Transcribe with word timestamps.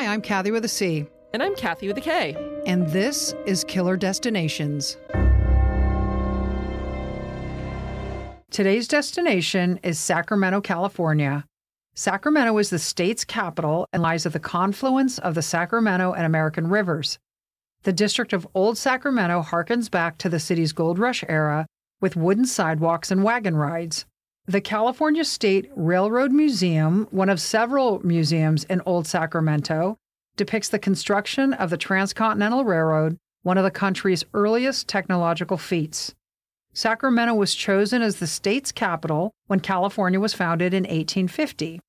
Hi, 0.00 0.06
I'm 0.06 0.22
Kathy 0.22 0.50
with 0.50 0.64
a 0.64 0.68
C. 0.68 1.04
And 1.34 1.42
I'm 1.42 1.54
Kathy 1.54 1.86
with 1.86 1.98
a 1.98 2.00
K. 2.00 2.34
And 2.64 2.88
this 2.88 3.34
is 3.44 3.64
Killer 3.64 3.98
Destinations. 3.98 4.96
Today's 8.50 8.88
destination 8.88 9.78
is 9.82 9.98
Sacramento, 9.98 10.62
California. 10.62 11.44
Sacramento 11.94 12.56
is 12.56 12.70
the 12.70 12.78
state's 12.78 13.26
capital 13.26 13.86
and 13.92 14.02
lies 14.02 14.24
at 14.24 14.32
the 14.32 14.40
confluence 14.40 15.18
of 15.18 15.34
the 15.34 15.42
Sacramento 15.42 16.14
and 16.14 16.24
American 16.24 16.68
rivers. 16.68 17.18
The 17.82 17.92
district 17.92 18.32
of 18.32 18.48
Old 18.54 18.78
Sacramento 18.78 19.42
harkens 19.42 19.90
back 19.90 20.16
to 20.16 20.30
the 20.30 20.40
city's 20.40 20.72
gold 20.72 20.98
rush 20.98 21.22
era 21.28 21.66
with 22.00 22.16
wooden 22.16 22.46
sidewalks 22.46 23.10
and 23.10 23.22
wagon 23.22 23.54
rides. 23.54 24.06
The 24.46 24.60
California 24.60 25.24
State 25.24 25.70
Railroad 25.76 26.32
Museum, 26.32 27.06
one 27.10 27.28
of 27.28 27.40
several 27.40 28.04
museums 28.04 28.64
in 28.64 28.80
Old 28.86 29.06
Sacramento, 29.06 29.96
depicts 30.36 30.68
the 30.68 30.78
construction 30.78 31.52
of 31.52 31.70
the 31.70 31.76
Transcontinental 31.76 32.64
Railroad, 32.64 33.18
one 33.42 33.58
of 33.58 33.64
the 33.64 33.70
country's 33.70 34.24
earliest 34.34 34.88
technological 34.88 35.56
feats. 35.56 36.14
Sacramento 36.72 37.34
was 37.34 37.54
chosen 37.54 38.00
as 38.00 38.16
the 38.16 38.26
state's 38.26 38.72
capital 38.72 39.32
when 39.46 39.60
California 39.60 40.18
was 40.18 40.34
founded 40.34 40.72
in 40.72 40.84
1850. 40.84 41.80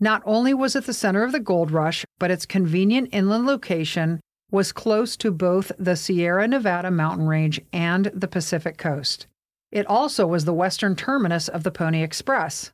Not 0.00 0.22
only 0.24 0.54
was 0.54 0.74
it 0.74 0.86
the 0.86 0.94
center 0.94 1.22
of 1.22 1.32
the 1.32 1.40
gold 1.40 1.70
rush, 1.70 2.04
but 2.18 2.30
its 2.30 2.46
convenient 2.46 3.10
inland 3.12 3.46
location 3.46 4.20
was 4.50 4.72
close 4.72 5.16
to 5.18 5.30
both 5.30 5.70
the 5.78 5.96
Sierra 5.96 6.48
Nevada 6.48 6.90
mountain 6.90 7.26
range 7.26 7.60
and 7.72 8.06
the 8.14 8.28
Pacific 8.28 8.78
coast. 8.78 9.26
It 9.72 9.86
also 9.86 10.26
was 10.26 10.44
the 10.44 10.52
western 10.52 10.96
terminus 10.96 11.48
of 11.48 11.62
the 11.62 11.70
Pony 11.70 12.02
Express. 12.02 12.72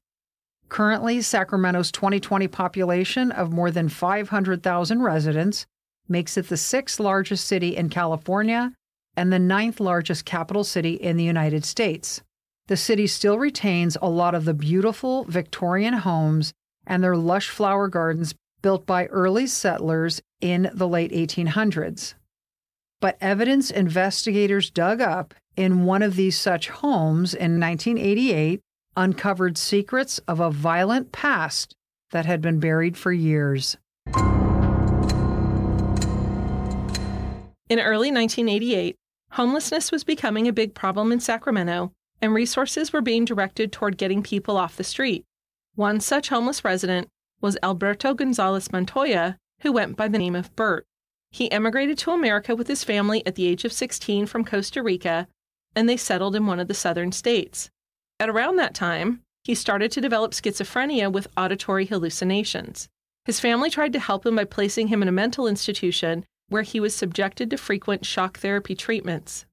Currently, 0.69 1.21
Sacramento's 1.21 1.93
2020 1.93 2.49
population 2.49 3.31
of 3.31 3.53
more 3.53 3.71
than 3.71 3.89
500,000 3.89 5.03
residents 5.03 5.67
makes 6.09 6.37
it 6.37 6.49
the 6.49 6.57
sixth 6.57 6.99
largest 6.99 7.45
city 7.45 7.77
in 7.77 7.89
California 7.89 8.73
and 9.17 9.33
the 9.33 9.39
ninth 9.39 9.81
largest 9.81 10.25
capital 10.25 10.65
city 10.65 10.95
in 10.95 11.17
the 11.17 11.25
United 11.25 11.65
States. 11.65 12.23
The 12.69 12.77
city 12.77 13.07
still 13.07 13.39
retains 13.39 13.97
a 14.01 14.09
lot 14.09 14.35
of 14.35 14.45
the 14.45 14.55
beautiful 14.55 15.25
Victorian 15.25 15.95
homes 15.95 16.53
and 16.87 17.03
their 17.03 17.17
lush 17.17 17.49
flower 17.49 17.89
gardens 17.89 18.35
built 18.63 18.87
by 18.87 19.07
early 19.07 19.47
settlers 19.47 20.21
in 20.41 20.71
the 20.75 20.89
late 20.89 21.13
1800s. 21.13 22.15
But 23.01 23.19
evidence 23.21 23.71
investigators 23.71 24.71
dug 24.71 25.01
up 25.01 25.35
in 25.57 25.85
one 25.85 26.03
of 26.03 26.17
these 26.17 26.39
such 26.39 26.69
homes 26.69 27.35
in 27.35 27.59
1988 27.59 28.61
uncovered 28.97 29.59
secrets 29.59 30.19
of 30.27 30.41
a 30.41 30.51
violent 30.51 31.13
past 31.13 31.75
that 32.13 32.27
had 32.27 32.41
been 32.41 32.61
buried 32.61 32.97
for 32.97 33.13
years. 33.13 33.77
In 37.69 37.81
early 37.81 38.13
1988, 38.13 38.97
homelessness 39.33 39.91
was 39.91 40.05
becoming 40.05 40.47
a 40.47 40.53
big 40.53 40.75
problem 40.75 41.11
in 41.11 41.21
Sacramento, 41.21 41.93
and 42.23 42.33
resources 42.33 42.93
were 42.93 43.03
being 43.03 43.25
directed 43.25 43.73
toward 43.73 43.99
getting 43.99 44.23
people 44.23 44.57
off 44.57 44.77
the 44.77 44.85
street. 44.85 45.25
One 45.75 46.01
such 46.01 46.29
homeless 46.29 46.65
resident 46.65 47.09
was 47.41 47.59
Alberto 47.63 48.15
Gonzalez 48.15 48.73
Montoya, 48.73 49.37
who 49.61 49.73
went 49.73 49.97
by 49.97 50.09
the 50.09 50.19
name 50.19 50.35
of 50.35 50.55
Bert. 50.57 50.87
He 51.31 51.51
emigrated 51.51 51.99
to 51.99 52.13
America 52.13 52.55
with 52.57 52.69
his 52.69 52.85
family 52.85 53.27
at 53.27 53.35
the 53.35 53.47
age 53.47 53.65
of 53.65 53.73
16 53.73 54.27
from 54.27 54.45
Costa 54.45 54.83
Rica, 54.83 55.29
and 55.77 55.89
they 55.89 55.97
settled 55.97 56.35
in 56.35 56.47
one 56.47 56.59
of 56.59 56.67
the 56.67 56.75
southern 56.75 57.13
states. 57.13 57.71
At 58.19 58.31
around 58.31 58.57
that 58.57 58.75
time, 58.75 59.21
he 59.45 59.55
started 59.55 59.93
to 59.93 60.01
develop 60.01 60.33
schizophrenia 60.33 61.13
with 61.13 61.29
auditory 61.37 61.87
hallucinations. 61.87 62.89
His 63.27 63.39
family 63.39 63.71
tried 63.71 63.93
to 63.93 64.01
help 64.01 64.27
him 64.27 64.35
by 64.35 64.45
placing 64.45 64.89
him 64.89 65.03
in 65.03 65.09
a 65.09 65.13
mental 65.13 65.47
institution 65.47 66.25
where 66.49 66.63
he 66.63 66.81
was 66.81 66.95
subjected 66.95 67.51
to 67.51 67.57
frequent 67.57 68.07
shock 68.07 68.39
therapy 68.39 68.75
treatments. 68.75 69.47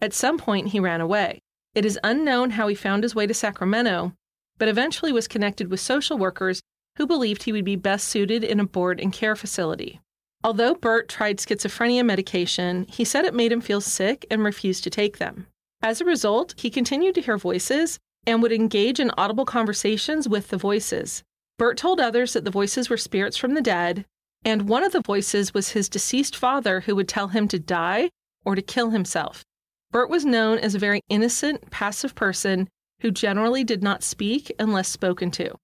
At 0.00 0.14
some 0.14 0.38
point, 0.38 0.68
he 0.68 0.80
ran 0.80 1.00
away. 1.00 1.40
It 1.74 1.84
is 1.84 1.98
unknown 2.02 2.50
how 2.50 2.68
he 2.68 2.74
found 2.74 3.02
his 3.02 3.14
way 3.14 3.26
to 3.26 3.34
Sacramento, 3.34 4.12
but 4.58 4.68
eventually 4.68 5.12
was 5.12 5.28
connected 5.28 5.70
with 5.70 5.80
social 5.80 6.18
workers 6.18 6.60
who 6.96 7.06
believed 7.06 7.42
he 7.42 7.52
would 7.52 7.64
be 7.64 7.76
best 7.76 8.08
suited 8.08 8.44
in 8.44 8.60
a 8.60 8.66
board 8.66 9.00
and 9.00 9.12
care 9.12 9.36
facility. 9.36 10.00
Although 10.44 10.74
Bert 10.74 11.08
tried 11.08 11.38
schizophrenia 11.38 12.04
medication, 12.04 12.86
he 12.88 13.04
said 13.04 13.24
it 13.24 13.34
made 13.34 13.52
him 13.52 13.60
feel 13.60 13.80
sick 13.80 14.26
and 14.30 14.42
refused 14.42 14.82
to 14.84 14.90
take 14.90 15.18
them. 15.18 15.46
As 15.82 16.00
a 16.00 16.04
result, 16.04 16.54
he 16.56 16.70
continued 16.70 17.14
to 17.14 17.20
hear 17.20 17.38
voices 17.38 17.98
and 18.26 18.42
would 18.42 18.52
engage 18.52 19.00
in 19.00 19.10
audible 19.16 19.44
conversations 19.44 20.28
with 20.28 20.48
the 20.48 20.56
voices. 20.56 21.22
Bert 21.58 21.76
told 21.76 22.00
others 22.00 22.32
that 22.32 22.44
the 22.44 22.50
voices 22.50 22.88
were 22.88 22.96
spirits 22.96 23.36
from 23.36 23.54
the 23.54 23.60
dead, 23.60 24.04
and 24.44 24.68
one 24.68 24.82
of 24.82 24.92
the 24.92 25.00
voices 25.00 25.54
was 25.54 25.70
his 25.70 25.88
deceased 25.88 26.36
father 26.36 26.80
who 26.80 26.96
would 26.96 27.08
tell 27.08 27.28
him 27.28 27.46
to 27.48 27.58
die 27.58 28.10
or 28.44 28.54
to 28.54 28.62
kill 28.62 28.90
himself. 28.90 29.44
Bert 29.90 30.10
was 30.10 30.24
known 30.24 30.58
as 30.58 30.74
a 30.74 30.80
very 30.80 31.02
innocent, 31.08 31.70
passive 31.70 32.14
person 32.14 32.68
who 33.00 33.10
generally 33.10 33.62
did 33.62 33.82
not 33.82 34.02
speak 34.02 34.52
unless 34.58 34.88
spoken 34.88 35.30
to. 35.32 35.54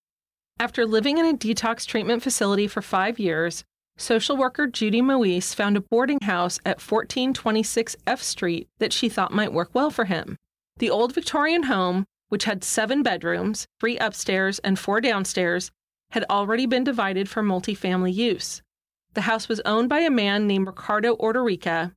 After 0.60 0.84
living 0.84 1.19
in 1.19 1.27
a 1.27 1.37
detox 1.37 1.87
treatment 1.87 2.22
facility 2.22 2.66
for 2.66 2.83
five 2.83 3.19
years, 3.19 3.65
social 3.98 4.36
worker 4.36 4.66
Judy 4.66 5.03
Moise 5.03 5.54
found 5.54 5.76
a 5.76 5.81
boarding 5.81 6.20
house 6.22 6.59
at 6.64 6.81
1426 6.81 7.97
F 8.06 8.22
Street 8.22 8.69
that 8.78 8.92
she 8.92 9.09
thought 9.09 9.32
might 9.32 9.53
work 9.53 9.70
well 9.75 9.91
for 9.91 10.06
him. 10.06 10.36
The 10.78 10.91
old 10.91 11.12
Victorian 11.14 11.64
home, 11.64 12.06
which 12.28 12.44
had 12.44 12.64
seven 12.64 13.03
bedrooms, 13.03 13.66
three 13.81 13.98
upstairs, 13.98 14.59
and 14.60 14.78
four 14.78 15.00
downstairs, 15.00 15.70
had 16.12 16.25
already 16.31 16.66
been 16.66 16.84
divided 16.84 17.28
for 17.28 17.42
multifamily 17.42 18.14
use. 18.14 18.62
The 19.14 19.22
house 19.22 19.48
was 19.48 19.60
owned 19.64 19.88
by 19.88 20.00
a 20.00 20.10
man 20.10 20.47
named 20.47 20.66
Ricardo 20.66 21.16
Ordorica, 21.16 21.92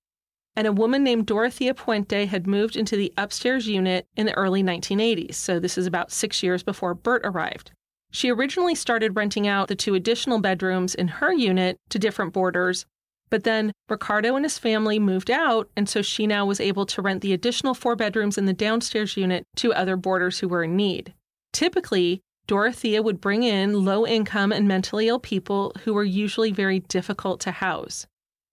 and 0.55 0.67
a 0.67 0.73
woman 0.73 1.03
named 1.03 1.27
Dorothea 1.27 1.73
Puente 1.73 2.25
had 2.25 2.47
moved 2.47 2.75
into 2.75 2.95
the 2.95 3.13
upstairs 3.17 3.67
unit 3.67 4.05
in 4.17 4.25
the 4.25 4.35
early 4.35 4.63
1980s, 4.63 5.35
so 5.35 5.59
this 5.59 5.77
is 5.77 5.85
about 5.85 6.11
six 6.11 6.43
years 6.43 6.63
before 6.63 6.93
Bert 6.93 7.21
arrived. 7.23 7.71
She 8.11 8.29
originally 8.29 8.75
started 8.75 9.15
renting 9.15 9.47
out 9.47 9.69
the 9.69 9.75
two 9.75 9.95
additional 9.95 10.39
bedrooms 10.39 10.93
in 10.93 11.07
her 11.07 11.33
unit 11.33 11.77
to 11.89 11.99
different 11.99 12.33
boarders, 12.33 12.85
but 13.29 13.45
then 13.45 13.71
Ricardo 13.89 14.35
and 14.35 14.43
his 14.43 14.59
family 14.59 14.99
moved 14.99 15.31
out, 15.31 15.69
and 15.77 15.87
so 15.87 16.01
she 16.01 16.27
now 16.27 16.45
was 16.45 16.59
able 16.59 16.85
to 16.87 17.01
rent 17.01 17.21
the 17.21 17.31
additional 17.31 17.73
four 17.73 17.95
bedrooms 17.95 18.37
in 18.37 18.45
the 18.45 18.53
downstairs 18.53 19.15
unit 19.15 19.45
to 19.55 19.73
other 19.73 19.95
boarders 19.95 20.39
who 20.39 20.49
were 20.49 20.65
in 20.65 20.75
need. 20.75 21.13
Typically, 21.53 22.21
Dorothea 22.47 23.01
would 23.01 23.21
bring 23.21 23.43
in 23.43 23.85
low 23.85 24.05
income 24.05 24.51
and 24.51 24.67
mentally 24.67 25.07
ill 25.07 25.19
people 25.19 25.71
who 25.83 25.93
were 25.93 26.03
usually 26.03 26.51
very 26.51 26.79
difficult 26.79 27.39
to 27.41 27.51
house. 27.51 28.05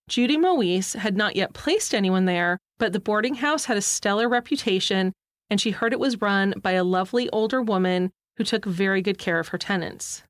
Judy 0.09 0.37
Moise 0.37 0.93
had 0.93 1.17
not 1.17 1.35
yet 1.35 1.53
placed 1.53 1.95
anyone 1.95 2.27
there, 2.27 2.59
but 2.79 2.93
the 2.93 3.01
boarding 3.01 3.35
house 3.37 3.65
had 3.65 3.77
a 3.77 3.83
stellar 3.83 4.29
reputation, 4.29 5.13
and 5.51 5.61
she 5.61 5.73
heard 5.73 5.93
it 5.93 5.99
was 5.99 6.21
run 6.21 6.55
by 6.63 6.73
a 6.73 6.85
lovely 6.85 7.29
older 7.31 7.61
woman 7.61 8.11
who 8.39 8.45
took 8.45 8.65
very 8.65 9.03
good 9.03 9.19
care 9.19 9.39
of 9.39 9.49
her 9.49 9.59
tenants. 9.59 10.23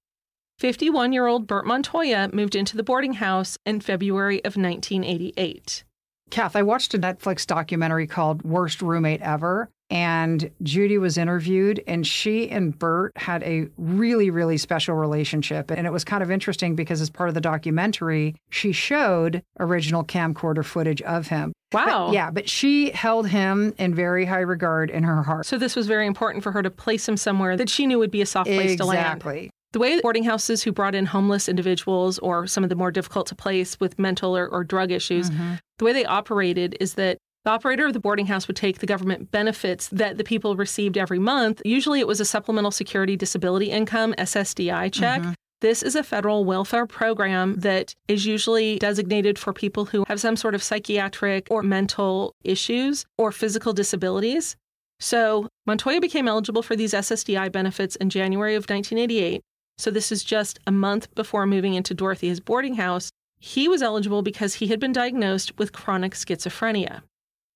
51 0.58 1.12
year 1.12 1.26
old 1.26 1.46
Bert 1.46 1.66
Montoya 1.66 2.30
moved 2.32 2.56
into 2.56 2.76
the 2.76 2.82
boarding 2.82 3.14
house 3.14 3.56
in 3.64 3.80
February 3.80 4.38
of 4.38 4.56
1988. 4.56 5.84
Kath, 6.30 6.56
I 6.56 6.62
watched 6.62 6.94
a 6.94 6.98
Netflix 6.98 7.46
documentary 7.46 8.06
called 8.06 8.42
Worst 8.42 8.82
Roommate 8.82 9.22
Ever, 9.22 9.70
and 9.90 10.50
Judy 10.62 10.98
was 10.98 11.16
interviewed, 11.16 11.82
and 11.86 12.06
she 12.06 12.50
and 12.50 12.78
Bert 12.78 13.12
had 13.16 13.42
a 13.42 13.68
really, 13.78 14.28
really 14.30 14.58
special 14.58 14.94
relationship. 14.94 15.70
And 15.70 15.86
it 15.86 15.92
was 15.92 16.04
kind 16.04 16.22
of 16.22 16.30
interesting 16.30 16.74
because, 16.74 17.00
as 17.00 17.08
part 17.10 17.28
of 17.28 17.34
the 17.34 17.40
documentary, 17.40 18.34
she 18.50 18.72
showed 18.72 19.42
original 19.58 20.04
camcorder 20.04 20.64
footage 20.64 21.00
of 21.02 21.28
him. 21.28 21.52
Wow. 21.72 22.06
But, 22.06 22.14
yeah, 22.14 22.30
but 22.30 22.48
she 22.48 22.90
held 22.90 23.28
him 23.28 23.74
in 23.78 23.94
very 23.94 24.24
high 24.24 24.40
regard 24.40 24.90
in 24.90 25.04
her 25.04 25.22
heart. 25.22 25.46
So, 25.46 25.56
this 25.56 25.74
was 25.74 25.86
very 25.86 26.06
important 26.06 26.44
for 26.44 26.52
her 26.52 26.62
to 26.62 26.70
place 26.70 27.08
him 27.08 27.16
somewhere 27.16 27.56
that 27.56 27.70
she 27.70 27.86
knew 27.86 27.98
would 27.98 28.10
be 28.10 28.22
a 28.22 28.26
soft 28.26 28.48
place 28.48 28.72
exactly. 28.72 28.76
to 28.76 28.84
land. 28.84 29.16
Exactly. 29.16 29.50
The 29.72 29.78
way 29.78 30.00
boarding 30.00 30.24
houses 30.24 30.62
who 30.62 30.72
brought 30.72 30.94
in 30.94 31.04
homeless 31.04 31.46
individuals 31.46 32.18
or 32.20 32.46
some 32.46 32.64
of 32.64 32.70
the 32.70 32.76
more 32.76 32.90
difficult 32.90 33.26
to 33.26 33.34
place 33.34 33.78
with 33.78 33.98
mental 33.98 34.34
or, 34.34 34.48
or 34.48 34.64
drug 34.64 34.90
issues, 34.90 35.28
Mm-hmm. 35.28 35.54
the 35.78 35.84
way 35.84 35.92
they 35.92 36.06
operated 36.06 36.74
is 36.80 36.94
that 36.94 37.18
the 37.48 37.54
operator 37.54 37.86
of 37.86 37.94
the 37.94 37.98
boarding 37.98 38.26
house 38.26 38.46
would 38.46 38.56
take 38.56 38.80
the 38.80 38.86
government 38.86 39.30
benefits 39.30 39.88
that 39.88 40.18
the 40.18 40.24
people 40.24 40.54
received 40.54 40.98
every 40.98 41.18
month. 41.18 41.62
Usually 41.64 41.98
it 41.98 42.06
was 42.06 42.20
a 42.20 42.26
supplemental 42.26 42.70
security 42.70 43.16
disability 43.16 43.70
income, 43.70 44.12
SSDI 44.18 44.92
check. 44.92 45.22
Mm-hmm. 45.22 45.32
This 45.62 45.82
is 45.82 45.96
a 45.96 46.02
federal 46.02 46.44
welfare 46.44 46.84
program 46.84 47.54
that 47.60 47.94
is 48.06 48.26
usually 48.26 48.78
designated 48.80 49.38
for 49.38 49.54
people 49.54 49.86
who 49.86 50.04
have 50.08 50.20
some 50.20 50.36
sort 50.36 50.54
of 50.54 50.62
psychiatric 50.62 51.46
or 51.50 51.62
mental 51.62 52.34
issues 52.44 53.06
or 53.16 53.32
physical 53.32 53.72
disabilities. 53.72 54.54
So 55.00 55.48
Montoya 55.64 56.02
became 56.02 56.28
eligible 56.28 56.62
for 56.62 56.76
these 56.76 56.92
SSDI 56.92 57.50
benefits 57.50 57.96
in 57.96 58.10
January 58.10 58.56
of 58.56 58.68
1988. 58.68 59.40
So 59.78 59.90
this 59.90 60.12
is 60.12 60.22
just 60.22 60.58
a 60.66 60.70
month 60.70 61.14
before 61.14 61.46
moving 61.46 61.72
into 61.72 61.94
Dorothy's 61.94 62.40
boarding 62.40 62.74
house. 62.74 63.10
He 63.40 63.68
was 63.68 63.80
eligible 63.80 64.20
because 64.20 64.56
he 64.56 64.66
had 64.66 64.78
been 64.78 64.92
diagnosed 64.92 65.56
with 65.56 65.72
chronic 65.72 66.12
schizophrenia. 66.12 67.00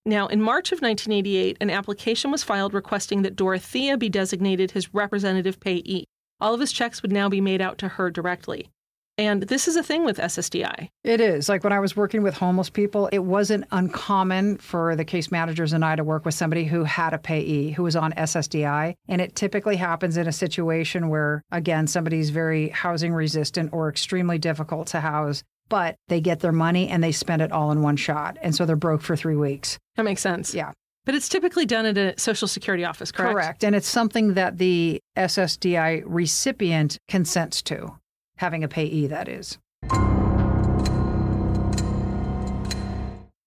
Now, 0.04 0.26
in 0.26 0.42
March 0.42 0.72
of 0.72 0.80
1988, 0.80 1.58
an 1.60 1.70
application 1.70 2.30
was 2.30 2.42
filed 2.42 2.74
requesting 2.74 3.22
that 3.22 3.36
Dorothea 3.36 3.96
be 3.96 4.08
designated 4.08 4.72
his 4.72 4.92
representative 4.92 5.60
payee 5.60 6.06
all 6.42 6.54
of 6.54 6.60
his 6.60 6.72
checks 6.72 7.02
would 7.02 7.12
now 7.12 7.28
be 7.28 7.40
made 7.40 7.62
out 7.62 7.78
to 7.78 7.88
her 7.88 8.10
directly. 8.10 8.68
And 9.16 9.42
this 9.44 9.68
is 9.68 9.76
a 9.76 9.82
thing 9.82 10.04
with 10.04 10.18
SSDI. 10.18 10.88
It 11.04 11.20
is. 11.20 11.48
Like 11.48 11.62
when 11.62 11.72
I 11.72 11.78
was 11.78 11.94
working 11.94 12.22
with 12.22 12.34
homeless 12.34 12.70
people, 12.70 13.08
it 13.12 13.20
wasn't 13.20 13.66
uncommon 13.70 14.56
for 14.56 14.96
the 14.96 15.04
case 15.04 15.30
managers 15.30 15.72
and 15.72 15.84
I 15.84 15.94
to 15.94 16.02
work 16.02 16.24
with 16.24 16.34
somebody 16.34 16.64
who 16.64 16.82
had 16.82 17.12
a 17.12 17.18
payee 17.18 17.70
who 17.70 17.84
was 17.84 17.94
on 17.94 18.12
SSDI. 18.12 18.94
And 19.08 19.20
it 19.20 19.36
typically 19.36 19.76
happens 19.76 20.16
in 20.16 20.26
a 20.26 20.32
situation 20.32 21.10
where, 21.10 21.42
again, 21.52 21.86
somebody's 21.86 22.30
very 22.30 22.70
housing 22.70 23.12
resistant 23.12 23.72
or 23.72 23.88
extremely 23.88 24.38
difficult 24.38 24.88
to 24.88 25.00
house, 25.00 25.44
but 25.72 25.96
they 26.08 26.20
get 26.20 26.40
their 26.40 26.52
money 26.52 26.86
and 26.90 27.02
they 27.02 27.12
spend 27.12 27.40
it 27.40 27.50
all 27.50 27.72
in 27.72 27.80
one 27.80 27.96
shot. 27.96 28.36
And 28.42 28.54
so 28.54 28.66
they're 28.66 28.76
broke 28.76 29.00
for 29.00 29.16
three 29.16 29.36
weeks. 29.36 29.78
That 29.96 30.02
makes 30.02 30.20
sense. 30.20 30.52
Yeah. 30.54 30.72
But 31.06 31.14
it's 31.14 31.30
typically 31.30 31.64
done 31.64 31.86
at 31.86 31.96
a 31.96 32.12
Social 32.20 32.46
Security 32.46 32.84
office, 32.84 33.10
correct? 33.10 33.32
Correct. 33.32 33.64
And 33.64 33.74
it's 33.74 33.88
something 33.88 34.34
that 34.34 34.58
the 34.58 35.00
SSDI 35.16 36.02
recipient 36.04 36.98
consents 37.08 37.62
to, 37.62 37.94
having 38.36 38.62
a 38.62 38.68
payee, 38.68 39.06
that 39.06 39.30
is. 39.30 39.56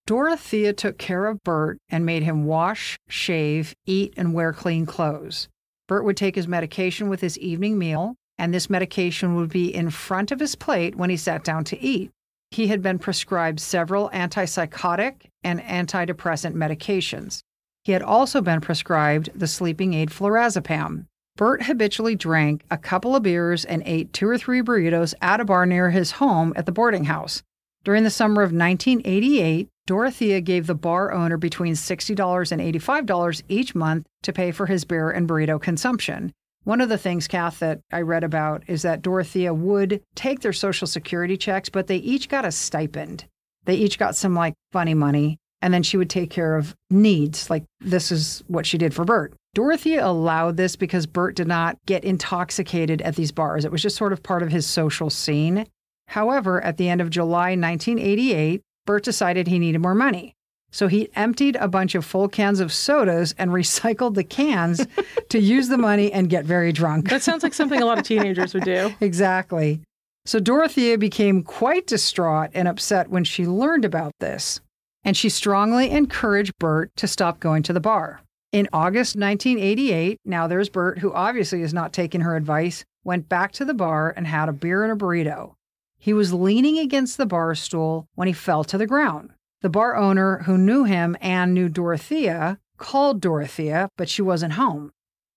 Dorothea 0.08 0.74
took 0.74 0.98
care 0.98 1.28
of 1.28 1.44
Bert 1.44 1.78
and 1.90 2.08
made 2.08 2.24
him 2.24 2.46
wash, 2.46 2.98
shave, 3.08 3.76
eat, 3.86 4.16
and 4.18 4.34
wear 4.34 4.52
clean 4.52 4.88
clothes. 4.88 5.48
Bert 5.88 6.04
would 6.06 6.18
take 6.18 6.34
his 6.34 6.48
medication 6.48 7.08
with 7.08 7.22
his 7.22 7.38
evening 7.38 7.78
meal, 7.78 8.16
and 8.40 8.52
this 8.52 8.68
medication 8.68 9.36
would 9.36 9.50
be 9.50 9.74
in 9.74 9.92
front 9.92 10.32
of 10.32 10.40
his 10.40 10.56
plate 10.56 10.96
when 10.96 11.12
he 11.12 11.18
sat 11.18 11.44
down 11.44 11.64
to 11.66 11.80
eat. 11.80 12.10
He 12.52 12.68
had 12.68 12.82
been 12.82 13.00
prescribed 13.00 13.60
several 13.60 14.10
antipsychotic 14.10 15.28
and 15.44 15.60
antidepressant 15.62 16.54
medications. 16.54 17.42
He 17.84 17.92
had 17.92 18.02
also 18.02 18.42
been 18.42 18.62
prescribed 18.62 19.30
the 19.36 19.48
sleeping 19.48 19.94
aid 19.94 20.10
flurazepam. 20.10 21.06
Bert 21.38 21.64
habitually 21.64 22.16
drank 22.16 22.64
a 22.72 22.78
couple 22.78 23.16
of 23.16 23.24
beers 23.24 23.66
and 23.66 23.84
ate 23.86 24.14
two 24.14 24.28
or 24.28 24.38
three 24.38 24.62
burritos 24.62 25.14
at 25.22 25.42
a 25.42 25.46
bar 25.46 25.66
near 25.66 25.90
his 25.90 26.12
home 26.12 26.54
at 26.56 26.66
the 26.66 26.72
boarding 26.72 27.06
house. 27.06 27.44
During 27.84 28.04
the 28.04 28.10
summer 28.10 28.42
of 28.42 28.54
1988, 28.54 29.68
Dorothea 29.86 30.42
gave 30.42 30.66
the 30.66 30.74
bar 30.74 31.12
owner 31.12 31.38
between 31.38 31.74
$60 31.74 32.52
and 32.52 32.62
$85 32.62 33.44
each 33.48 33.76
month 33.76 34.08
to 34.24 34.34
pay 34.34 34.52
for 34.52 34.66
his 34.66 34.86
beer 34.86 35.12
and 35.12 35.28
burrito 35.28 35.62
consumption. 35.62 36.32
One 36.66 36.82
of 36.82 36.90
the 36.90 36.98
things, 36.98 37.28
Kath, 37.28 37.60
that 37.60 37.80
I 37.92 38.02
read 38.02 38.24
about 38.24 38.64
is 38.68 38.82
that 38.82 39.04
Dorothea 39.04 39.54
would 39.54 40.02
take 40.16 40.42
their 40.42 40.52
Social 40.52 40.88
Security 40.88 41.38
checks, 41.38 41.70
but 41.70 41.86
they 41.86 41.98
each 41.98 42.28
got 42.28 42.44
a 42.44 42.52
stipend. 42.52 43.26
They 43.66 43.76
each 43.76 44.00
got 44.00 44.16
some 44.16 44.34
like 44.34 44.56
funny 44.72 44.96
money, 44.96 45.38
and 45.62 45.72
then 45.72 45.84
she 45.84 45.96
would 45.96 46.10
take 46.10 46.32
care 46.32 46.56
of 46.56 46.76
needs. 46.90 47.52
Like 47.52 47.66
this 47.82 48.12
is 48.12 48.44
what 48.48 48.66
she 48.66 48.80
did 48.80 48.96
for 48.96 49.06
Bert. 49.06 49.34
Dorothea 49.54 50.06
allowed 50.06 50.58
this 50.58 50.76
because 50.76 51.06
Bert 51.06 51.36
did 51.36 51.48
not 51.48 51.78
get 51.86 52.04
intoxicated 52.04 53.02
at 53.04 53.16
these 53.16 53.32
bars. 53.32 53.64
It 53.64 53.72
was 53.72 53.82
just 53.82 53.96
sort 53.96 54.12
of 54.12 54.24
part 54.24 54.44
of 54.44 54.52
his 54.52 54.66
social 54.66 55.12
scene. 55.12 55.68
However, 56.08 56.64
at 56.64 56.78
the 56.78 56.90
end 56.90 57.00
of 57.00 57.10
July 57.10 57.52
1988, 57.52 58.62
Bert 58.86 59.04
decided 59.04 59.48
he 59.48 59.60
needed 59.60 59.82
more 59.82 59.96
money. 59.96 60.35
So 60.76 60.90
he 60.90 61.08
emptied 61.16 61.56
a 61.56 61.70
bunch 61.70 61.96
of 61.96 62.04
full 62.04 62.28
cans 62.28 62.60
of 62.60 62.74
sodas 62.74 63.34
and 63.38 63.52
recycled 63.52 64.16
the 64.16 64.26
cans 64.26 64.86
to 65.30 65.40
use 65.40 65.70
the 65.70 65.78
money 65.78 66.12
and 66.12 66.30
get 66.30 66.44
very 66.44 66.74
drunk. 66.74 67.08
That 67.08 67.24
sounds 67.24 67.44
like 67.44 67.54
something 67.54 67.82
a 67.82 67.86
lot 67.86 67.98
of 67.98 68.04
teenagers 68.04 68.54
would 68.54 68.66
do. 68.66 68.94
exactly. 69.00 69.80
So 70.26 70.42
Dorothea 70.42 70.98
became 70.98 71.44
quite 71.44 71.88
distraught 71.88 72.50
and 72.54 72.68
upset 72.68 73.10
when 73.10 73.24
she 73.24 73.48
learned 73.48 73.86
about 73.86 74.12
this, 74.20 74.60
and 75.06 75.16
she 75.16 75.30
strongly 75.30 75.92
encouraged 75.92 76.52
Bert 76.60 76.92
to 76.98 77.08
stop 77.08 77.40
going 77.40 77.64
to 77.64 77.72
the 77.72 77.80
bar. 77.80 78.20
In 78.52 78.68
August 78.74 79.16
1988, 79.16 80.20
now 80.26 80.46
there's 80.46 80.68
Bert, 80.68 81.00
who 81.00 81.14
obviously 81.14 81.62
is 81.62 81.74
not 81.74 81.94
taking 81.94 82.20
her 82.20 82.36
advice, 82.36 82.84
went 83.06 83.30
back 83.30 83.54
to 83.54 83.64
the 83.64 83.74
bar 83.74 84.14
and 84.18 84.28
had 84.28 84.50
a 84.50 84.54
beer 84.54 84.84
and 84.84 84.92
a 84.92 85.02
burrito. 85.02 85.54
He 85.98 86.12
was 86.12 86.34
leaning 86.34 86.78
against 86.80 87.16
the 87.16 87.26
bar 87.26 87.56
stool 87.56 88.10
when 88.16 88.28
he 88.28 88.34
fell 88.34 88.66
to 88.66 88.78
the 88.78 88.86
ground. 88.86 89.30
The 89.66 89.70
bar 89.72 89.96
owner, 89.96 90.44
who 90.44 90.60
knew 90.60 90.84
him 90.84 91.18
and 91.22 91.52
knew 91.52 91.70
Dorothea, 91.70 92.60
called 92.78 93.20
Dorothea, 93.20 93.90
but 93.98 94.08
she 94.08 94.22
wasn't 94.22 94.54
home. 94.54 94.92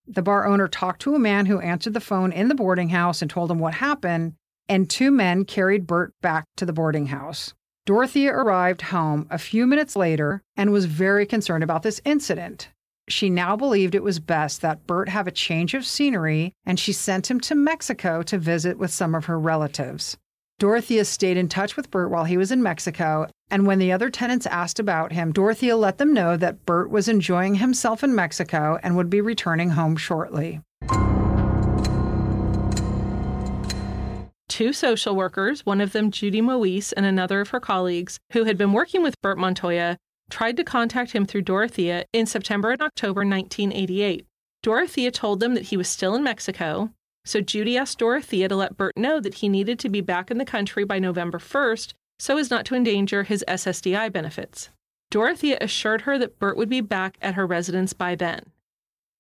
The 0.06 0.20
bar 0.20 0.46
owner 0.46 0.69
talked 0.69 1.00
to 1.00 1.14
a 1.14 1.19
man 1.19 1.46
who 1.46 1.60
answered 1.60 1.94
the 1.94 1.98
phone 1.98 2.30
in 2.30 2.48
the 2.48 2.54
boarding 2.54 2.90
house 2.90 3.22
and 3.22 3.30
told 3.30 3.50
him 3.50 3.58
what 3.58 3.72
happened, 3.72 4.34
and 4.69 4.90
two 4.90 5.10
men 5.10 5.46
carried 5.46 5.86
Bert 5.86 6.12
back 6.20 6.44
to 6.58 6.66
the 6.66 6.75
boarding 6.75 7.06
house. 7.06 7.54
Dorothea 7.86 8.30
arrived 8.30 8.82
home 8.82 9.26
a 9.30 9.38
few 9.38 9.66
minutes 9.66 9.96
later 9.96 10.42
and 10.58 10.72
was 10.72 10.84
very 10.84 11.25
concerned 11.25 11.64
about 11.64 11.82
this 11.82 12.02
incident. 12.04 12.69
She 13.08 13.30
now 13.30 13.56
believed 13.56 13.94
it 13.94 14.02
was 14.02 14.20
best 14.20 14.60
that 14.60 14.86
Bert 14.86 15.08
have 15.08 15.26
a 15.26 15.30
change 15.30 15.72
of 15.72 15.86
scenery, 15.86 16.52
and 16.66 16.78
she 16.78 16.92
sent 16.92 17.30
him 17.30 17.40
to 17.40 17.54
Mexico 17.54 18.22
to 18.25 18.36
visit 18.36 18.76
with 18.76 18.90
some 18.90 19.14
of 19.14 19.25
her 19.25 19.40
relatives. 19.40 20.19
Dorothea 20.58 21.06
stayed 21.06 21.38
in 21.38 21.48
touch 21.48 21.76
with 21.76 21.90
Bert 21.90 22.10
while 22.10 22.25
he 22.25 22.36
was 22.36 22.52
in 22.52 22.62
Mexico, 22.62 23.28
and 23.50 23.66
when 23.66 23.78
the 23.78 23.92
other 23.92 24.10
tenants 24.10 24.46
asked 24.46 24.78
about 24.78 25.12
him, 25.12 25.32
Dorothea 25.32 25.76
let 25.76 25.98
them 25.98 26.12
know 26.12 26.36
that 26.36 26.66
Bert 26.66 26.90
was 26.90 27.08
enjoying 27.08 27.56
himself 27.56 28.04
in 28.04 28.14
Mexico 28.14 28.78
and 28.82 28.96
would 28.96 29.08
be 29.08 29.20
returning 29.20 29.70
home 29.70 29.96
shortly. 29.96 30.60
Two 34.48 34.72
social 34.72 35.14
workers, 35.14 35.64
one 35.64 35.80
of 35.80 35.92
them 35.92 36.10
Judy 36.10 36.40
Moise 36.40 36.92
and 36.92 37.06
another 37.06 37.40
of 37.40 37.50
her 37.50 37.60
colleagues, 37.60 38.18
who 38.32 38.44
had 38.44 38.58
been 38.58 38.72
working 38.72 39.02
with 39.02 39.20
Bert 39.22 39.38
Montoya, 39.38 39.96
tried 40.30 40.56
to 40.56 40.64
contact 40.64 41.12
him 41.12 41.24
through 41.24 41.42
Dorothea 41.42 42.04
in 42.12 42.26
September 42.26 42.70
and 42.70 42.82
October 42.82 43.20
1988. 43.20 44.26
Dorothea 44.62 45.10
told 45.10 45.40
them 45.40 45.54
that 45.54 45.66
he 45.66 45.76
was 45.76 45.88
still 45.88 46.14
in 46.14 46.22
Mexico, 46.22 46.90
so 47.24 47.40
Judy 47.40 47.78
asked 47.78 47.98
Dorothea 47.98 48.48
to 48.48 48.56
let 48.56 48.76
Bert 48.76 48.96
know 48.96 49.20
that 49.20 49.34
he 49.34 49.48
needed 49.48 49.78
to 49.78 49.88
be 49.88 50.00
back 50.00 50.30
in 50.30 50.38
the 50.38 50.44
country 50.44 50.84
by 50.84 50.99
November 50.99 51.38
1st 51.38 51.92
so 52.18 52.38
as 52.38 52.50
not 52.50 52.64
to 52.66 52.75
endanger 52.75 53.22
his 53.22 53.44
SSDI 53.48 54.12
benefits. 54.12 54.70
Dorothea 55.10 55.56
assured 55.60 56.02
her 56.02 56.18
that 56.18 56.38
Bert 56.38 56.56
would 56.56 56.68
be 56.68 56.80
back 56.80 57.16
at 57.22 57.34
her 57.34 57.46
residence 57.46 57.92
by 57.92 58.14
then. 58.14 58.52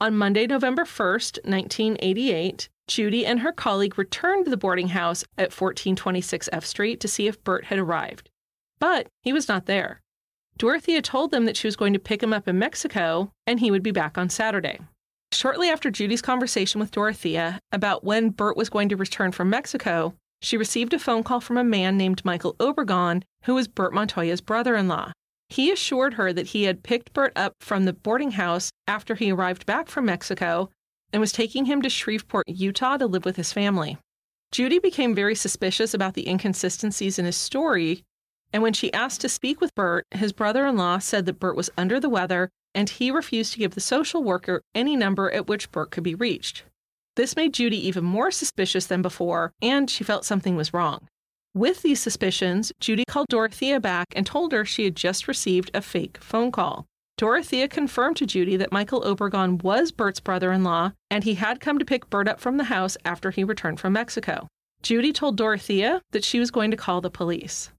On 0.00 0.16
Monday, 0.16 0.46
November 0.46 0.84
1st, 0.84 1.44
1988, 1.44 2.68
Judy 2.86 3.26
and 3.26 3.40
her 3.40 3.52
colleague 3.52 3.98
returned 3.98 4.44
to 4.44 4.50
the 4.50 4.56
boarding 4.56 4.88
house 4.88 5.24
at 5.36 5.52
1426 5.52 6.48
F 6.52 6.64
Street 6.64 7.00
to 7.00 7.08
see 7.08 7.26
if 7.26 7.42
Bert 7.42 7.66
had 7.66 7.78
arrived. 7.78 8.30
But 8.78 9.08
he 9.22 9.32
was 9.32 9.48
not 9.48 9.66
there. 9.66 10.00
Dorothea 10.56 11.02
told 11.02 11.30
them 11.30 11.44
that 11.44 11.56
she 11.56 11.66
was 11.66 11.76
going 11.76 11.92
to 11.92 11.98
pick 11.98 12.22
him 12.22 12.32
up 12.32 12.48
in 12.48 12.58
Mexico 12.58 13.32
and 13.46 13.60
he 13.60 13.70
would 13.70 13.82
be 13.82 13.90
back 13.90 14.18
on 14.18 14.28
Saturday. 14.28 14.78
Shortly 15.32 15.68
after 15.68 15.90
Judy's 15.90 16.22
conversation 16.22 16.80
with 16.80 16.90
Dorothea 16.90 17.60
about 17.70 18.02
when 18.02 18.30
Bert 18.30 18.56
was 18.56 18.70
going 18.70 18.88
to 18.88 18.96
return 18.96 19.30
from 19.30 19.50
Mexico, 19.50 20.14
she 20.40 20.56
received 20.56 20.92
a 20.92 20.98
phone 20.98 21.22
call 21.22 21.40
from 21.40 21.56
a 21.56 21.64
man 21.64 21.96
named 21.96 22.24
Michael 22.24 22.54
Obregon, 22.54 23.22
who 23.44 23.54
was 23.54 23.68
Bert 23.68 23.92
Montoya's 23.92 24.40
brother 24.40 24.76
in 24.76 24.88
law. 24.88 25.12
He 25.48 25.70
assured 25.70 26.14
her 26.14 26.32
that 26.32 26.48
he 26.48 26.64
had 26.64 26.82
picked 26.82 27.12
Bert 27.12 27.32
up 27.34 27.54
from 27.60 27.84
the 27.84 27.92
boarding 27.92 28.32
house 28.32 28.70
after 28.86 29.14
he 29.14 29.32
arrived 29.32 29.66
back 29.66 29.88
from 29.88 30.04
Mexico 30.04 30.70
and 31.12 31.20
was 31.20 31.32
taking 31.32 31.64
him 31.64 31.80
to 31.82 31.88
Shreveport, 31.88 32.48
Utah 32.48 32.98
to 32.98 33.06
live 33.06 33.24
with 33.24 33.36
his 33.36 33.52
family. 33.52 33.96
Judy 34.52 34.78
became 34.78 35.14
very 35.14 35.34
suspicious 35.34 35.94
about 35.94 36.14
the 36.14 36.28
inconsistencies 36.28 37.18
in 37.18 37.24
his 37.24 37.36
story, 37.36 38.04
and 38.52 38.62
when 38.62 38.72
she 38.72 38.92
asked 38.92 39.20
to 39.22 39.28
speak 39.28 39.60
with 39.60 39.74
Bert, 39.74 40.06
his 40.10 40.32
brother 40.32 40.66
in 40.66 40.76
law 40.76 40.98
said 40.98 41.26
that 41.26 41.38
Bert 41.38 41.56
was 41.56 41.70
under 41.76 42.00
the 42.00 42.08
weather 42.08 42.50
and 42.74 42.88
he 42.88 43.10
refused 43.10 43.52
to 43.52 43.58
give 43.58 43.74
the 43.74 43.80
social 43.80 44.22
worker 44.22 44.62
any 44.74 44.96
number 44.96 45.30
at 45.30 45.46
which 45.48 45.70
Bert 45.72 45.90
could 45.90 46.04
be 46.04 46.14
reached. 46.14 46.64
This 47.18 47.34
made 47.34 47.52
Judy 47.52 47.84
even 47.88 48.04
more 48.04 48.30
suspicious 48.30 48.86
than 48.86 49.02
before, 49.02 49.50
and 49.60 49.90
she 49.90 50.04
felt 50.04 50.24
something 50.24 50.54
was 50.54 50.72
wrong. 50.72 51.08
With 51.52 51.82
these 51.82 51.98
suspicions, 51.98 52.70
Judy 52.78 53.02
called 53.08 53.26
Dorothea 53.28 53.80
back 53.80 54.06
and 54.14 54.24
told 54.24 54.52
her 54.52 54.64
she 54.64 54.84
had 54.84 54.94
just 54.94 55.26
received 55.26 55.68
a 55.74 55.82
fake 55.82 56.18
phone 56.18 56.52
call. 56.52 56.86
Dorothea 57.16 57.66
confirmed 57.66 58.18
to 58.18 58.26
Judy 58.26 58.56
that 58.58 58.70
Michael 58.70 59.02
Obregon 59.02 59.60
was 59.60 59.90
Bert's 59.90 60.20
brother 60.20 60.52
in 60.52 60.62
law, 60.62 60.92
and 61.10 61.24
he 61.24 61.34
had 61.34 61.58
come 61.58 61.80
to 61.80 61.84
pick 61.84 62.08
Bert 62.08 62.28
up 62.28 62.38
from 62.38 62.56
the 62.56 62.70
house 62.70 62.96
after 63.04 63.32
he 63.32 63.42
returned 63.42 63.80
from 63.80 63.94
Mexico. 63.94 64.46
Judy 64.84 65.12
told 65.12 65.36
Dorothea 65.36 66.00
that 66.12 66.22
she 66.22 66.38
was 66.38 66.52
going 66.52 66.70
to 66.70 66.76
call 66.76 67.00
the 67.00 67.10
police. 67.10 67.72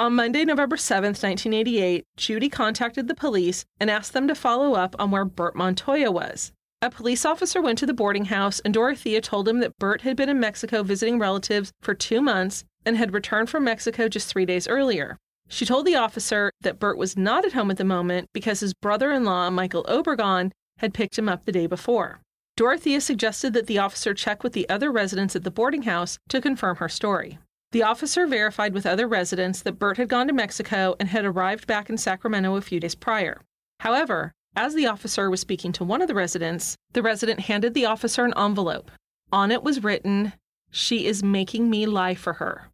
On 0.00 0.14
Monday, 0.14 0.44
November 0.44 0.76
7th, 0.76 1.24
1988, 1.24 2.04
Judy 2.16 2.48
contacted 2.48 3.08
the 3.08 3.16
police 3.16 3.64
and 3.80 3.90
asked 3.90 4.12
them 4.12 4.28
to 4.28 4.34
follow 4.36 4.74
up 4.74 4.94
on 4.96 5.10
where 5.10 5.24
Bert 5.24 5.56
Montoya 5.56 6.12
was. 6.12 6.52
A 6.80 6.88
police 6.88 7.24
officer 7.24 7.60
went 7.60 7.78
to 7.78 7.86
the 7.86 7.92
boarding 7.92 8.26
house, 8.26 8.60
and 8.60 8.72
Dorothea 8.72 9.20
told 9.20 9.48
him 9.48 9.58
that 9.58 9.76
Bert 9.78 10.02
had 10.02 10.16
been 10.16 10.28
in 10.28 10.38
Mexico 10.38 10.84
visiting 10.84 11.18
relatives 11.18 11.72
for 11.80 11.94
two 11.94 12.22
months 12.22 12.62
and 12.86 12.96
had 12.96 13.12
returned 13.12 13.50
from 13.50 13.64
Mexico 13.64 14.08
just 14.08 14.28
three 14.28 14.46
days 14.46 14.68
earlier. 14.68 15.16
She 15.48 15.66
told 15.66 15.84
the 15.84 15.96
officer 15.96 16.52
that 16.60 16.78
Bert 16.78 16.96
was 16.96 17.16
not 17.16 17.44
at 17.44 17.54
home 17.54 17.72
at 17.72 17.76
the 17.76 17.84
moment 17.84 18.28
because 18.32 18.60
his 18.60 18.74
brother 18.74 19.10
in 19.10 19.24
law, 19.24 19.50
Michael 19.50 19.84
Obregon, 19.88 20.52
had 20.76 20.94
picked 20.94 21.18
him 21.18 21.28
up 21.28 21.44
the 21.44 21.50
day 21.50 21.66
before. 21.66 22.20
Dorothea 22.56 23.00
suggested 23.00 23.52
that 23.54 23.66
the 23.66 23.78
officer 23.78 24.14
check 24.14 24.44
with 24.44 24.52
the 24.52 24.68
other 24.68 24.92
residents 24.92 25.34
at 25.34 25.42
the 25.42 25.50
boarding 25.50 25.82
house 25.82 26.20
to 26.28 26.40
confirm 26.40 26.76
her 26.76 26.88
story. 26.88 27.40
The 27.72 27.82
officer 27.82 28.26
verified 28.26 28.72
with 28.72 28.86
other 28.86 29.06
residents 29.06 29.60
that 29.62 29.78
Bert 29.78 29.98
had 29.98 30.08
gone 30.08 30.26
to 30.28 30.32
Mexico 30.32 30.96
and 30.98 31.10
had 31.10 31.26
arrived 31.26 31.66
back 31.66 31.90
in 31.90 31.98
Sacramento 31.98 32.56
a 32.56 32.62
few 32.62 32.80
days 32.80 32.94
prior. 32.94 33.42
However, 33.80 34.32
as 34.56 34.74
the 34.74 34.86
officer 34.86 35.28
was 35.28 35.40
speaking 35.40 35.72
to 35.72 35.84
one 35.84 36.00
of 36.00 36.08
the 36.08 36.14
residents, 36.14 36.76
the 36.94 37.02
resident 37.02 37.40
handed 37.40 37.74
the 37.74 37.84
officer 37.84 38.24
an 38.24 38.32
envelope. 38.36 38.90
On 39.30 39.50
it 39.50 39.62
was 39.62 39.84
written, 39.84 40.32
She 40.70 41.06
is 41.06 41.22
making 41.22 41.68
me 41.68 41.84
lie 41.84 42.14
for 42.14 42.34
her. 42.34 42.70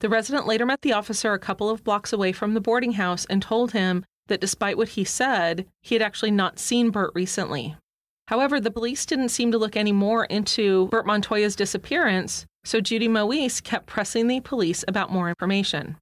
The 0.00 0.08
resident 0.08 0.46
later 0.46 0.64
met 0.64 0.80
the 0.80 0.94
officer 0.94 1.34
a 1.34 1.38
couple 1.38 1.68
of 1.68 1.84
blocks 1.84 2.12
away 2.12 2.32
from 2.32 2.54
the 2.54 2.60
boarding 2.60 2.92
house 2.92 3.26
and 3.26 3.42
told 3.42 3.72
him 3.72 4.04
that 4.28 4.40
despite 4.40 4.78
what 4.78 4.90
he 4.90 5.04
said, 5.04 5.66
he 5.82 5.94
had 5.94 6.02
actually 6.02 6.30
not 6.30 6.58
seen 6.58 6.90
Bert 6.90 7.10
recently. 7.14 7.76
However, 8.28 8.60
the 8.60 8.70
police 8.70 9.06
didn't 9.06 9.30
seem 9.30 9.52
to 9.52 9.58
look 9.58 9.74
any 9.74 9.90
more 9.90 10.26
into 10.26 10.88
Bert 10.88 11.06
Montoya's 11.06 11.56
disappearance, 11.56 12.44
so 12.62 12.78
Judy 12.78 13.08
Moise 13.08 13.62
kept 13.62 13.86
pressing 13.86 14.26
the 14.26 14.40
police 14.40 14.84
about 14.86 15.10
more 15.10 15.30
information. 15.30 15.96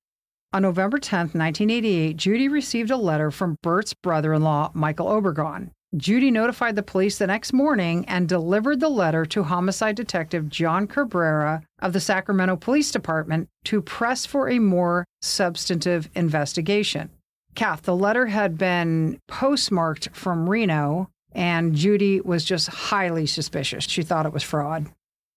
On 0.53 0.63
November 0.63 0.99
10, 0.99 1.19
1988, 1.21 2.17
Judy 2.17 2.49
received 2.49 2.91
a 2.91 2.97
letter 2.97 3.31
from 3.31 3.55
Bert's 3.63 3.95
brother 3.95 4.35
in 4.35 4.43
law, 4.43 4.73
Michael 4.75 5.07
Obregon. 5.07 5.71
Judy 5.97 6.33
notified 6.33 6.75
the 6.75 6.83
police 6.83 7.17
the 7.17 7.29
next 7.29 7.53
morning 7.53 8.05
and 8.09 8.29
delivered 8.29 8.81
the 8.81 8.89
letter 8.89 9.25
to 9.27 9.45
homicide 9.45 9.95
detective 9.95 10.49
John 10.49 10.89
Cabrera 10.89 11.63
of 11.79 11.93
the 11.93 12.01
Sacramento 12.01 12.57
Police 12.57 12.91
Department 12.91 13.49
to 13.67 13.81
press 13.81 14.27
for 14.27 14.49
a 14.49 14.59
more 14.59 15.05
substantive 15.23 16.11
investigation. 16.17 17.11
Kath, 17.55 17.83
the 17.83 17.95
letter 17.95 18.27
had 18.27 18.59
been 18.59 19.21
postmarked 19.29 20.09
from 20.13 20.51
Reno, 20.51 21.09
and 21.37 21.75
Judy 21.75 22.21
was 22.23 22.45
just 22.45 22.69
highly 22.69 23.27
suspicious. 23.27 23.85
She 23.85 24.03
thought 24.03 24.25
it 24.25 24.33
was 24.33 24.43
fraud. 24.43 24.87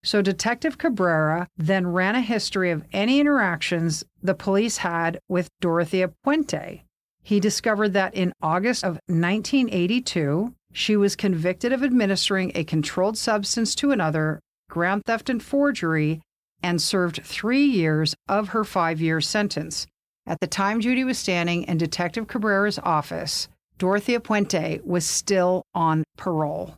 So, 0.02 0.22
Detective 0.22 0.78
Cabrera 0.78 1.50
then 1.58 1.88
ran 1.88 2.16
a 2.16 2.22
history 2.22 2.72
of 2.72 2.86
any 2.94 3.20
interactions 3.20 4.06
the 4.24 4.34
police 4.34 4.78
had 4.78 5.20
with 5.28 5.50
Dorothea 5.60 6.14
Puente. 6.24 6.84
He 7.22 7.42
discovered 7.42 7.90
that 7.90 8.16
in 8.16 8.32
August 8.42 8.86
of 8.86 8.94
1982, 9.08 10.54
she 10.72 10.96
was 10.96 11.18
convicted 11.18 11.74
of 11.74 11.84
administering 11.84 12.54
a 12.56 12.64
controlled 12.64 13.18
substance 13.18 13.76
to 13.76 13.92
another, 13.92 14.40
grand 14.70 15.04
theft 15.06 15.30
and 15.30 15.44
forgery, 15.44 16.22
and 16.64 16.82
served 16.82 17.22
three 17.26 17.66
years 17.66 18.16
of 18.30 18.50
her 18.50 18.64
five 18.64 19.02
year 19.02 19.20
sentence. 19.20 19.86
At 20.26 20.40
the 20.40 20.48
time 20.48 20.80
Judy 20.80 21.04
was 21.04 21.18
standing 21.18 21.64
in 21.64 21.78
Detective 21.78 22.28
Cabrera's 22.28 22.80
office, 22.80 23.50
Dorothea 23.80 24.20
Puente 24.20 24.82
was 24.84 25.06
still 25.06 25.64
on 25.74 26.04
parole. 26.18 26.76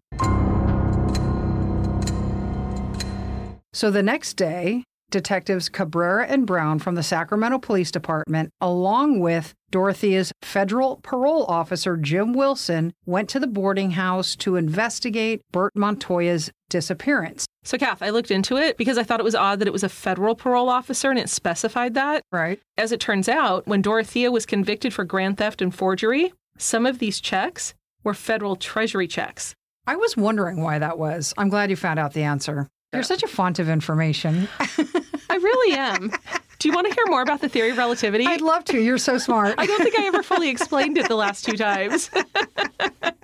So 3.74 3.90
the 3.90 4.04
next 4.04 4.34
day, 4.36 4.84
detectives 5.10 5.68
Cabrera 5.68 6.28
and 6.28 6.46
Brown 6.46 6.78
from 6.78 6.94
the 6.94 7.02
Sacramento 7.02 7.58
Police 7.58 7.90
Department, 7.90 8.52
along 8.62 9.20
with 9.20 9.56
Dorothea's 9.72 10.32
federal 10.44 10.98
parole 10.98 11.46
officer, 11.46 11.98
Jim 11.98 12.34
Wilson, 12.34 12.94
went 13.08 13.30
to 13.30 13.40
the 13.40 13.48
boarding 13.48 13.92
house 13.92 14.36
to 14.36 14.56
investigate 14.56 15.42
Bert 15.52 15.76
Montoya's 15.76 16.52
disappearance. 16.70 17.48
So, 17.64 17.78
Kath, 17.78 18.02
I 18.02 18.12
looked 18.12 18.32
into 18.32 18.58
it 18.58 18.78
because 18.78 18.98
I 18.98 19.04
thought 19.04 19.20
it 19.20 19.24
was 19.24 19.36
odd 19.36 19.60
that 19.60 19.68
it 19.68 19.74
was 19.74 19.84
a 19.84 19.90
federal 19.90 20.36
parole 20.36 20.70
officer 20.70 21.10
and 21.10 21.20
it 21.20 21.30
specified 21.30 21.96
that. 21.96 22.22
Right. 22.32 22.60
As 22.78 22.92
it 22.92 23.00
turns 23.00 23.28
out, 23.28 23.66
when 23.66 23.82
Dorothea 23.82 24.32
was 24.32 24.46
convicted 24.46 24.94
for 24.94 25.04
grand 25.04 25.38
theft 25.38 25.62
and 25.62 25.74
forgery, 25.74 26.34
some 26.62 26.86
of 26.86 27.00
these 27.00 27.20
checks 27.20 27.74
were 28.04 28.14
federal 28.14 28.56
treasury 28.56 29.08
checks. 29.08 29.56
I 29.88 29.96
was 29.96 30.16
wondering 30.16 30.62
why 30.62 30.80
that 30.80 30.98
was. 30.98 31.34
I'm 31.38 31.50
glad 31.50 31.70
you 31.70 31.76
found 31.76 32.00
out 32.00 32.14
the 32.14 32.24
answer. 32.24 32.68
You're 32.94 33.04
such 33.04 33.24
a 33.24 33.28
font 33.28 33.60
of 33.60 33.70
information. 33.70 34.48
I 34.60 35.36
really 35.36 35.76
am. 35.76 36.12
Do 36.60 36.68
you 36.68 36.76
want 36.76 36.88
to 36.88 36.94
hear 36.94 37.06
more 37.08 37.22
about 37.22 37.42
the 37.42 37.50
theory 37.50 37.72
of 37.72 37.78
relativity? 37.78 38.26
I'd 38.28 38.42
love 38.42 38.66
to. 38.66 38.80
You're 38.80 38.98
so 38.98 39.18
smart. 39.18 39.56
I 39.58 39.66
don't 39.66 39.82
think 39.82 39.98
I 39.98 40.06
ever 40.06 40.22
fully 40.22 40.50
explained 40.50 40.98
it 40.98 41.08
the 41.08 41.16
last 41.16 41.46
two 41.46 41.58
times. 41.58 42.12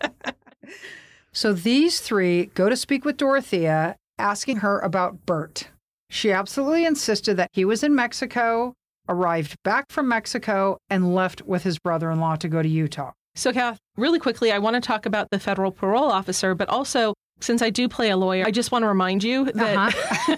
so 1.32 1.54
these 1.54 2.00
three 2.00 2.46
go 2.48 2.70
to 2.70 2.76
speak 2.76 3.06
with 3.06 3.18
Dorothea, 3.18 3.96
asking 4.18 4.58
her 4.58 4.80
about 4.80 5.26
Bert. 5.26 5.70
She 6.10 6.32
absolutely 6.32 6.86
insisted 6.86 7.38
that 7.38 7.50
he 7.52 7.66
was 7.66 7.84
in 7.84 7.94
Mexico, 7.94 8.74
arrived 9.10 9.62
back 9.64 9.86
from 9.90 10.08
Mexico, 10.08 10.78
and 10.90 11.14
left 11.14 11.44
with 11.44 11.64
his 11.64 11.78
brother 11.78 12.10
in 12.10 12.20
law 12.20 12.38
to 12.38 12.48
go 12.48 12.64
to 12.64 12.70
Utah. 12.70 13.12
So, 13.38 13.54
Kath, 13.54 13.78
really 13.98 14.18
quickly, 14.18 14.52
I 14.52 14.58
want 14.58 14.74
to 14.74 14.82
talk 14.82 15.06
about 15.06 15.30
the 15.30 15.40
federal 15.40 15.72
parole 15.72 16.12
officer, 16.12 16.56
but 16.56 16.68
also 16.70 17.14
since 17.40 17.62
I 17.62 17.70
do 17.70 17.88
play 17.88 18.10
a 18.10 18.18
lawyer, 18.18 18.44
I 18.48 18.52
just 18.52 18.72
want 18.72 18.82
to 18.82 18.88
remind 18.88 19.24
you 19.24 19.46
that 19.52 19.78
uh-huh. 19.78 20.38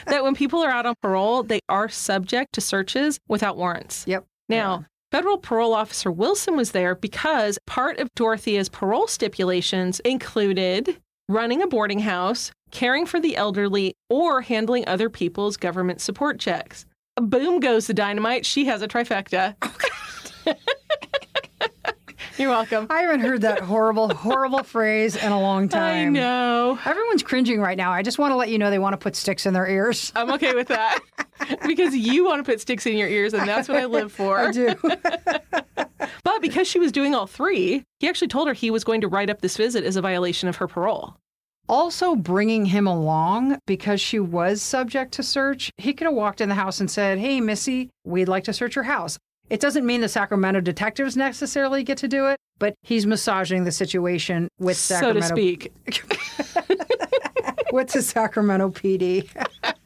that 0.06 0.22
when 0.22 0.34
people 0.34 0.62
are 0.62 0.70
out 0.70 0.84
on 0.84 0.94
parole, 1.00 1.42
they 1.42 1.60
are 1.70 1.88
subject 1.88 2.52
to 2.52 2.60
searches 2.60 3.18
without 3.28 3.56
warrants. 3.56 4.04
Yep. 4.06 4.26
Now, 4.50 4.78
yeah. 4.78 4.84
Federal 5.10 5.38
parole 5.38 5.72
officer 5.72 6.12
Wilson 6.12 6.54
was 6.54 6.72
there 6.72 6.94
because 6.94 7.58
part 7.66 7.98
of 7.98 8.10
Dorothea's 8.14 8.68
parole 8.68 9.06
stipulations 9.06 10.00
included 10.00 10.98
running 11.28 11.62
a 11.62 11.66
boarding 11.66 12.00
house, 12.00 12.50
caring 12.72 13.06
for 13.06 13.20
the 13.20 13.36
elderly, 13.36 13.94
or 14.10 14.42
handling 14.42 14.86
other 14.86 15.08
people's 15.08 15.56
government 15.56 16.00
support 16.00 16.38
checks. 16.38 16.84
Boom 17.18 17.60
goes 17.60 17.86
the 17.86 17.94
dynamite. 17.94 18.44
She 18.44 18.66
has 18.66 18.82
a 18.82 18.88
trifecta. 18.88 19.54
You're 22.38 22.50
welcome. 22.50 22.86
I 22.90 23.00
haven't 23.00 23.20
heard 23.20 23.40
that 23.42 23.60
horrible, 23.60 24.12
horrible 24.14 24.62
phrase 24.62 25.16
in 25.16 25.32
a 25.32 25.40
long 25.40 25.68
time. 25.70 26.08
I 26.08 26.10
know. 26.10 26.78
Everyone's 26.84 27.22
cringing 27.22 27.60
right 27.60 27.78
now. 27.78 27.92
I 27.92 28.02
just 28.02 28.18
want 28.18 28.32
to 28.32 28.36
let 28.36 28.50
you 28.50 28.58
know 28.58 28.70
they 28.70 28.78
want 28.78 28.92
to 28.92 28.98
put 28.98 29.16
sticks 29.16 29.46
in 29.46 29.54
their 29.54 29.66
ears. 29.66 30.12
I'm 30.14 30.30
okay 30.32 30.54
with 30.54 30.68
that 30.68 31.00
because 31.66 31.94
you 31.94 32.24
want 32.24 32.44
to 32.44 32.50
put 32.50 32.60
sticks 32.60 32.84
in 32.84 32.96
your 32.96 33.08
ears, 33.08 33.32
and 33.32 33.48
that's 33.48 33.68
what 33.68 33.78
I 33.78 33.86
live 33.86 34.12
for. 34.12 34.38
I 34.38 34.52
do. 34.52 34.74
but 34.82 36.42
because 36.42 36.68
she 36.68 36.78
was 36.78 36.92
doing 36.92 37.14
all 37.14 37.26
three, 37.26 37.82
he 38.00 38.08
actually 38.08 38.28
told 38.28 38.48
her 38.48 38.54
he 38.54 38.70
was 38.70 38.84
going 38.84 39.00
to 39.00 39.08
write 39.08 39.30
up 39.30 39.40
this 39.40 39.56
visit 39.56 39.84
as 39.84 39.96
a 39.96 40.02
violation 40.02 40.48
of 40.48 40.56
her 40.56 40.68
parole. 40.68 41.16
Also, 41.68 42.14
bringing 42.14 42.66
him 42.66 42.86
along 42.86 43.58
because 43.66 44.00
she 44.00 44.20
was 44.20 44.62
subject 44.62 45.12
to 45.14 45.22
search, 45.22 45.72
he 45.78 45.92
could 45.92 46.06
have 46.06 46.14
walked 46.14 46.40
in 46.40 46.48
the 46.48 46.54
house 46.54 46.78
and 46.78 46.88
said, 46.90 47.18
Hey, 47.18 47.40
Missy, 47.40 47.90
we'd 48.04 48.28
like 48.28 48.44
to 48.44 48.52
search 48.52 48.76
your 48.76 48.84
house. 48.84 49.18
It 49.48 49.60
doesn't 49.60 49.86
mean 49.86 50.00
the 50.00 50.08
Sacramento 50.08 50.60
detectives 50.60 51.16
necessarily 51.16 51.84
get 51.84 51.98
to 51.98 52.08
do 52.08 52.26
it, 52.26 52.38
but 52.58 52.74
he's 52.82 53.06
massaging 53.06 53.64
the 53.64 53.72
situation 53.72 54.48
with 54.58 54.76
Sacramento. 54.76 55.20
So 55.20 55.28
to 55.28 55.34
speak. 55.34 55.72
with 57.72 57.92
the 57.92 58.02
Sacramento 58.02 58.70
PD. 58.70 59.28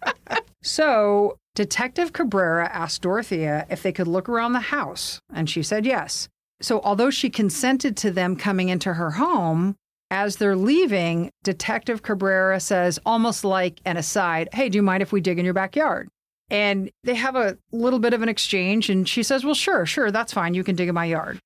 so 0.63 1.37
Detective 1.55 2.13
Cabrera 2.13 2.69
asked 2.73 3.03
Dorothea 3.03 3.67
if 3.69 3.83
they 3.83 3.93
could 3.93 4.09
look 4.09 4.29
around 4.29 4.53
the 4.53 4.61
house, 4.61 5.21
and 5.33 5.51
she 5.51 5.63
said 5.63 5.85
yes. 5.85 6.29
So, 6.63 6.81
although 6.83 7.11
she 7.11 7.31
consented 7.31 7.97
to 7.99 8.11
them 8.11 8.37
coming 8.37 8.69
into 8.69 8.95
her 8.95 9.13
home, 9.13 9.77
as 10.11 10.37
they're 10.37 10.57
leaving, 10.57 11.31
Detective 11.43 12.03
Cabrera 12.03 12.61
says, 12.61 12.99
almost 13.07 13.45
like 13.45 13.81
an 13.85 13.97
aside, 13.97 14.49
Hey, 14.53 14.69
do 14.69 14.77
you 14.77 14.83
mind 14.83 15.03
if 15.03 15.13
we 15.13 15.21
dig 15.21 15.39
in 15.39 15.45
your 15.45 15.55
backyard? 15.55 16.09
And 16.51 16.91
they 17.05 17.15
have 17.15 17.37
a 17.37 17.57
little 17.73 17.99
bit 17.99 18.13
of 18.13 18.23
an 18.23 18.29
exchange, 18.29 18.91
and 18.91 19.09
she 19.09 19.23
says, 19.23 19.45
Well, 19.45 19.55
sure, 19.55 19.87
sure, 19.87 20.11
that's 20.11 20.33
fine. 20.33 20.55
You 20.55 20.65
can 20.65 20.75
dig 20.75 20.89
in 20.89 20.95
my 20.95 21.05
yard. 21.05 21.39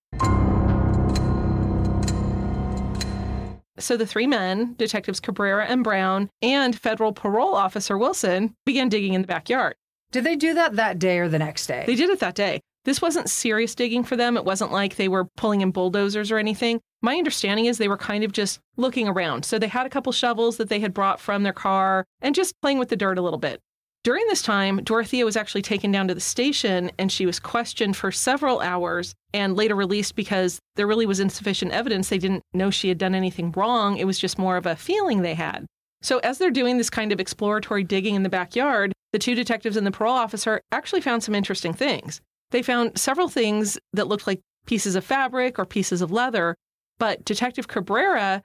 So 3.79 3.97
the 3.97 4.07
three 4.07 4.27
men, 4.27 4.75
Detectives 4.79 5.21
Cabrera 5.21 5.67
and 5.67 5.85
Brown, 5.85 6.31
and 6.41 6.79
federal 6.79 7.13
parole 7.13 7.55
officer 7.55 7.99
Wilson, 7.99 8.55
began 8.65 8.89
digging 8.89 9.15
in 9.15 9.21
the 9.21 9.27
backyard. 9.27 9.75
Did 10.13 10.25
they 10.25 10.37
do 10.37 10.55
that 10.55 10.77
that 10.77 10.99
day 10.99 11.19
or 11.19 11.29
the 11.29 11.41
next 11.41 11.67
day? 11.67 11.85
They 11.87 11.97
did 11.97 12.09
it 12.09 12.21
that 12.21 12.37
day. 12.37 12.61
This 12.85 13.03
wasn't 13.03 13.29
serious 13.29 13.75
digging 13.75 14.05
for 14.05 14.15
them. 14.15 14.37
It 14.37 14.45
wasn't 14.45 14.71
like 14.71 14.97
they 14.97 15.09
were 15.09 15.25
pulling 15.37 15.61
in 15.61 15.71
bulldozers 15.71 16.31
or 16.31 16.39
anything. 16.39 16.81
My 17.03 17.17
understanding 17.17 17.67
is 17.67 17.79
they 17.79 17.89
were 17.89 17.97
kind 17.97 18.23
of 18.23 18.33
just 18.33 18.61
looking 18.77 19.09
around. 19.09 19.45
So 19.45 19.59
they 19.59 19.69
had 19.69 19.87
a 19.87 19.91
couple 19.91 20.13
shovels 20.13 20.59
that 20.59 20.69
they 20.69 20.81
had 20.81 20.95
brought 20.95 21.19
from 21.19 21.43
their 21.43 21.53
car 21.53 22.05
and 22.21 22.35
just 22.35 22.61
playing 22.61 22.79
with 22.79 22.91
the 22.91 22.97
dirt 22.97 23.19
a 23.19 23.23
little 23.23 23.39
bit. 23.39 23.61
During 24.05 24.27
this 24.27 24.43
time, 24.43 24.85
Dorothea 24.85 25.25
was 25.25 25.35
actually 25.35 25.63
taken 25.63 25.91
down 25.91 26.09
to 26.09 26.15
the 26.15 26.21
station 26.21 26.93
and 26.99 27.11
she 27.11 27.25
was 27.25 27.41
questioned 27.41 27.97
for 27.97 28.13
several 28.13 28.61
hours 28.61 29.15
and 29.33 29.57
later 29.57 29.75
released 29.75 30.15
because 30.15 30.59
there 30.77 30.87
really 30.87 31.07
was 31.07 31.21
insufficient 31.21 31.73
evidence. 31.73 32.11
They 32.11 32.19
didn't 32.19 32.43
know 32.53 32.71
she 32.71 32.91
had 32.91 32.99
done 32.99 33.15
anything 33.15 33.51
wrong. 33.53 33.97
It 33.97 34.07
was 34.07 34.19
just 34.19 34.39
more 34.39 34.59
of 34.59 34.67
a 34.67 34.77
feeling 34.77 35.23
they 35.23 35.33
had. 35.33 35.65
So, 36.03 36.19
as 36.19 36.37
they're 36.37 36.51
doing 36.51 36.77
this 36.77 36.91
kind 36.91 37.13
of 37.13 37.21
exploratory 37.21 37.83
digging 37.83 38.15
in 38.15 38.25
the 38.25 38.29
backyard, 38.29 38.93
the 39.15 39.19
two 39.19 39.35
detectives 39.35 39.75
and 39.75 39.87
the 39.87 39.91
parole 39.91 40.15
officer 40.15 40.61
actually 40.71 41.01
found 41.01 41.23
some 41.23 41.35
interesting 41.35 41.73
things. 41.73 42.21
They 42.51 42.61
found 42.61 42.99
several 42.99 43.29
things 43.29 43.79
that 43.95 44.07
looked 44.07 44.27
like 44.27 44.41
pieces 44.67 44.97
of 44.97 45.05
fabric 45.05 45.59
or 45.59 45.65
pieces 45.65 46.03
of 46.03 46.13
leather, 46.13 46.57
but 46.99 47.25
Detective 47.25 47.69
Cabrera 47.69 48.43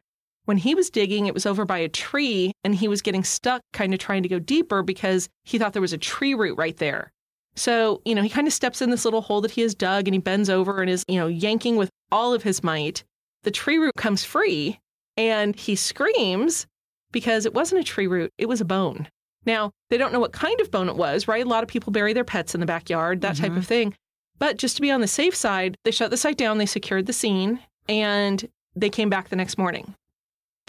When 0.50 0.58
he 0.58 0.74
was 0.74 0.90
digging, 0.90 1.28
it 1.28 1.36
was 1.36 1.46
over 1.46 1.64
by 1.64 1.78
a 1.78 1.88
tree 1.88 2.54
and 2.64 2.74
he 2.74 2.88
was 2.88 3.04
getting 3.04 3.24
stuck, 3.24 3.62
kind 3.72 3.94
of 3.94 4.00
trying 4.00 4.24
to 4.24 4.30
go 4.30 4.40
deeper 4.40 4.82
because 4.82 5.30
he 5.44 5.60
thought 5.60 5.74
there 5.74 5.80
was 5.80 5.94
a 5.94 5.98
tree 6.00 6.34
root 6.34 6.58
right 6.58 6.76
there. 6.78 7.12
So, 7.56 8.02
you 8.04 8.16
know, 8.16 8.24
he 8.24 8.30
kind 8.30 8.48
of 8.48 8.54
steps 8.54 8.82
in 8.82 8.90
this 8.90 9.06
little 9.06 9.22
hole 9.22 9.42
that 9.42 9.52
he 9.52 9.62
has 9.62 9.76
dug 9.76 10.08
and 10.08 10.16
he 10.16 10.20
bends 10.20 10.50
over 10.50 10.82
and 10.82 10.90
is, 10.90 11.06
you 11.08 11.20
know, 11.20 11.28
yanking 11.28 11.76
with 11.76 11.92
all 12.12 12.34
of 12.34 12.42
his 12.42 12.64
might. 12.64 13.04
The 13.44 13.52
tree 13.52 13.78
root 13.78 13.94
comes 13.96 14.24
free 14.24 14.80
and 15.16 15.56
he 15.56 15.76
screams 15.76 16.66
because 17.12 17.46
it 17.46 17.54
wasn't 17.54 17.82
a 17.82 17.84
tree 17.84 18.08
root, 18.08 18.32
it 18.40 18.50
was 18.50 18.60
a 18.60 18.66
bone. 18.66 19.08
Now, 19.46 19.70
they 19.92 20.00
don't 20.00 20.12
know 20.12 20.20
what 20.20 20.34
kind 20.34 20.60
of 20.62 20.72
bone 20.72 20.90
it 20.90 20.96
was, 20.96 21.28
right? 21.28 21.46
A 21.46 21.48
lot 21.48 21.62
of 21.62 21.70
people 21.70 21.94
bury 21.94 22.14
their 22.14 22.24
pets 22.24 22.56
in 22.56 22.60
the 22.60 22.66
backyard, 22.66 23.22
that 23.22 23.36
mm-hmm. 23.36 23.44
type 23.44 23.56
of 23.56 23.68
thing. 23.68 23.94
But 24.40 24.58
just 24.58 24.78
to 24.78 24.82
be 24.82 24.90
on 24.90 25.02
the 25.02 25.08
safe 25.08 25.36
side, 25.36 25.76
they 25.86 25.92
shut 25.92 26.10
the 26.10 26.18
site 26.18 26.38
down, 26.38 26.58
they 26.58 26.66
secured 26.66 27.06
the 27.06 27.14
scene, 27.14 27.60
and 27.88 28.50
they 28.76 28.90
came 28.90 29.12
back 29.12 29.30
the 29.30 29.36
next 29.36 29.56
morning. 29.56 29.94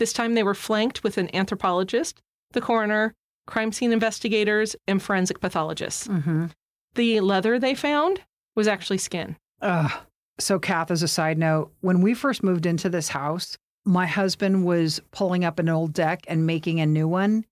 This 0.01 0.15
time 0.15 0.33
they 0.33 0.43
were 0.43 0.55
flanked 0.55 1.05
with 1.05 1.19
an 1.19 1.29
anthropologist, 1.37 2.23
the 2.53 2.63
coroner, 2.63 3.13
crime 3.47 3.71
scene 3.71 3.93
investigators, 3.93 4.75
and 4.89 5.03
forensic 5.03 5.43
pathologists. 5.43 6.09
Mm-hmm. 6.09 6.47
The 6.95 7.21
leather 7.21 7.59
they 7.59 7.75
found 7.75 8.23
was 8.57 8.67
actually 8.67 8.97
skin. 8.97 9.37
Ugh. 9.61 9.93
So, 10.39 10.59
Kath, 10.59 10.91
as 10.91 11.03
a 11.03 11.09
side 11.09 11.37
note, 11.37 11.71
when 11.83 12.01
we 12.01 12.15
first 12.15 12.43
moved 12.43 12.65
into 12.65 12.89
this 12.89 13.09
house, 13.09 13.59
my 13.85 14.07
husband 14.07 14.65
was 14.65 15.03
pulling 15.11 15.45
up 15.45 15.59
an 15.59 15.69
old 15.69 15.93
deck 15.93 16.25
and 16.29 16.47
making 16.47 16.81
a 16.81 16.87
new 16.87 17.07
one. 17.07 17.45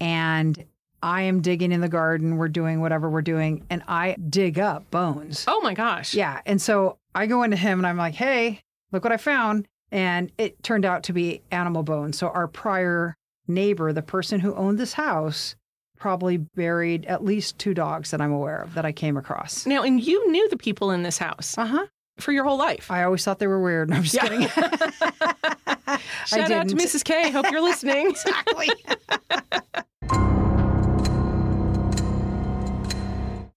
And 0.00 0.64
I 1.00 1.22
am 1.22 1.42
digging 1.42 1.70
in 1.70 1.80
the 1.80 1.88
garden. 1.88 2.38
We're 2.38 2.48
doing 2.48 2.80
whatever 2.80 3.08
we're 3.08 3.22
doing. 3.22 3.64
And 3.70 3.84
I 3.86 4.16
dig 4.16 4.58
up 4.58 4.90
bones. 4.90 5.44
Oh 5.46 5.60
my 5.60 5.74
gosh. 5.74 6.12
Yeah. 6.12 6.40
And 6.44 6.60
so 6.60 6.98
I 7.14 7.26
go 7.26 7.44
into 7.44 7.56
him 7.56 7.78
and 7.78 7.86
I'm 7.86 7.98
like, 7.98 8.14
hey, 8.14 8.64
look 8.90 9.04
what 9.04 9.12
I 9.12 9.16
found. 9.16 9.68
And 9.94 10.32
it 10.38 10.60
turned 10.64 10.84
out 10.84 11.04
to 11.04 11.12
be 11.12 11.40
animal 11.52 11.84
bones. 11.84 12.18
So 12.18 12.28
our 12.28 12.48
prior 12.48 13.14
neighbor, 13.46 13.92
the 13.92 14.02
person 14.02 14.40
who 14.40 14.52
owned 14.56 14.76
this 14.76 14.92
house, 14.94 15.54
probably 15.96 16.36
buried 16.36 17.06
at 17.06 17.24
least 17.24 17.58
two 17.58 17.74
dogs 17.74 18.10
that 18.10 18.20
I'm 18.20 18.32
aware 18.32 18.60
of 18.60 18.74
that 18.74 18.84
I 18.84 18.90
came 18.90 19.16
across. 19.16 19.66
Now, 19.66 19.84
and 19.84 20.04
you 20.04 20.30
knew 20.32 20.48
the 20.48 20.56
people 20.56 20.90
in 20.90 21.04
this 21.04 21.16
house. 21.16 21.56
Uh 21.56 21.66
huh. 21.66 21.86
For 22.18 22.32
your 22.32 22.44
whole 22.44 22.58
life. 22.58 22.90
I 22.90 23.04
always 23.04 23.24
thought 23.24 23.38
they 23.38 23.46
were 23.46 23.62
weird. 23.62 23.90
No, 23.90 23.96
I'm 23.96 24.02
just 24.02 24.14
yeah. 24.14 24.22
kidding. 24.22 24.48
Shout 26.26 26.50
out 26.50 26.68
to 26.68 26.74
Mrs. 26.74 27.04
K. 27.04 27.30
Hope 27.30 27.50
you're 27.50 27.62
listening. 27.62 28.08
exactly. 28.10 28.70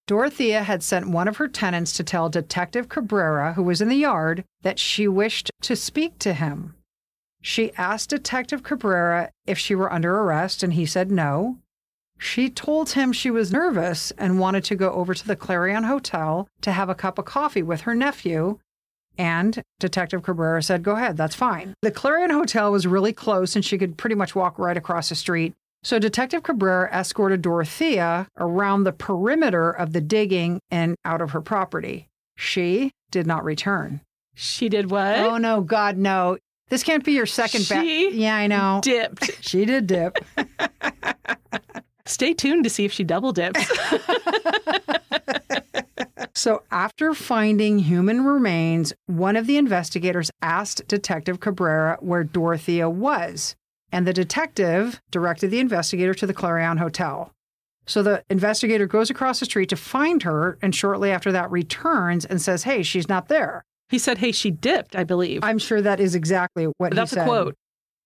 Dorothea 0.07 0.63
had 0.63 0.81
sent 0.81 1.09
one 1.09 1.27
of 1.27 1.35
her 1.37 1.49
tenants 1.49 1.91
to 1.97 2.03
tell 2.03 2.29
Detective 2.29 2.87
Cabrera, 2.87 3.53
who 3.53 3.63
was 3.63 3.81
in 3.81 3.89
the 3.89 3.95
yard, 3.95 4.45
that 4.61 4.79
she 4.79 5.05
wished 5.07 5.51
to 5.61 5.75
speak 5.75 6.17
to 6.19 6.33
him. 6.33 6.75
She 7.41 7.73
asked 7.73 8.09
Detective 8.09 8.63
Cabrera 8.63 9.31
if 9.45 9.57
she 9.57 9.75
were 9.75 9.91
under 9.91 10.17
arrest, 10.17 10.63
and 10.63 10.73
he 10.73 10.85
said 10.85 11.11
no. 11.11 11.57
She 12.17 12.49
told 12.49 12.91
him 12.91 13.11
she 13.11 13.29
was 13.29 13.51
nervous 13.51 14.11
and 14.11 14.39
wanted 14.39 14.63
to 14.65 14.75
go 14.75 14.91
over 14.91 15.13
to 15.13 15.27
the 15.27 15.35
Clarion 15.35 15.83
Hotel 15.83 16.47
to 16.61 16.71
have 16.71 16.89
a 16.89 16.95
cup 16.95 17.19
of 17.19 17.25
coffee 17.25 17.61
with 17.61 17.81
her 17.81 17.93
nephew. 17.93 18.59
And 19.17 19.61
Detective 19.79 20.23
Cabrera 20.23 20.63
said, 20.63 20.83
Go 20.83 20.95
ahead, 20.95 21.17
that's 21.17 21.35
fine. 21.35 21.73
The 21.81 21.91
Clarion 21.91 22.31
Hotel 22.31 22.71
was 22.71 22.87
really 22.87 23.13
close 23.13 23.55
and 23.55 23.63
she 23.63 23.77
could 23.77 23.97
pretty 23.97 24.15
much 24.15 24.35
walk 24.35 24.57
right 24.57 24.77
across 24.77 25.09
the 25.09 25.15
street. 25.15 25.53
So 25.87 25.99
Detective 25.99 26.43
Cabrera 26.43 26.93
escorted 26.93 27.41
Dorothea 27.41 28.27
around 28.37 28.83
the 28.83 28.91
perimeter 28.91 29.71
of 29.71 29.93
the 29.93 30.01
digging 30.01 30.59
and 30.69 30.97
out 31.05 31.21
of 31.21 31.31
her 31.31 31.39
property. 31.39 32.09
She 32.35 32.91
did 33.09 33.25
not 33.25 33.45
return. 33.45 34.01
She 34.35 34.67
did 34.67 34.91
what? 34.91 35.17
Oh, 35.17 35.37
no, 35.37 35.61
God, 35.61 35.97
no. 35.97 36.39
This 36.67 36.83
can't 36.83 37.05
be 37.05 37.13
your 37.13 37.25
second 37.25 37.61
She 37.61 38.11
Yeah, 38.11 38.35
I 38.35 38.47
know. 38.47 38.81
Dipped. 38.83 39.31
she 39.41 39.63
did 39.63 39.87
dip. 39.87 40.17
Stay 42.05 42.33
tuned 42.33 42.65
to 42.65 42.69
see 42.69 42.83
if 42.83 42.91
she 42.91 43.05
double 43.05 43.31
dips. 43.31 43.65
so, 46.35 46.63
after 46.69 47.13
finding 47.13 47.79
human 47.79 48.25
remains, 48.25 48.91
one 49.05 49.37
of 49.37 49.47
the 49.47 49.55
investigators 49.55 50.31
asked 50.41 50.85
Detective 50.89 51.39
Cabrera 51.39 51.95
where 52.01 52.25
Dorothea 52.25 52.89
was, 52.89 53.55
and 53.91 54.07
the 54.07 54.13
detective 54.13 55.01
directed 55.11 55.51
the 55.51 55.59
investigator 55.59 56.13
to 56.13 56.27
the 56.27 56.33
Clarion 56.33 56.77
Hotel. 56.77 57.31
So 57.85 58.03
the 58.03 58.23
investigator 58.29 58.85
goes 58.85 59.09
across 59.09 59.39
the 59.39 59.45
street 59.45 59.69
to 59.69 59.77
find 59.77 60.23
her, 60.23 60.57
and 60.61 60.75
shortly 60.75 61.09
after 61.11 61.31
that 61.31 61.49
returns 61.49 62.25
and 62.25 62.41
says, 62.41 62.63
Hey, 62.63 62.83
she's 62.83 63.07
not 63.07 63.29
there. 63.29 63.63
He 63.89 63.97
said, 63.97 64.17
Hey, 64.17 64.33
she 64.33 64.51
dipped, 64.51 64.95
I 64.95 65.03
believe. 65.05 65.43
I'm 65.43 65.57
sure 65.57 65.81
that 65.81 65.99
is 65.99 66.13
exactly 66.13 66.65
what 66.77 66.93
That's 66.93 67.11
he 67.11 67.15
said. 67.15 67.23
a 67.23 67.25
quote. 67.25 67.55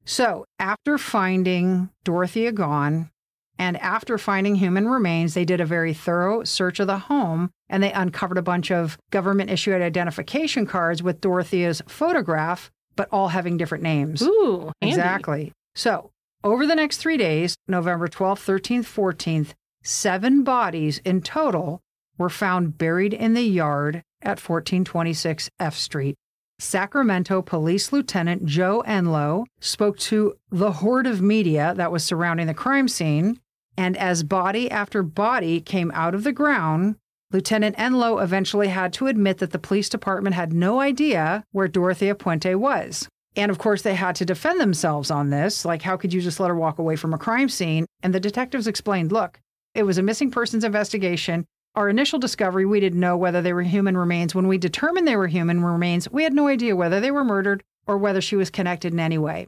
So 0.06 0.46
after 0.60 0.98
finding 0.98 1.89
Dorothea 2.04 2.52
gone, 2.52 3.10
and 3.58 3.78
after 3.78 4.17
finding 4.17 4.56
human 4.56 4.88
remains, 4.88 5.36
they 5.36 5.46
did 5.46 5.62
a 5.62 5.65
very 5.65 5.94
thorough 5.94 6.44
search 6.44 6.80
of 6.80 6.88
the 6.88 6.98
home 6.98 7.52
and 7.70 7.84
they 7.84 7.91
uncovered 7.91 8.39
a 8.39 8.41
bunch 8.41 8.72
of 8.72 8.98
government 9.12 9.52
issued 9.52 9.80
identification 9.82 10.65
cards 10.65 11.04
with 11.04 11.22
Dorothea's 11.22 11.82
photograph, 11.88 12.72
but 12.96 13.08
all 13.12 13.28
having 13.28 13.58
different 13.58 13.84
names. 13.84 14.24
Ooh, 14.24 14.72
handy. 14.82 15.54
So, 15.76 16.12
over 16.44 16.66
the 16.66 16.76
next 16.76 16.98
three 16.98 17.18
days, 17.18 17.56
November 17.68 18.08
12th, 18.08 18.44
13th, 18.46 18.86
14th, 18.86 19.54
seven 19.84 20.44
bodies 20.44 21.00
in 21.06 21.22
total 21.22 21.82
were 22.18 22.30
found 22.30 22.78
buried 22.78 23.14
in 23.14 23.34
the 23.34 23.42
yard 23.42 24.04
at 24.22 24.40
1426 24.40 25.50
F 25.60 25.76
Street. 25.76 26.16
Sacramento 26.60 27.42
Police 27.42 27.92
Lieutenant 27.92 28.46
Joe 28.46 28.84
Enlow 28.86 29.46
spoke 29.60 29.98
to 29.98 30.36
the 30.52 30.74
horde 30.74 31.08
of 31.08 31.22
media 31.22 31.74
that 31.76 31.92
was 31.92 32.04
surrounding 32.04 32.46
the 32.46 32.54
crime 32.54 32.88
scene 32.88 33.40
and 33.78 33.98
as 33.98 34.24
body 34.24 34.70
after 34.70 35.04
body 35.04 35.62
came 35.62 35.92
out 35.94 36.14
of 36.14 36.24
the 36.24 36.32
ground, 36.32 36.98
Lieutenant 37.32 37.78
Enlow 37.78 38.20
eventually 38.20 38.68
had 38.68 38.92
to 38.94 39.08
admit 39.08 39.38
that 39.38 39.52
the 39.52 39.60
police 39.60 39.90
department 39.90 40.36
had 40.36 40.54
no 40.54 40.82
idea 40.82 41.46
where 41.52 41.68
Dorothea 41.68 42.16
Puente 42.16 42.56
was. 42.56 43.08
And 43.36 43.50
of 43.50 43.60
course, 43.60 43.82
they 43.82 43.96
had 43.96 44.15
to 44.15 44.26
defend 44.26 44.60
themselves 44.60 45.10
on 45.10 45.30
this. 45.30 45.63
Like, 45.63 45.82
how 45.82 45.96
could 45.98 46.13
you 46.13 46.22
just 46.22 46.39
let 46.39 46.50
her 46.50 46.56
walk 46.56 46.80
away 46.80 46.96
from 46.96 47.13
a 47.13 47.17
crime 47.17 47.50
scene? 47.50 47.86
And 48.04 48.13
the 48.13 48.20
detectives 48.20 48.67
explained 48.67 49.12
look, 49.12 49.39
it 49.74 49.84
was 49.84 49.98
a 49.98 50.04
missing 50.04 50.32
persons 50.32 50.63
investigation. 50.63 51.46
Our 51.76 51.88
initial 51.88 52.20
discovery, 52.20 52.65
we 52.65 52.82
didn't 52.82 53.00
know 53.00 53.15
whether 53.15 53.41
they 53.41 53.54
were 53.54 53.62
human 53.62 53.96
remains. 53.96 54.36
When 54.36 54.50
we 54.50 54.58
determined 54.58 55.08
they 55.08 55.15
were 55.15 55.28
human 55.28 55.63
remains, 55.63 56.12
we 56.12 56.24
had 56.24 56.34
no 56.34 56.48
idea 56.48 56.76
whether 56.76 57.00
they 57.00 57.12
were 57.12 57.24
murdered 57.24 57.63
or 57.88 57.98
whether 57.98 58.20
she 58.20 58.36
was 58.36 58.50
connected 58.50 58.91
in 58.91 59.00
any 59.00 59.17
way. 59.17 59.48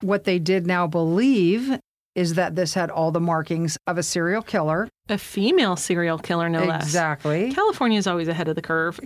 What 0.00 0.24
they 0.24 0.38
did 0.38 0.66
now 0.66 0.86
believe 0.86 1.78
is 2.18 2.34
that 2.34 2.56
this 2.56 2.74
had 2.74 2.90
all 2.90 3.12
the 3.12 3.20
markings 3.20 3.78
of 3.86 3.96
a 3.96 4.02
serial 4.02 4.42
killer. 4.42 4.88
A 5.08 5.16
female 5.16 5.76
serial 5.76 6.18
killer, 6.18 6.48
no 6.48 6.64
less. 6.64 6.82
Exactly. 6.82 7.52
California 7.52 7.96
is 7.96 8.08
always 8.08 8.26
ahead 8.26 8.48
of 8.48 8.56
the 8.56 8.60
curve. 8.60 8.98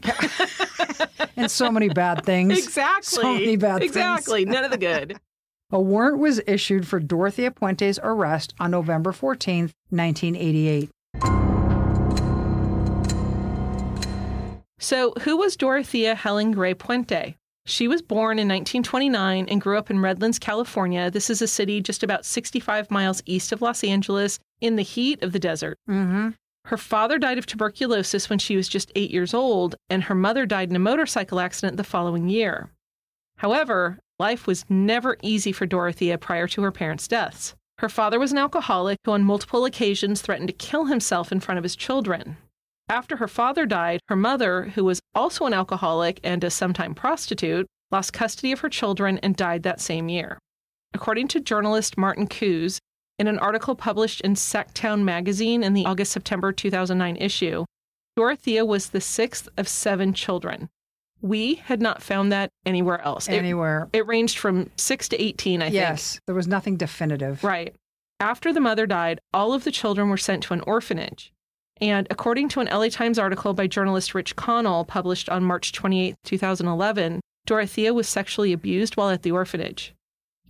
and 1.37 1.51
so 1.51 1.70
many 1.70 1.90
bad 1.90 2.25
things. 2.25 2.59
Exactly. 2.59 3.22
So 3.22 3.35
many 3.35 3.57
bad 3.57 3.83
exactly. 3.83 3.87
things. 3.87 4.18
Exactly. 4.18 4.44
None 4.46 4.64
of 4.64 4.70
the 4.70 4.79
good. 4.79 5.20
A 5.70 5.81
warrant 5.81 6.18
was 6.18 6.40
issued 6.46 6.88
for 6.88 7.01
Dorothea 7.01 7.51
Puente's 7.51 7.98
arrest 8.03 8.55
on 8.59 8.70
November 8.70 9.12
14, 9.12 9.70
1988. 9.90 10.90
So, 14.79 15.12
who 15.20 15.37
was 15.37 15.57
Dorothea 15.57 16.14
Helen 16.14 16.53
Gray 16.53 16.75
Puente? 16.75 17.37
She 17.64 17.87
was 17.87 18.03
born 18.03 18.38
in 18.38 18.48
1929 18.48 19.46
and 19.48 19.61
grew 19.61 19.79
up 19.79 19.90
in 19.90 20.01
Redlands, 20.01 20.38
California. 20.38 21.11
This 21.11 21.31
is 21.31 21.40
a 21.40 21.46
city 21.46 21.81
just 21.81 22.03
about 22.03 22.25
65 22.25 22.90
miles 22.90 23.22
east 23.25 23.53
of 23.53 23.62
Los 23.62 23.85
Angeles 23.85 24.40
in 24.61 24.77
the 24.77 24.83
heat 24.83 25.22
of 25.22 25.33
the 25.33 25.38
desert. 25.38 25.79
Mm-hmm. 25.88 26.31
Her 26.66 26.77
father 26.77 27.18
died 27.18 27.38
of 27.38 27.46
tuberculosis 27.46 28.29
when 28.29 28.38
she 28.38 28.57
was 28.57 28.68
just 28.68 28.92
eight 28.94 29.11
years 29.11 29.35
old, 29.35 29.77
and 29.90 30.05
her 30.05 30.14
mother 30.14 30.46
died 30.46 30.70
in 30.70 30.77
a 30.77 30.81
motorcycle 30.81 31.40
accident 31.40 31.77
the 31.77 31.85
following 31.85 32.29
year. 32.29 32.70
However, 33.38 33.98
life 34.18 34.46
was 34.46 34.64
never 34.68 35.16
easy 35.22 35.53
for 35.53 35.66
Dorothea 35.66 36.18
prior 36.18 36.46
to 36.48 36.62
her 36.62 36.72
parents' 36.72 37.09
deaths. 37.09 37.55
Her 37.79 37.88
father 37.88 38.20
was 38.20 38.31
an 38.31 38.38
alcoholic 38.38 38.98
who, 39.05 39.12
on 39.12 39.25
multiple 39.25 39.64
occasions, 39.64 40.20
threatened 40.20 40.48
to 40.48 40.53
kill 40.53 40.85
himself 40.87 41.33
in 41.33 41.40
front 41.40 41.59
of 41.59 41.64
his 41.64 41.75
children. 41.75 42.37
After 42.92 43.16
her 43.16 43.26
father 43.26 43.64
died, 43.64 44.00
her 44.09 44.16
mother, 44.16 44.64
who 44.74 44.85
was 44.85 45.00
also 45.14 45.46
an 45.46 45.55
alcoholic 45.55 46.20
and 46.22 46.44
a 46.44 46.50
sometime 46.50 46.94
prostitute, 46.94 47.66
lost 47.90 48.12
custody 48.12 48.52
of 48.52 48.61
her 48.61 48.68
children 48.68 49.16
and 49.22 49.35
died 49.35 49.62
that 49.62 49.81
same 49.81 50.11
year. 50.11 50.38
According 50.92 51.28
to 51.28 51.40
journalist 51.40 51.96
Martin 51.96 52.26
Koos, 52.26 52.81
in 53.18 53.28
an 53.28 53.38
article 53.38 53.74
published 53.74 54.20
in 54.20 54.35
Sactown 54.35 55.05
magazine 55.05 55.64
in 55.64 55.72
the 55.72 55.87
August 55.87 56.12
September 56.12 56.52
2009 56.52 57.16
issue, 57.16 57.64
Dorothea 58.14 58.62
was 58.62 58.90
the 58.90 59.00
sixth 59.00 59.48
of 59.57 59.68
seven 59.68 60.12
children. 60.12 60.68
We 61.22 61.55
had 61.55 61.81
not 61.81 62.02
found 62.02 62.31
that 62.31 62.50
anywhere 62.66 63.00
else. 63.00 63.26
Anywhere. 63.26 63.88
It, 63.94 64.00
it 64.00 64.07
ranged 64.07 64.37
from 64.37 64.68
six 64.76 65.09
to 65.09 65.22
18, 65.22 65.62
I 65.62 65.64
yes, 65.64 65.72
think. 65.72 65.83
Yes, 65.83 66.20
there 66.26 66.35
was 66.35 66.46
nothing 66.46 66.76
definitive. 66.76 67.42
Right. 67.42 67.74
After 68.20 68.52
the 68.52 68.61
mother 68.61 68.87
died, 68.87 69.18
all 69.33 69.55
of 69.55 69.64
the 69.64 69.72
children 69.72 70.11
were 70.11 70.18
sent 70.18 70.42
to 70.42 70.52
an 70.52 70.61
orphanage. 70.66 71.33
And 71.82 72.06
according 72.10 72.48
to 72.50 72.60
an 72.60 72.68
LA 72.68 72.88
Times 72.88 73.18
article 73.18 73.54
by 73.54 73.66
journalist 73.66 74.14
Rich 74.14 74.36
Connell 74.36 74.84
published 74.84 75.28
on 75.28 75.42
March 75.42 75.72
28, 75.72 76.14
2011, 76.24 77.20
Dorothea 77.44 77.92
was 77.92 78.08
sexually 78.08 78.52
abused 78.52 78.96
while 78.96 79.10
at 79.10 79.22
the 79.22 79.32
orphanage. 79.32 79.92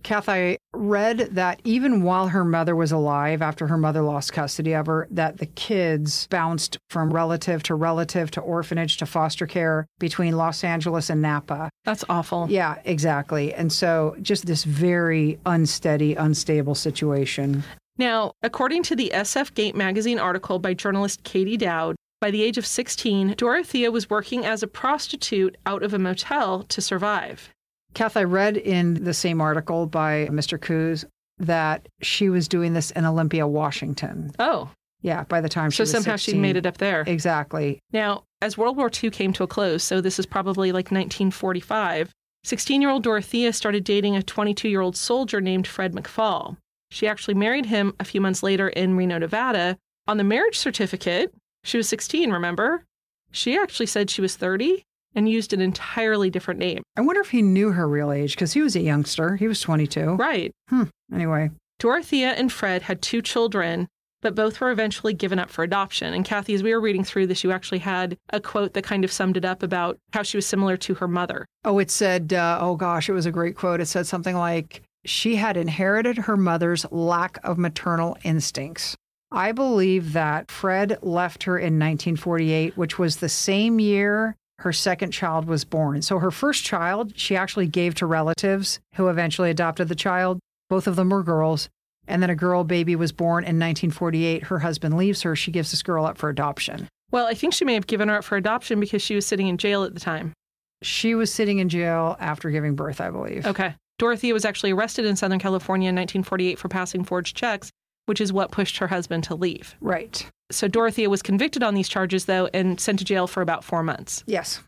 Kath, 0.03 0.29
I 0.29 0.57
read 0.73 1.29
that 1.31 1.59
even 1.63 2.03
while 2.03 2.27
her 2.27 2.45
mother 2.45 2.75
was 2.75 2.91
alive, 2.91 3.41
after 3.41 3.65
her 3.67 3.77
mother 3.77 4.03
lost 4.03 4.33
custody 4.33 4.73
of 4.73 4.85
her, 4.85 5.07
that 5.09 5.37
the 5.37 5.45
kids 5.47 6.27
bounced 6.27 6.77
from 6.89 7.11
relative 7.11 7.63
to 7.63 7.73
relative 7.73 8.29
to 8.31 8.41
orphanage 8.41 8.97
to 8.97 9.05
foster 9.07 9.47
care 9.47 9.87
between 9.99 10.37
Los 10.37 10.63
Angeles 10.63 11.09
and 11.09 11.21
Napa. 11.21 11.69
That's 11.83 12.03
awful. 12.09 12.47
Yeah, 12.49 12.79
exactly. 12.83 13.53
And 13.53 13.73
so 13.73 14.17
just 14.21 14.45
this 14.45 14.65
very 14.65 15.39
unsteady, 15.45 16.13
unstable 16.13 16.75
situation. 16.75 17.63
Now, 17.97 18.33
according 18.41 18.83
to 18.83 18.95
the 18.95 19.11
SF 19.13 19.53
Gate 19.53 19.75
magazine 19.75 20.19
article 20.19 20.59
by 20.59 20.73
journalist 20.73 21.23
Katie 21.23 21.57
Dowd, 21.57 21.95
by 22.19 22.31
the 22.31 22.41
age 22.41 22.57
of 22.57 22.65
16, 22.65 23.35
Dorothea 23.37 23.91
was 23.91 24.09
working 24.09 24.45
as 24.45 24.63
a 24.63 24.67
prostitute 24.67 25.57
out 25.65 25.83
of 25.83 25.93
a 25.93 25.99
motel 25.99 26.63
to 26.63 26.81
survive. 26.81 27.49
Kath, 27.93 28.17
I 28.17 28.23
read 28.23 28.57
in 28.57 29.03
the 29.03 29.13
same 29.13 29.41
article 29.41 29.85
by 29.85 30.27
Mr. 30.31 30.59
Coos 30.59 31.05
that 31.37 31.87
she 32.01 32.29
was 32.29 32.47
doing 32.47 32.73
this 32.73 32.91
in 32.91 33.05
Olympia, 33.05 33.45
Washington. 33.45 34.31
Oh, 34.39 34.71
Yeah, 35.01 35.25
by 35.25 35.41
the 35.41 35.49
time 35.49 35.69
she 35.69 35.77
so 35.77 35.85
somehow 35.85 36.15
she 36.15 36.33
made 36.33 36.55
it 36.55 36.65
up 36.65 36.77
there. 36.77 37.03
Exactly. 37.05 37.79
Now, 37.91 38.23
as 38.41 38.57
World 38.57 38.77
War 38.77 38.89
II 39.03 39.09
came 39.09 39.33
to 39.33 39.43
a 39.43 39.47
close, 39.47 39.83
so 39.83 39.99
this 39.99 40.17
is 40.17 40.25
probably 40.25 40.71
like 40.71 40.91
1945, 40.91 42.11
16 42.45 42.81
year 42.81 42.89
old 42.89 43.03
Dorothea 43.03 43.51
started 43.53 43.83
dating 43.83 44.15
a 44.15 44.23
22 44.23 44.69
year 44.69 44.81
old 44.81 44.95
soldier 44.95 45.41
named 45.41 45.67
Fred 45.67 45.93
McFall. 45.93 46.57
She 46.93 47.07
actually 47.07 47.33
married 47.33 47.65
him 47.65 47.95
a 47.99 48.03
few 48.03 48.21
months 48.21 48.43
later 48.43 48.69
in 48.69 48.95
Reno, 48.95 49.17
Nevada. 49.17 49.79
On 50.07 50.17
the 50.17 50.23
marriage 50.23 50.59
certificate, 50.59 51.33
she 51.63 51.77
was 51.77 51.89
16, 51.89 52.29
remember? 52.29 52.85
She 53.31 53.57
actually 53.57 53.87
said 53.87 54.11
she 54.11 54.21
was 54.21 54.35
30 54.35 54.85
and 55.15 55.27
used 55.27 55.53
an 55.53 55.61
entirely 55.61 56.29
different 56.29 56.59
name. 56.59 56.83
I 56.95 57.01
wonder 57.01 57.19
if 57.21 57.31
he 57.31 57.41
knew 57.41 57.71
her 57.71 57.87
real 57.87 58.11
age 58.11 58.35
because 58.35 58.53
he 58.53 58.61
was 58.61 58.75
a 58.75 58.81
youngster. 58.81 59.37
He 59.37 59.47
was 59.47 59.59
22. 59.59 60.17
Right. 60.17 60.51
Hmm. 60.69 60.83
Anyway, 61.11 61.49
Dorothea 61.79 62.29
and 62.33 62.51
Fred 62.51 62.83
had 62.83 63.01
two 63.01 63.23
children, 63.23 63.87
but 64.21 64.35
both 64.35 64.61
were 64.61 64.69
eventually 64.69 65.13
given 65.13 65.39
up 65.39 65.49
for 65.49 65.63
adoption. 65.63 66.13
And 66.13 66.23
Kathy, 66.23 66.53
as 66.53 66.61
we 66.61 66.75
were 66.75 66.81
reading 66.81 67.03
through 67.03 67.25
this, 67.25 67.43
you 67.43 67.51
actually 67.51 67.79
had 67.79 68.17
a 68.29 68.39
quote 68.39 68.73
that 68.73 68.83
kind 68.83 69.03
of 69.03 69.11
summed 69.11 69.35
it 69.35 69.45
up 69.45 69.63
about 69.63 69.97
how 70.13 70.21
she 70.21 70.37
was 70.37 70.45
similar 70.45 70.77
to 70.77 70.93
her 70.93 71.07
mother. 71.07 71.47
oh, 71.65 71.79
it 71.79 71.89
said, 71.89 72.33
uh, 72.33 72.59
oh 72.61 72.75
gosh, 72.75 73.09
it 73.09 73.13
was 73.13 73.25
a 73.25 73.31
great 73.31 73.55
quote. 73.55 73.81
It 73.81 73.87
said 73.87 74.05
something 74.05 74.35
like, 74.35 74.83
she 75.05 75.35
had 75.35 75.57
inherited 75.57 76.17
her 76.17 76.37
mother's 76.37 76.85
lack 76.91 77.37
of 77.43 77.57
maternal 77.57 78.17
instincts. 78.23 78.95
I 79.31 79.51
believe 79.51 80.13
that 80.13 80.51
Fred 80.51 80.99
left 81.01 81.43
her 81.43 81.57
in 81.57 81.79
1948, 81.79 82.77
which 82.77 82.99
was 82.99 83.17
the 83.17 83.29
same 83.29 83.79
year 83.79 84.35
her 84.59 84.71
second 84.71 85.11
child 85.11 85.45
was 85.45 85.65
born. 85.65 86.01
So 86.01 86.19
her 86.19 86.31
first 86.31 86.63
child, 86.63 87.13
she 87.17 87.35
actually 87.35 87.67
gave 87.67 87.95
to 87.95 88.05
relatives 88.05 88.79
who 88.95 89.07
eventually 89.07 89.49
adopted 89.49 89.89
the 89.89 89.95
child. 89.95 90.39
Both 90.69 90.87
of 90.87 90.95
them 90.95 91.09
were 91.09 91.23
girls. 91.23 91.67
And 92.07 92.21
then 92.21 92.29
a 92.29 92.35
girl 92.35 92.63
baby 92.63 92.95
was 92.95 93.11
born 93.11 93.43
in 93.43 93.59
1948. 93.59 94.43
Her 94.43 94.59
husband 94.59 94.95
leaves 94.95 95.21
her. 95.23 95.35
She 95.35 95.51
gives 95.51 95.71
this 95.71 95.83
girl 95.83 96.05
up 96.05 96.17
for 96.17 96.29
adoption. 96.29 96.87
Well, 97.11 97.25
I 97.25 97.33
think 97.33 97.53
she 97.53 97.65
may 97.65 97.73
have 97.73 97.87
given 97.87 98.09
her 98.09 98.17
up 98.17 98.23
for 98.23 98.37
adoption 98.37 98.79
because 98.79 99.01
she 99.01 99.15
was 99.15 99.25
sitting 99.25 99.47
in 99.47 99.57
jail 99.57 99.83
at 99.83 99.93
the 99.93 99.99
time. 99.99 100.33
She 100.81 101.15
was 101.15 101.31
sitting 101.31 101.59
in 101.59 101.69
jail 101.69 102.17
after 102.19 102.49
giving 102.49 102.75
birth, 102.75 102.99
I 103.01 103.09
believe. 103.09 103.45
Okay. 103.45 103.75
Dorothea 104.03 104.33
was 104.33 104.43
actually 104.43 104.73
arrested 104.73 105.05
in 105.05 105.15
Southern 105.15 105.39
California 105.39 105.87
in 105.87 105.95
1948 105.95 106.59
for 106.59 106.67
passing 106.67 107.05
forged 107.05 107.37
checks, 107.37 107.71
which 108.05 108.19
is 108.19 108.33
what 108.33 108.51
pushed 108.51 108.79
her 108.79 108.87
husband 108.89 109.23
to 109.23 109.33
leave. 109.33 109.75
Right. 109.79 110.29
So 110.51 110.67
Dorothea 110.67 111.09
was 111.09 111.21
convicted 111.21 111.63
on 111.63 111.73
these 111.73 111.87
charges, 111.87 112.25
though, 112.25 112.49
and 112.53 112.81
sent 112.81 112.99
to 112.99 113.05
jail 113.05 113.27
for 113.27 113.41
about 113.41 113.63
four 113.63 113.81
months. 113.81 114.21
Yes. 114.27 114.59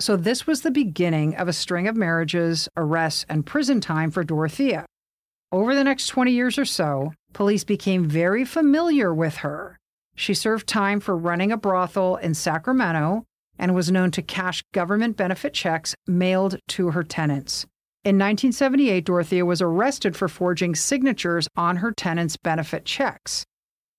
So, 0.00 0.16
this 0.16 0.46
was 0.46 0.62
the 0.62 0.70
beginning 0.70 1.36
of 1.36 1.48
a 1.48 1.52
string 1.52 1.86
of 1.86 1.96
marriages, 1.96 2.66
arrests, 2.74 3.26
and 3.28 3.44
prison 3.44 3.82
time 3.82 4.10
for 4.10 4.24
Dorothea. 4.24 4.86
Over 5.52 5.74
the 5.74 5.84
next 5.84 6.06
20 6.06 6.32
years 6.32 6.58
or 6.58 6.64
so, 6.64 7.12
police 7.34 7.62
became 7.62 8.06
very 8.06 8.46
familiar 8.46 9.12
with 9.12 9.36
her. 9.36 9.78
She 10.16 10.32
served 10.32 10.66
time 10.66 10.98
for 10.98 11.14
running 11.14 11.52
a 11.52 11.58
brothel 11.58 12.16
in 12.16 12.32
Sacramento 12.32 13.26
and 13.62 13.76
was 13.76 13.92
known 13.92 14.10
to 14.10 14.20
cash 14.20 14.64
government 14.72 15.16
benefit 15.16 15.54
checks 15.54 15.94
mailed 16.08 16.58
to 16.66 16.90
her 16.90 17.04
tenants. 17.04 17.64
In 18.04 18.16
1978, 18.16 19.04
Dorothea 19.04 19.46
was 19.46 19.62
arrested 19.62 20.16
for 20.16 20.26
forging 20.26 20.74
signatures 20.74 21.46
on 21.56 21.76
her 21.76 21.92
tenants' 21.92 22.36
benefit 22.36 22.84
checks. 22.84 23.46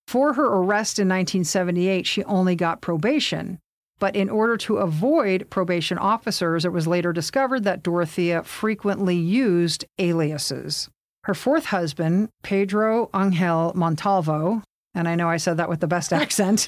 For 0.05 0.33
her 0.33 0.47
arrest 0.47 0.99
in 0.99 1.07
1978, 1.07 2.05
she 2.05 2.25
only 2.25 2.57
got 2.57 2.81
probation. 2.81 3.59
But 3.99 4.17
in 4.17 4.29
order 4.29 4.57
to 4.57 4.77
avoid 4.79 5.49
probation 5.49 5.97
officers, 5.97 6.65
it 6.65 6.73
was 6.73 6.85
later 6.85 7.13
discovered 7.13 7.63
that 7.63 7.83
Dorothea 7.83 8.43
frequently 8.43 9.15
used 9.15 9.85
aliases. 9.97 10.89
Her 11.23 11.33
fourth 11.33 11.67
husband, 11.67 12.27
Pedro 12.43 13.09
Angel 13.15 13.71
Montalvo, 13.75 14.61
and 14.93 15.07
I 15.07 15.15
know 15.15 15.29
I 15.29 15.37
said 15.37 15.55
that 15.55 15.69
with 15.69 15.79
the 15.79 15.87
best 15.87 16.11
accent, 16.21 16.67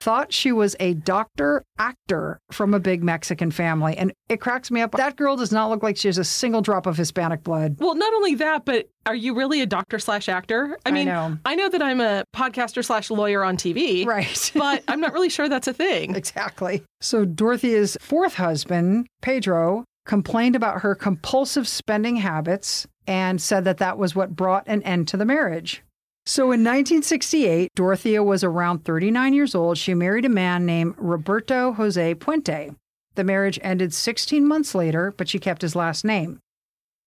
thought 0.00 0.32
she 0.32 0.50
was 0.50 0.74
a 0.80 0.94
doctor 0.94 1.62
actor 1.78 2.40
from 2.50 2.72
a 2.74 2.80
big 2.80 3.02
Mexican 3.02 3.50
family. 3.50 3.96
And 3.96 4.12
it 4.28 4.40
cracks 4.40 4.70
me 4.70 4.80
up. 4.80 4.92
That 4.92 5.16
girl 5.16 5.36
does 5.36 5.52
not 5.52 5.68
look 5.70 5.82
like 5.82 5.96
she 5.96 6.08
has 6.08 6.18
a 6.18 6.24
single 6.24 6.62
drop 6.62 6.86
of 6.86 6.96
Hispanic 6.96 7.42
blood. 7.44 7.76
Well, 7.78 7.94
not 7.94 8.12
only 8.14 8.34
that, 8.36 8.64
but 8.64 8.88
are 9.06 9.14
you 9.14 9.34
really 9.34 9.60
a 9.60 9.66
doctor 9.66 9.98
slash 9.98 10.28
actor? 10.28 10.78
I 10.86 10.88
I 10.88 10.92
mean, 10.92 11.06
know. 11.06 11.36
I 11.44 11.54
know 11.54 11.68
that 11.68 11.82
I'm 11.82 12.00
a 12.00 12.24
podcaster 12.34 12.84
slash 12.84 13.10
lawyer 13.10 13.44
on 13.44 13.56
TV, 13.56 14.06
Right. 14.06 14.50
but 14.56 14.82
I'm 14.88 15.00
not 15.00 15.12
really 15.12 15.28
sure 15.30 15.48
that's 15.48 15.68
a 15.68 15.74
thing. 15.74 16.14
Exactly. 16.16 16.82
So 17.00 17.24
Dorothea's 17.24 17.96
fourth 18.00 18.34
husband, 18.34 19.06
Pedro, 19.22 19.84
complained 20.06 20.56
about 20.56 20.80
her 20.80 20.94
compulsive 20.94 21.68
spending 21.68 22.16
habits 22.16 22.86
and 23.06 23.40
said 23.40 23.64
that 23.64 23.78
that 23.78 23.98
was 23.98 24.14
what 24.14 24.34
brought 24.36 24.64
an 24.66 24.82
end 24.82 25.08
to 25.08 25.16
the 25.16 25.24
marriage. 25.24 25.82
So 26.26 26.44
in 26.44 26.60
1968, 26.60 27.70
Dorothea 27.74 28.22
was 28.22 28.44
around 28.44 28.84
39 28.84 29.32
years 29.32 29.54
old. 29.54 29.78
She 29.78 29.94
married 29.94 30.24
a 30.24 30.28
man 30.28 30.66
named 30.66 30.94
Roberto 30.98 31.72
Jose 31.72 32.14
Puente. 32.16 32.74
The 33.14 33.24
marriage 33.24 33.58
ended 33.62 33.92
16 33.92 34.46
months 34.46 34.74
later, 34.74 35.12
but 35.16 35.28
she 35.28 35.38
kept 35.38 35.62
his 35.62 35.74
last 35.74 36.04
name. 36.04 36.40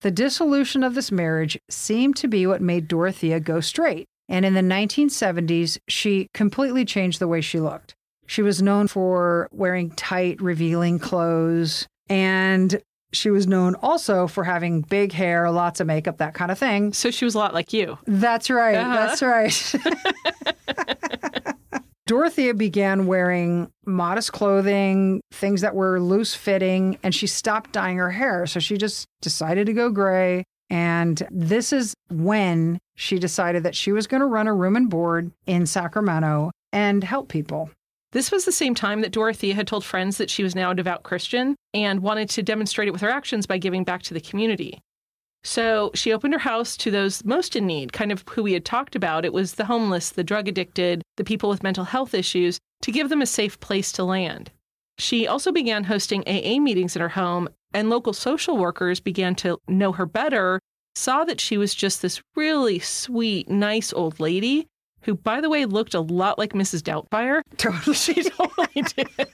The 0.02 0.12
dissolution 0.12 0.84
of 0.84 0.96
this 0.96 1.12
marriage 1.12 1.58
seemed 1.70 2.18
to 2.18 2.28
be 2.28 2.46
what 2.46 2.62
made 2.62 2.88
Dorothea 2.88 3.40
go 3.40 3.62
straight. 3.62 4.06
And 4.28 4.46
in 4.46 4.54
the 4.54 4.62
1970s, 4.62 5.78
she 5.88 6.28
completely 6.34 6.86
changed 6.86 7.20
the 7.20 7.28
way 7.28 7.40
she 7.40 7.60
looked. 7.60 7.96
She 8.26 8.42
was 8.42 8.62
known 8.62 8.88
for 8.88 9.48
wearing 9.52 9.92
tight, 9.92 10.42
revealing 10.42 11.00
clothes, 11.00 11.88
and 12.10 12.82
she 13.14 13.30
was 13.30 13.48
known 13.48 13.76
also 13.76 14.28
for 14.28 14.44
having 14.44 14.82
big 14.82 15.14
hair, 15.14 15.50
lots 15.52 15.80
of 15.80 15.88
makeup, 15.88 16.18
that 16.18 16.34
kind 16.34 16.52
of 16.52 16.60
thing. 16.60 16.92
So 16.94 17.12
she 17.12 17.26
was 17.26 17.36
a 17.36 17.40
lot 17.40 17.54
like 17.54 17.72
you. 17.72 17.98
That's 18.06 18.50
right. 18.50 18.76
Uh-huh. 18.76 18.94
That's 18.94 19.22
right. 19.22 19.76
Dorothea 22.06 22.54
began 22.54 23.06
wearing 23.06 23.72
modest 23.86 24.34
clothing, 24.34 25.22
things 25.32 25.62
that 25.62 25.74
were 25.74 26.02
loose 26.02 26.36
fitting, 26.36 27.00
and 27.02 27.16
she 27.16 27.28
stopped 27.28 27.72
dyeing 27.72 27.98
her 27.98 28.12
hair. 28.12 28.46
So 28.46 28.60
she 28.60 28.78
just 28.78 29.08
decided 29.22 29.68
to 29.68 29.74
go 29.74 29.90
gray. 29.90 30.44
And 30.70 31.26
this 31.32 31.72
is 31.72 31.94
when 32.10 32.80
she 32.96 33.20
decided 33.20 33.64
that 33.64 33.76
she 33.76 33.92
was 33.92 34.08
going 34.08 34.22
to 34.22 34.28
run 34.28 34.48
a 34.48 34.54
room 34.54 34.76
and 34.76 34.90
board 34.90 35.32
in 35.46 35.66
Sacramento 35.66 36.52
and 36.74 37.04
help 37.04 37.30
people. 37.30 37.70
This 38.14 38.32
was 38.32 38.46
the 38.46 38.52
same 38.52 38.76
time 38.76 39.02
that 39.02 39.12
Dorothea 39.12 39.56
had 39.56 39.68
told 39.68 39.84
friends 39.84 40.18
that 40.18 40.30
she 40.30 40.44
was 40.44 40.54
now 40.54 40.70
a 40.70 40.76
devout 40.76 41.02
Christian 41.02 41.56
and 41.74 42.02
wanted 42.02 42.30
to 42.30 42.44
demonstrate 42.44 42.88
it 42.88 42.92
with 42.92 43.02
her 43.02 43.10
actions 43.10 43.48
by 43.48 43.58
giving 43.58 43.84
back 43.84 44.04
to 44.04 44.14
the 44.14 44.22
community. 44.22 44.80
So 45.44 45.90
she 45.96 46.14
opened 46.14 46.34
her 46.34 46.40
house 46.40 46.78
to 46.78 46.92
those 46.92 47.26
most 47.26 47.56
in 47.56 47.66
need, 47.66 47.92
kind 47.92 48.12
of 48.12 48.24
who 48.30 48.44
we 48.44 48.54
had 48.54 48.66
talked 48.66 48.96
about. 48.96 49.26
It 49.26 49.34
was 49.34 49.56
the 49.56 49.66
homeless, 49.66 50.12
the 50.12 50.24
drug 50.24 50.48
addicted, 50.48 51.02
the 51.18 51.24
people 51.24 51.50
with 51.50 51.64
mental 51.64 51.86
health 51.86 52.14
issues, 52.14 52.60
to 52.84 52.92
give 52.92 53.10
them 53.10 53.22
a 53.22 53.26
safe 53.26 53.60
place 53.60 53.92
to 53.94 54.04
land. 54.04 54.52
She 55.00 55.28
also 55.28 55.52
began 55.52 55.84
hosting 55.84 56.24
AA 56.28 56.60
meetings 56.60 56.96
in 56.96 57.02
her 57.02 57.10
home, 57.10 57.50
and 57.74 57.90
local 57.90 58.14
social 58.14 58.58
workers 58.58 59.00
began 59.00 59.34
to 59.36 59.58
know 59.68 59.92
her 59.92 60.06
better, 60.06 60.60
saw 60.94 61.24
that 61.26 61.42
she 61.42 61.58
was 61.58 61.74
just 61.74 62.04
this 62.04 62.22
really 62.36 62.78
sweet, 62.78 63.50
nice 63.50 63.92
old 63.92 64.20
lady 64.20 64.68
who, 65.04 65.16
by 65.16 65.42
the 65.42 65.50
way, 65.50 65.66
looked 65.66 65.94
a 65.94 66.00
lot 66.02 66.38
like 66.38 66.54
Mrs. 66.54 66.82
Doubtfire. 66.82 67.42
Totally. 67.58 67.96
She 67.96 68.24
totally 68.24 68.82
did. 68.96 69.28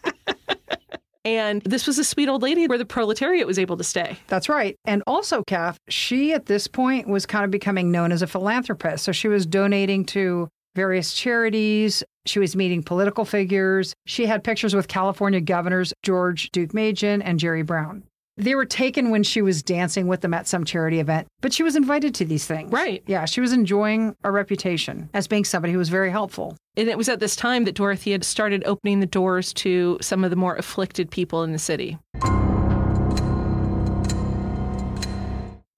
and 1.25 1.61
this 1.63 1.87
was 1.87 1.97
a 1.97 2.03
sweet 2.03 2.29
old 2.29 2.41
lady 2.41 2.67
where 2.67 2.77
the 2.77 2.85
proletariat 2.85 3.47
was 3.47 3.57
able 3.57 3.77
to 3.77 3.83
stay. 3.83 4.17
That's 4.27 4.49
right. 4.49 4.75
And 4.85 5.03
also, 5.07 5.43
Kath, 5.47 5.77
she 5.89 6.33
at 6.33 6.45
this 6.47 6.67
point 6.67 7.07
was 7.07 7.25
kind 7.25 7.45
of 7.45 7.51
becoming 7.51 7.91
known 7.91 8.11
as 8.11 8.21
a 8.21 8.27
philanthropist. 8.27 9.03
So 9.03 9.11
she 9.11 9.27
was 9.27 9.45
donating 9.45 10.05
to 10.07 10.47
various 10.75 11.13
charities. 11.13 12.03
She 12.25 12.39
was 12.39 12.55
meeting 12.55 12.83
political 12.83 13.25
figures. 13.25 13.93
She 14.05 14.25
had 14.25 14.43
pictures 14.43 14.75
with 14.75 14.87
California 14.87 15.41
governors 15.41 15.93
George 16.03 16.51
Deukmejian 16.51 17.21
and 17.23 17.39
Jerry 17.39 17.63
Brown. 17.63 18.03
They 18.39 18.55
were 18.55 18.65
taken 18.65 19.09
when 19.09 19.23
she 19.23 19.41
was 19.41 19.61
dancing 19.61 20.07
with 20.07 20.21
them 20.21 20.33
at 20.33 20.47
some 20.47 20.63
charity 20.63 21.01
event, 21.01 21.27
but 21.41 21.51
she 21.51 21.61
was 21.61 21.75
invited 21.75 22.15
to 22.15 22.25
these 22.25 22.45
things. 22.45 22.71
Right. 22.71 23.03
Yeah, 23.05 23.25
she 23.25 23.41
was 23.41 23.51
enjoying 23.51 24.15
a 24.23 24.31
reputation 24.31 25.09
as 25.13 25.27
being 25.27 25.43
somebody 25.43 25.73
who 25.73 25.77
was 25.77 25.89
very 25.89 26.09
helpful. 26.09 26.55
And 26.77 26.87
it 26.87 26.97
was 26.97 27.09
at 27.09 27.19
this 27.19 27.35
time 27.35 27.65
that 27.65 27.75
Dorothea 27.75 28.13
had 28.13 28.23
started 28.23 28.63
opening 28.65 29.01
the 29.01 29.05
doors 29.05 29.51
to 29.55 29.97
some 29.99 30.23
of 30.23 30.29
the 30.29 30.37
more 30.37 30.55
afflicted 30.55 31.11
people 31.11 31.43
in 31.43 31.51
the 31.51 31.59
city. 31.59 31.97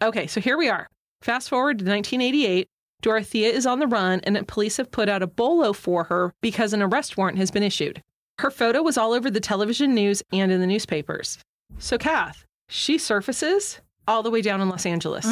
Okay, 0.04 0.28
so 0.28 0.40
here 0.40 0.58
we 0.58 0.70
are. 0.70 0.88
Fast 1.24 1.50
forward 1.50 1.80
to 1.80 1.86
1988. 1.86 2.68
Dorothea 3.02 3.50
is 3.50 3.66
on 3.66 3.80
the 3.80 3.88
run, 3.88 4.20
and 4.24 4.36
the 4.36 4.44
police 4.44 4.78
have 4.78 4.92
put 4.92 5.10
out 5.10 5.24
a 5.24 5.28
bolo 5.28 5.74
for 5.74 6.04
her 6.04 6.32
because 6.42 6.74
an 6.74 6.84
arrest 6.84 7.18
warrant 7.18 7.40
has 7.40 7.50
been 7.50 7.64
issued. 7.64 8.04
Her 8.38 8.52
photo 8.52 8.84
was 8.84 9.00
all 9.00 9.14
over 9.14 9.32
the 9.32 9.40
television 9.40 9.96
news 9.96 10.22
and 10.32 10.52
in 10.52 10.62
the 10.62 10.68
newspapers. 10.68 11.40
So, 11.80 11.98
Kath, 11.98 12.46
she 12.72 12.98
surfaces 12.98 13.80
all 14.08 14.24
the 14.24 14.32
way 14.32 14.42
down 14.42 14.62
in 14.62 14.70
Los 14.70 14.86
Angeles. 14.86 15.28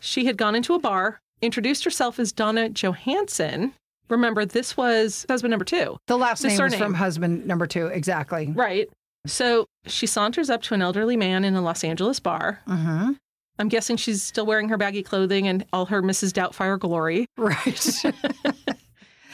She 0.00 0.26
had 0.26 0.36
gone 0.36 0.54
into 0.54 0.74
a 0.74 0.78
bar, 0.78 1.18
introduced 1.40 1.84
herself 1.84 2.18
as 2.18 2.30
Donna 2.32 2.68
Johansson. 2.68 3.72
Remember, 4.08 4.44
this 4.44 4.76
was 4.76 5.24
husband 5.28 5.50
number 5.50 5.64
two. 5.64 5.96
The 6.06 6.18
last 6.18 6.42
The 6.42 6.48
name 6.48 6.52
was 6.54 6.58
surname. 6.72 6.78
from 6.78 6.94
husband 6.94 7.46
number 7.46 7.66
two, 7.66 7.86
exactly. 7.86 8.52
Right. 8.54 8.88
So 9.26 9.66
she 9.86 10.06
saunters 10.06 10.50
up 10.50 10.62
to 10.62 10.74
an 10.74 10.82
elderly 10.82 11.16
man 11.16 11.44
in 11.44 11.54
a 11.54 11.62
Los 11.62 11.82
Angeles 11.82 12.20
bar. 12.20 12.60
Mm-hmm. 12.68 13.12
I'm 13.58 13.68
guessing 13.68 13.96
she's 13.96 14.22
still 14.22 14.44
wearing 14.46 14.68
her 14.68 14.76
baggy 14.76 15.02
clothing 15.02 15.46
and 15.48 15.64
all 15.72 15.86
her 15.86 16.02
Mrs. 16.02 16.32
Doubtfire 16.32 16.78
glory. 16.78 17.26
Right. 17.36 18.02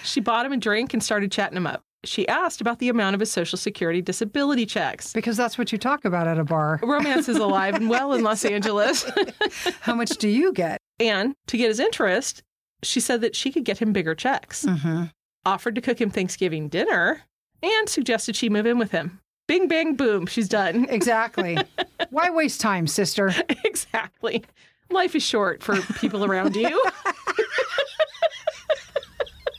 She 0.04 0.20
bought 0.20 0.46
him 0.46 0.52
a 0.52 0.56
drink 0.56 0.94
and 0.94 1.02
started 1.02 1.32
chatting 1.32 1.56
him 1.56 1.66
up. 1.66 1.82
She 2.04 2.28
asked 2.28 2.60
about 2.60 2.78
the 2.78 2.88
amount 2.88 3.14
of 3.14 3.20
his 3.20 3.30
Social 3.32 3.58
Security 3.58 4.00
disability 4.00 4.66
checks. 4.66 5.12
because 5.12 5.36
that's 5.36 5.58
what 5.58 5.72
you 5.72 5.78
talk 5.78 6.04
about 6.04 6.28
at 6.28 6.38
a 6.38 6.44
bar. 6.44 6.78
Romance 6.82 7.28
is 7.28 7.38
alive 7.38 7.74
and 7.74 7.90
well 7.90 8.12
in 8.12 8.22
Los 8.22 8.44
Angeles. 8.46 9.04
How 9.80 9.94
much 9.94 10.10
do 10.18 10.28
you 10.28 10.52
get? 10.52 10.78
and 11.00 11.34
to 11.48 11.56
get 11.56 11.68
his 11.68 11.78
interest, 11.80 12.42
she 12.82 13.00
said 13.00 13.20
that 13.20 13.34
she 13.36 13.50
could 13.52 13.64
get 13.64 13.78
him 13.78 13.92
bigger 13.92 14.14
checks, 14.14 14.64
Mm-hmm. 14.64 15.04
offered 15.44 15.74
to 15.74 15.80
cook 15.80 16.00
him 16.00 16.10
Thanksgiving 16.10 16.68
dinner, 16.68 17.22
and 17.62 17.88
suggested 17.88 18.36
she 18.36 18.48
move 18.48 18.66
in 18.66 18.78
with 18.78 18.90
him. 18.92 19.20
Bing, 19.48 19.66
bang, 19.66 19.94
boom, 19.94 20.26
she's 20.26 20.48
done. 20.48 20.86
Exactly. 20.90 21.56
Why 22.10 22.30
waste 22.30 22.60
time, 22.60 22.86
sister? 22.86 23.32
exactly. 23.64 24.44
Life 24.90 25.14
is 25.16 25.22
short 25.22 25.62
for 25.62 25.80
people 26.00 26.24
around 26.24 26.54
you. 26.56 26.82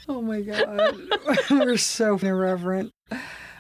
Oh 0.09 0.21
my 0.21 0.41
God. 0.41 0.95
We're 1.51 1.77
so 1.77 2.17
irreverent. 2.17 2.91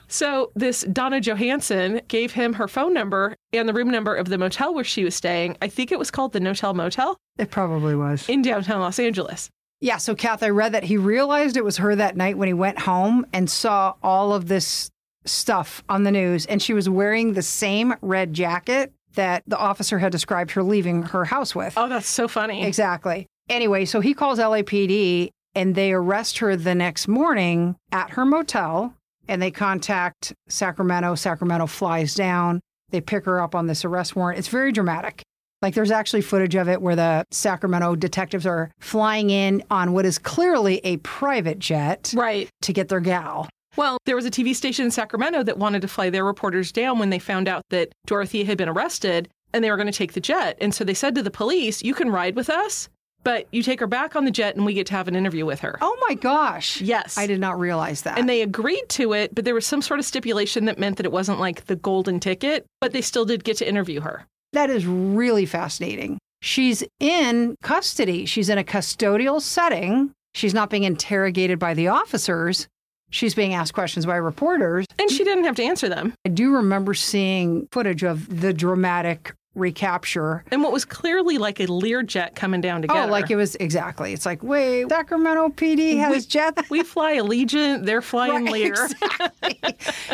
So, 0.07 0.51
this 0.55 0.81
Donna 0.91 1.21
Johansson 1.21 2.01
gave 2.07 2.31
him 2.33 2.53
her 2.53 2.67
phone 2.67 2.93
number 2.95 3.35
and 3.53 3.69
the 3.69 3.73
room 3.73 3.91
number 3.91 4.15
of 4.15 4.27
the 4.27 4.39
motel 4.39 4.73
where 4.73 4.83
she 4.83 5.03
was 5.03 5.13
staying. 5.13 5.55
I 5.61 5.67
think 5.67 5.91
it 5.91 5.99
was 5.99 6.09
called 6.09 6.33
the 6.33 6.39
Notel 6.39 6.73
Motel 6.75 7.15
It 7.37 7.51
probably 7.51 7.95
was. 7.95 8.27
in 8.27 8.41
downtown 8.41 8.81
Los 8.81 8.97
Angeles. 8.97 9.49
Yeah, 9.81 9.97
so 9.97 10.15
Kath, 10.15 10.41
I 10.41 10.49
read 10.49 10.71
that 10.73 10.83
he 10.85 10.97
realized 10.97 11.55
it 11.55 11.63
was 11.63 11.77
her 11.77 11.95
that 11.95 12.17
night 12.17 12.37
when 12.39 12.47
he 12.47 12.53
went 12.53 12.79
home 12.79 13.25
and 13.31 13.49
saw 13.49 13.93
all 14.01 14.33
of 14.33 14.47
this 14.47 14.89
stuff 15.25 15.83
on 15.87 16.03
the 16.03 16.11
news, 16.11 16.47
and 16.47 16.59
she 16.61 16.73
was 16.73 16.89
wearing 16.89 17.33
the 17.33 17.41
same 17.43 17.93
red 18.01 18.33
jacket 18.33 18.91
that 19.13 19.43
the 19.45 19.57
officer 19.57 19.99
had 19.99 20.11
described 20.11 20.51
her 20.51 20.63
leaving 20.63 21.03
her 21.03 21.25
house 21.25 21.53
with. 21.53 21.75
Oh, 21.77 21.87
that's 21.87 22.09
so 22.09 22.27
funny. 22.27 22.65
Exactly. 22.65 23.27
Anyway, 23.47 23.85
so 23.85 23.99
he 24.01 24.13
calls 24.15 24.39
LAPD 24.39 25.29
and 25.55 25.75
they 25.75 25.91
arrest 25.93 26.37
her 26.39 26.55
the 26.55 26.75
next 26.75 27.07
morning 27.07 27.75
at 27.91 28.11
her 28.11 28.25
motel 28.25 28.93
and 29.27 29.41
they 29.41 29.51
contact 29.51 30.33
Sacramento. 30.47 31.15
Sacramento 31.15 31.67
flies 31.67 32.15
down. 32.15 32.59
They 32.89 33.01
pick 33.01 33.25
her 33.25 33.39
up 33.41 33.53
on 33.55 33.67
this 33.67 33.85
arrest 33.85 34.15
warrant. 34.15 34.39
It's 34.39 34.47
very 34.47 34.71
dramatic. 34.71 35.21
Like 35.61 35.73
there's 35.75 35.91
actually 35.91 36.21
footage 36.21 36.55
of 36.55 36.69
it 36.69 36.81
where 36.81 36.95
the 36.95 37.25
Sacramento 37.31 37.95
detectives 37.95 38.45
are 38.45 38.71
flying 38.79 39.29
in 39.29 39.61
on 39.69 39.91
what 39.91 40.05
is 40.05 40.17
clearly 40.17 40.79
a 40.83 40.97
private 40.97 41.59
jet 41.59 42.13
Right. 42.15 42.49
to 42.61 42.73
get 42.73 42.87
their 42.87 43.01
gal. 43.01 43.47
Well, 43.75 43.97
there 44.05 44.15
was 44.15 44.25
a 44.25 44.31
TV 44.31 44.55
station 44.55 44.85
in 44.85 44.91
Sacramento 44.91 45.43
that 45.43 45.57
wanted 45.59 45.81
to 45.83 45.87
fly 45.87 46.09
their 46.09 46.25
reporters 46.25 46.71
down 46.71 46.97
when 46.97 47.09
they 47.11 47.19
found 47.19 47.47
out 47.47 47.61
that 47.69 47.91
Dorothea 48.07 48.45
had 48.45 48.57
been 48.57 48.69
arrested 48.69 49.29
and 49.53 49.63
they 49.63 49.69
were 49.69 49.77
going 49.77 49.85
to 49.91 49.93
take 49.97 50.13
the 50.13 50.19
jet. 50.21 50.57
And 50.61 50.73
so 50.73 50.83
they 50.83 50.93
said 50.93 51.13
to 51.15 51.23
the 51.23 51.29
police, 51.31 51.83
You 51.83 51.93
can 51.93 52.09
ride 52.09 52.35
with 52.35 52.49
us, 52.49 52.89
but 53.23 53.47
you 53.51 53.63
take 53.63 53.79
her 53.79 53.87
back 53.87 54.15
on 54.15 54.25
the 54.25 54.31
jet 54.31 54.55
and 54.55 54.65
we 54.65 54.73
get 54.73 54.87
to 54.87 54.93
have 54.93 55.07
an 55.07 55.15
interview 55.15 55.45
with 55.45 55.59
her. 55.61 55.77
Oh 55.81 55.97
my 56.07 56.15
gosh. 56.15 56.81
Yes. 56.81 57.17
I 57.17 57.27
did 57.27 57.39
not 57.39 57.59
realize 57.59 58.03
that. 58.03 58.17
And 58.17 58.29
they 58.29 58.41
agreed 58.41 58.87
to 58.89 59.13
it, 59.13 59.35
but 59.35 59.45
there 59.45 59.53
was 59.53 59.65
some 59.65 59.81
sort 59.81 59.99
of 59.99 60.05
stipulation 60.05 60.65
that 60.65 60.79
meant 60.79 60.97
that 60.97 61.05
it 61.05 61.11
wasn't 61.11 61.39
like 61.39 61.65
the 61.65 61.75
golden 61.75 62.19
ticket, 62.19 62.65
but 62.81 62.93
they 62.93 63.01
still 63.01 63.25
did 63.25 63.43
get 63.43 63.57
to 63.57 63.67
interview 63.67 64.01
her. 64.01 64.25
That 64.53 64.69
is 64.69 64.85
really 64.85 65.45
fascinating. 65.45 66.17
She's 66.41 66.83
in 66.99 67.55
custody. 67.61 68.25
She's 68.25 68.49
in 68.49 68.57
a 68.57 68.63
custodial 68.63 69.41
setting. 69.41 70.11
She's 70.33 70.53
not 70.53 70.69
being 70.69 70.83
interrogated 70.83 71.59
by 71.59 71.73
the 71.73 71.89
officers. 71.89 72.67
She's 73.11 73.33
being 73.33 73.53
asked 73.53 73.73
questions 73.73 74.05
by 74.05 74.15
reporters. 74.15 74.85
And 74.99 75.09
she 75.09 75.23
didn't 75.23 75.45
have 75.45 75.55
to 75.55 75.63
answer 75.63 75.89
them. 75.89 76.13
I 76.25 76.29
do 76.29 76.53
remember 76.53 76.93
seeing 76.93 77.67
footage 77.71 78.03
of 78.03 78.41
the 78.41 78.53
dramatic 78.53 79.33
recapture. 79.59 80.43
And 80.51 80.63
what 80.63 80.71
was 80.71 80.85
clearly 80.85 81.37
like 81.37 81.59
a 81.59 81.67
Learjet 81.67 82.35
coming 82.35 82.61
down 82.61 82.79
oh, 82.79 82.81
together. 82.81 83.01
Oh, 83.01 83.11
like 83.11 83.29
it 83.29 83.35
was 83.35 83.55
exactly. 83.55 84.13
It's 84.13 84.25
like, 84.25 84.41
wait, 84.43 84.89
Sacramento 84.89 85.49
PD 85.49 85.97
has 85.97 86.25
jets. 86.25 86.69
we 86.69 86.83
fly 86.83 87.17
Allegiant, 87.17 87.85
they're 87.85 88.01
flying 88.09 88.45
Right, 88.45 88.53
Lear. 88.53 88.73
exactly. 88.73 89.59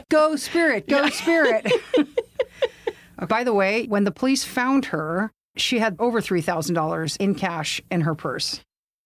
go 0.10 0.36
Spirit, 0.36 0.88
go 0.88 1.10
Spirit. 1.10 1.72
Uh, 3.18 3.26
by 3.26 3.46
the 3.46 3.54
way, 3.54 3.86
when 3.86 4.04
the 4.04 4.12
police 4.12 4.44
found 4.44 4.84
her, 4.84 5.32
she 5.56 5.80
had 5.80 5.96
over 6.00 6.20
$3,000 6.20 7.18
in 7.18 7.34
cash 7.34 7.82
in 7.90 8.02
her 8.02 8.14
purse. 8.14 8.60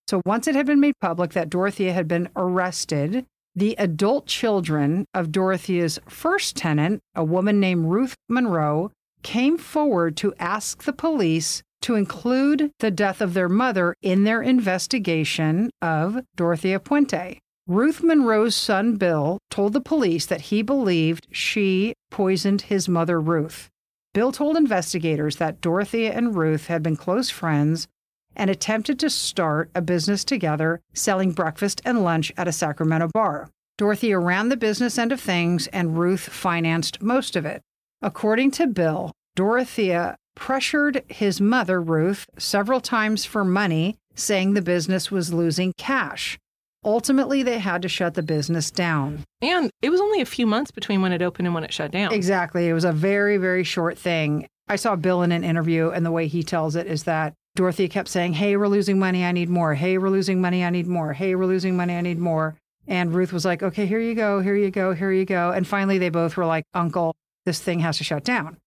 So 0.07 0.19
once 0.25 0.47
it 0.47 0.55
had 0.55 0.65
been 0.65 0.79
made 0.79 0.95
public 0.99 1.33
that 1.33 1.47
Dorothea 1.47 1.93
had 1.93 2.07
been 2.07 2.27
arrested, 2.35 3.27
the 3.55 3.75
adult 3.77 4.25
children 4.25 5.05
of 5.13 5.31
Dorothea's 5.31 5.99
first 6.07 6.55
tenant, 6.55 7.01
a 7.13 7.23
woman 7.23 7.59
named 7.59 7.85
Ruth 7.85 8.15
Monroe, 8.27 8.91
came 9.23 9.57
forward 9.57 10.17
to 10.17 10.33
ask 10.39 10.83
the 10.83 10.93
police 10.93 11.63
to 11.81 11.95
include 11.95 12.71
the 12.79 12.91
death 12.91 13.21
of 13.21 13.33
their 13.33 13.49
mother 13.49 13.95
in 14.01 14.23
their 14.23 14.41
investigation 14.41 15.69
of 15.81 16.19
Dorothea 16.35 16.79
Puente. 16.79 17.39
Ruth 17.67 18.01
Monroe's 18.01 18.55
son 18.55 18.95
Bill 18.95 19.37
told 19.49 19.73
the 19.73 19.81
police 19.81 20.25
that 20.25 20.41
he 20.41 20.61
believed 20.61 21.27
she 21.31 21.93
poisoned 22.09 22.63
his 22.63 22.89
mother 22.89 23.21
Ruth. 23.21 23.69
Bill 24.13 24.31
told 24.31 24.57
investigators 24.57 25.35
that 25.35 25.61
Dorothea 25.61 26.11
and 26.11 26.35
Ruth 26.35 26.65
had 26.65 26.81
been 26.81 26.95
close 26.95 27.29
friends 27.29 27.87
and 28.35 28.49
attempted 28.49 28.99
to 28.99 29.09
start 29.09 29.69
a 29.75 29.81
business 29.81 30.23
together 30.23 30.81
selling 30.93 31.31
breakfast 31.31 31.81
and 31.85 32.03
lunch 32.03 32.31
at 32.37 32.47
a 32.47 32.51
Sacramento 32.51 33.09
bar. 33.13 33.49
Dorothea 33.77 34.17
ran 34.17 34.49
the 34.49 34.57
business 34.57 34.97
end 34.97 35.11
of 35.11 35.21
things 35.21 35.67
and 35.67 35.97
Ruth 35.97 36.21
financed 36.21 37.01
most 37.01 37.35
of 37.35 37.45
it. 37.45 37.61
According 38.01 38.51
to 38.51 38.67
Bill, 38.67 39.11
Dorothea 39.35 40.15
pressured 40.35 41.03
his 41.09 41.41
mother, 41.41 41.81
Ruth, 41.81 42.25
several 42.37 42.79
times 42.79 43.25
for 43.25 43.43
money, 43.43 43.97
saying 44.15 44.53
the 44.53 44.61
business 44.61 45.11
was 45.11 45.33
losing 45.33 45.73
cash. 45.77 46.39
Ultimately, 46.85 47.43
they 47.43 47.59
had 47.59 47.81
to 47.81 47.89
shut 47.89 48.13
the 48.13 48.23
business 48.23 48.71
down. 48.71 49.25
And 49.41 49.69
it 49.81 49.89
was 49.89 49.99
only 49.99 50.21
a 50.21 50.25
few 50.25 50.47
months 50.47 50.71
between 50.71 51.01
when 51.01 51.11
it 51.11 51.21
opened 51.21 51.47
and 51.47 51.53
when 51.53 51.65
it 51.65 51.73
shut 51.73 51.91
down. 51.91 52.13
Exactly. 52.13 52.69
It 52.69 52.73
was 52.73 52.85
a 52.85 52.93
very, 52.93 53.35
very 53.35 53.65
short 53.65 53.97
thing. 53.97 54.47
I 54.69 54.77
saw 54.77 54.95
Bill 54.95 55.21
in 55.23 55.33
an 55.33 55.43
interview, 55.43 55.89
and 55.89 56.05
the 56.05 56.11
way 56.11 56.27
he 56.27 56.41
tells 56.41 56.77
it 56.77 56.87
is 56.87 57.03
that 57.03 57.33
Dorothea 57.57 57.89
kept 57.89 58.07
saying, 58.07 58.33
Hey, 58.33 58.55
we're 58.55 58.69
losing 58.69 58.97
money. 58.97 59.25
I 59.25 59.33
need 59.33 59.49
more. 59.49 59.73
Hey, 59.73 59.97
we're 59.97 60.09
losing 60.09 60.39
money. 60.39 60.63
I 60.63 60.69
need 60.69 60.87
more. 60.87 61.11
Hey, 61.11 61.35
we're 61.35 61.47
losing 61.47 61.75
money. 61.75 61.97
I 61.97 62.01
need 62.01 62.19
more. 62.19 62.55
And 62.87 63.13
Ruth 63.13 63.33
was 63.33 63.43
like, 63.43 63.61
Okay, 63.61 63.85
here 63.85 63.99
you 63.99 64.15
go. 64.15 64.39
Here 64.39 64.55
you 64.55 64.71
go. 64.71 64.93
Here 64.93 65.11
you 65.11 65.25
go. 65.25 65.51
And 65.51 65.67
finally, 65.67 65.97
they 65.97 66.09
both 66.09 66.37
were 66.37 66.45
like, 66.45 66.63
Uncle, 66.73 67.13
this 67.49 67.59
thing 67.59 67.79
has 67.79 67.97
to 67.97 68.03
shut 68.03 68.23
down. 68.23 68.57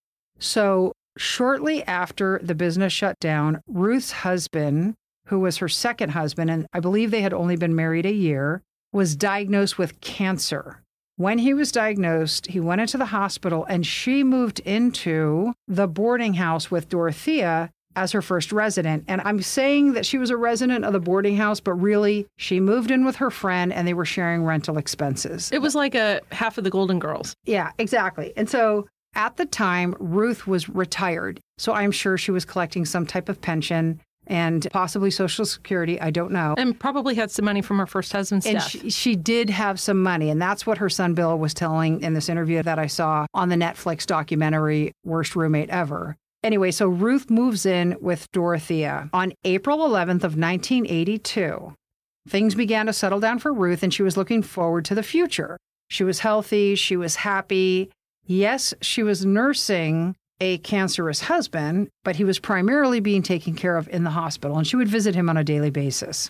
So, 0.41 0.91
shortly 1.17 1.85
after 1.85 2.41
the 2.43 2.57
business 2.57 2.93
shut 2.93 3.17
down, 3.21 3.63
Ruth's 3.69 4.11
husband, 4.11 4.95
who 5.27 5.39
was 5.39 5.59
her 5.59 5.69
second 5.69 6.11
husband, 6.11 6.51
and 6.51 6.67
I 6.73 6.81
believe 6.81 7.13
they 7.13 7.23
had 7.23 7.33
only 7.33 7.55
been 7.55 7.77
married 7.77 8.07
a 8.07 8.13
year, 8.13 8.61
was 8.93 9.15
diagnosed 9.15 9.79
with 9.79 10.01
cancer. 10.01 10.83
When 11.15 11.39
he 11.39 11.55
was 11.55 11.71
diagnosed, 11.71 12.49
he 12.49 12.59
went 12.59 12.81
into 12.81 12.99
the 12.99 13.07
hospital 13.07 13.65
and 13.67 13.87
she 13.87 14.25
moved 14.25 14.59
into 14.61 15.53
the 15.69 15.87
boarding 15.87 16.35
house 16.35 16.69
with 16.69 16.89
Dorothea 16.89 17.71
as 17.97 18.13
her 18.13 18.23
first 18.23 18.53
resident. 18.53 19.05
And 19.09 19.21
I'm 19.23 19.43
saying 19.43 19.93
that 19.95 20.07
she 20.07 20.19
was 20.19 20.31
a 20.31 20.37
resident 20.37 20.85
of 20.85 20.93
the 20.93 21.01
boarding 21.01 21.37
house, 21.37 21.61
but 21.61 21.75
really 21.75 22.27
she 22.37 22.61
moved 22.61 22.91
in 22.91 23.05
with 23.05 23.17
her 23.17 23.31
friend 23.31 23.73
and 23.73 23.87
they 23.87 23.95
were 23.95 24.05
sharing 24.05 24.45
rental 24.45 24.79
expenses. 24.79 25.51
It 25.53 25.61
was 25.61 25.75
like 25.75 25.95
a 25.95 26.21
half 26.31 26.59
of 26.59 26.65
the 26.65 26.71
Golden 26.71 26.99
Girls. 26.99 27.35
Yeah, 27.45 27.73
exactly. 27.79 28.33
And 28.37 28.49
so 28.49 28.87
at 29.15 29.37
the 29.37 29.47
time, 29.47 29.95
Ruth 29.99 30.47
was 30.47 30.69
retired. 30.69 31.41
So 31.59 31.73
I'm 31.73 31.93
sure 31.93 32.17
she 32.17 32.31
was 32.31 32.45
collecting 32.45 32.85
some 32.85 33.07
type 33.07 33.29
of 33.29 33.41
pension 33.41 34.01
and 34.27 34.67
possibly 34.71 35.11
Social 35.11 35.45
Security. 35.45 36.01
I 36.01 36.11
don't 36.11 36.31
know. 36.31 36.55
And 36.57 36.79
probably 36.79 37.15
had 37.17 37.31
some 37.31 37.45
money 37.45 37.61
from 37.61 37.79
her 37.79 37.87
first 37.87 38.13
husband's 38.13 38.47
And 38.47 38.59
death. 38.59 38.69
she, 38.69 38.89
she 38.91 39.17
did 39.17 39.51
have 39.51 39.81
some 39.81 40.03
money. 40.03 40.31
And 40.31 40.41
that's 40.41 40.65
what 40.65 40.79
her 40.79 40.89
son 40.89 41.15
Bill 41.15 41.37
was 41.39 41.53
telling 41.53 42.01
in 42.03 42.15
this 42.15 42.29
interview 42.29 42.63
that 42.63 42.79
I 42.79 42.87
saw 42.87 43.27
on 43.35 43.49
the 43.49 43.57
Netflix 43.57 44.07
documentary, 44.07 44.93
Worst 45.05 45.35
Roommate 45.37 45.71
Ever. 45.71 46.17
Anyway, 46.43 46.71
so 46.73 46.89
Ruth 46.89 47.31
moves 47.31 47.65
in 47.65 47.97
with 48.01 48.31
Dorothea 48.33 49.09
on 49.13 49.33
April 49.45 49.79
11th 49.79 50.25
of 50.25 50.37
1982. 50.37 51.75
Things 52.29 52.55
began 52.55 52.87
to 52.87 52.93
settle 52.93 53.21
down 53.21 53.39
for 53.39 53.53
Ruth 53.53 53.83
and 53.83 53.95
she 53.95 54.03
was 54.03 54.17
looking 54.17 54.43
forward 54.43 54.85
to 54.87 54.95
the 54.95 55.03
future. 55.03 55.57
She 55.89 56.05
was 56.05 56.21
healthy, 56.21 56.75
she 56.75 56.97
was 56.97 57.17
happy. 57.17 57.91
Yes, 58.25 58.75
she 58.81 59.03
was 59.03 59.25
nursing 59.25 60.17
a 60.41 60.59
cancerous 60.59 61.23
husband, 61.23 61.89
but 62.03 62.17
he 62.17 62.25
was 62.25 62.41
primarily 62.41 62.99
being 62.99 63.23
taken 63.23 63.55
care 63.55 63.77
of 63.77 63.89
in 63.89 64.03
the 64.03 64.11
hospital 64.11 64.59
and 64.59 64.67
she 64.67 64.77
would 64.77 64.89
visit 64.89 65.15
him 65.15 65.29
on 65.29 65.37
a 65.37 65.45
daily 65.45 65.71
basis. 65.71 66.29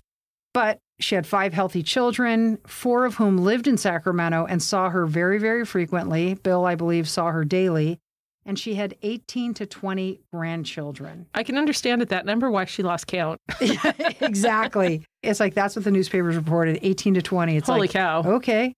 But 0.52 0.78
she 1.00 1.14
had 1.14 1.26
five 1.26 1.54
healthy 1.54 1.82
children, 1.82 2.58
four 2.66 3.06
of 3.06 3.14
whom 3.14 3.38
lived 3.38 3.66
in 3.66 3.78
Sacramento 3.78 4.46
and 4.46 4.62
saw 4.62 4.90
her 4.90 5.06
very, 5.06 5.38
very 5.38 5.64
frequently. 5.64 6.34
Bill, 6.34 6.66
I 6.66 6.74
believe, 6.74 7.08
saw 7.08 7.30
her 7.30 7.44
daily. 7.44 7.98
And 8.44 8.58
she 8.58 8.74
had 8.74 8.96
18 9.02 9.54
to 9.54 9.66
20 9.66 10.20
grandchildren. 10.32 11.26
I 11.34 11.44
can 11.44 11.56
understand 11.56 12.02
at 12.02 12.08
that 12.08 12.26
number 12.26 12.50
why 12.50 12.64
she 12.64 12.82
lost 12.82 13.06
count. 13.06 13.40
exactly. 14.20 15.04
It's 15.22 15.38
like 15.40 15.54
that's 15.54 15.76
what 15.76 15.84
the 15.84 15.90
newspapers 15.90 16.36
reported 16.36 16.78
18 16.82 17.14
to 17.14 17.22
20. 17.22 17.56
It's 17.56 17.68
like 17.68 17.74
Holy 17.74 17.86
like, 17.86 17.92
cow. 17.92 18.22
Okay. 18.24 18.74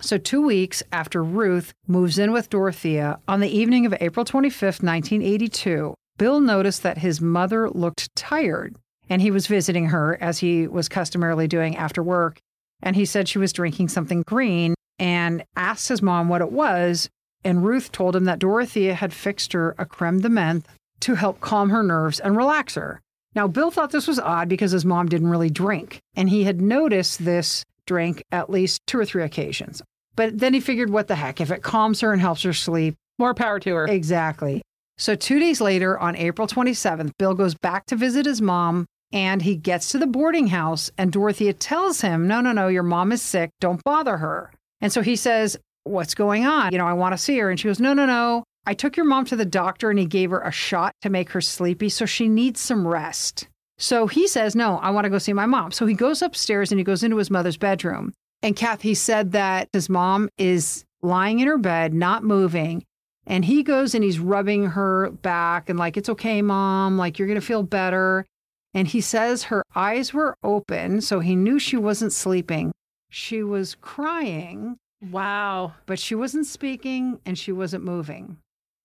So, 0.00 0.18
two 0.18 0.42
weeks 0.42 0.82
after 0.90 1.22
Ruth 1.22 1.72
moves 1.86 2.18
in 2.18 2.32
with 2.32 2.50
Dorothea, 2.50 3.20
on 3.28 3.38
the 3.38 3.56
evening 3.56 3.86
of 3.86 3.94
April 4.00 4.24
25th, 4.24 4.82
1982, 4.82 5.94
Bill 6.18 6.40
noticed 6.40 6.82
that 6.82 6.98
his 6.98 7.20
mother 7.20 7.70
looked 7.70 8.14
tired 8.16 8.74
and 9.08 9.22
he 9.22 9.30
was 9.30 9.46
visiting 9.46 9.86
her 9.86 10.18
as 10.20 10.38
he 10.38 10.66
was 10.66 10.88
customarily 10.88 11.46
doing 11.46 11.76
after 11.76 12.02
work. 12.02 12.38
And 12.82 12.96
he 12.96 13.04
said 13.04 13.28
she 13.28 13.38
was 13.38 13.52
drinking 13.52 13.88
something 13.88 14.22
green 14.26 14.74
and 14.98 15.44
asked 15.56 15.88
his 15.88 16.02
mom 16.02 16.28
what 16.28 16.40
it 16.40 16.50
was. 16.50 17.08
And 17.44 17.64
Ruth 17.64 17.90
told 17.92 18.14
him 18.14 18.24
that 18.24 18.38
Dorothea 18.38 18.94
had 18.94 19.12
fixed 19.12 19.52
her 19.52 19.74
a 19.78 19.84
creme 19.84 20.20
de 20.20 20.28
menthe 20.28 20.64
to 21.00 21.14
help 21.14 21.40
calm 21.40 21.70
her 21.70 21.82
nerves 21.82 22.20
and 22.20 22.36
relax 22.36 22.74
her. 22.76 23.00
Now, 23.34 23.48
Bill 23.48 23.70
thought 23.70 23.90
this 23.90 24.06
was 24.06 24.18
odd 24.18 24.48
because 24.48 24.72
his 24.72 24.84
mom 24.84 25.08
didn't 25.08 25.30
really 25.30 25.50
drink, 25.50 26.00
and 26.14 26.28
he 26.28 26.44
had 26.44 26.60
noticed 26.60 27.24
this 27.24 27.64
drink 27.86 28.22
at 28.30 28.50
least 28.50 28.80
two 28.86 28.98
or 28.98 29.04
three 29.04 29.22
occasions. 29.22 29.82
But 30.14 30.38
then 30.38 30.54
he 30.54 30.60
figured, 30.60 30.90
what 30.90 31.08
the 31.08 31.14
heck? 31.16 31.40
If 31.40 31.50
it 31.50 31.62
calms 31.62 32.00
her 32.02 32.12
and 32.12 32.20
helps 32.20 32.42
her 32.42 32.52
sleep, 32.52 32.94
More 33.18 33.34
power 33.34 33.58
to 33.60 33.74
her. 33.74 33.86
Exactly. 33.86 34.62
So, 34.98 35.14
two 35.14 35.40
days 35.40 35.60
later, 35.60 35.98
on 35.98 36.14
April 36.16 36.46
27th, 36.46 37.12
Bill 37.18 37.34
goes 37.34 37.54
back 37.54 37.86
to 37.86 37.96
visit 37.96 38.26
his 38.26 38.42
mom 38.42 38.86
and 39.12 39.42
he 39.42 39.56
gets 39.56 39.90
to 39.90 39.98
the 39.98 40.06
boarding 40.06 40.46
house, 40.48 40.90
and 40.96 41.12
Dorothea 41.12 41.52
tells 41.52 42.00
him, 42.00 42.26
No, 42.26 42.40
no, 42.40 42.52
no, 42.52 42.68
your 42.68 42.82
mom 42.82 43.12
is 43.12 43.20
sick. 43.20 43.50
Don't 43.60 43.82
bother 43.84 44.18
her. 44.18 44.52
And 44.80 44.92
so 44.92 45.02
he 45.02 45.16
says, 45.16 45.58
What's 45.84 46.14
going 46.14 46.46
on? 46.46 46.72
You 46.72 46.78
know, 46.78 46.86
I 46.86 46.92
want 46.92 47.12
to 47.12 47.18
see 47.18 47.38
her. 47.38 47.50
And 47.50 47.58
she 47.58 47.68
goes, 47.68 47.80
No, 47.80 47.92
no, 47.92 48.06
no. 48.06 48.44
I 48.64 48.74
took 48.74 48.96
your 48.96 49.06
mom 49.06 49.24
to 49.26 49.36
the 49.36 49.44
doctor 49.44 49.90
and 49.90 49.98
he 49.98 50.06
gave 50.06 50.30
her 50.30 50.40
a 50.40 50.52
shot 50.52 50.94
to 51.02 51.10
make 51.10 51.30
her 51.30 51.40
sleepy. 51.40 51.88
So 51.88 52.06
she 52.06 52.28
needs 52.28 52.60
some 52.60 52.86
rest. 52.86 53.48
So 53.78 54.06
he 54.06 54.28
says, 54.28 54.54
No, 54.54 54.78
I 54.78 54.90
want 54.90 55.04
to 55.04 55.10
go 55.10 55.18
see 55.18 55.32
my 55.32 55.46
mom. 55.46 55.72
So 55.72 55.86
he 55.86 55.94
goes 55.94 56.22
upstairs 56.22 56.70
and 56.70 56.78
he 56.78 56.84
goes 56.84 57.02
into 57.02 57.16
his 57.16 57.30
mother's 57.30 57.56
bedroom. 57.56 58.12
And 58.42 58.56
Kath, 58.56 58.82
he 58.82 58.94
said 58.94 59.32
that 59.32 59.68
his 59.72 59.88
mom 59.88 60.28
is 60.38 60.84
lying 61.00 61.40
in 61.40 61.48
her 61.48 61.58
bed, 61.58 61.94
not 61.94 62.24
moving. 62.24 62.84
And 63.26 63.44
he 63.44 63.62
goes 63.62 63.94
and 63.94 64.02
he's 64.02 64.18
rubbing 64.18 64.66
her 64.66 65.10
back 65.10 65.68
and 65.68 65.78
like, 65.78 65.96
it's 65.96 66.08
okay, 66.08 66.42
mom. 66.42 66.98
Like, 66.98 67.18
you're 67.18 67.28
going 67.28 67.40
to 67.40 67.46
feel 67.46 67.62
better. 67.62 68.24
And 68.74 68.88
he 68.88 69.00
says 69.00 69.44
her 69.44 69.62
eyes 69.74 70.12
were 70.12 70.36
open. 70.42 71.00
So 71.00 71.20
he 71.20 71.36
knew 71.36 71.58
she 71.58 71.76
wasn't 71.76 72.12
sleeping. 72.12 72.72
She 73.10 73.42
was 73.42 73.74
crying, 73.74 74.78
Wow. 75.10 75.74
but 75.86 75.98
she 75.98 76.14
wasn't 76.14 76.46
speaking 76.46 77.18
and 77.26 77.36
she 77.38 77.52
wasn't 77.52 77.84
moving. 77.84 78.38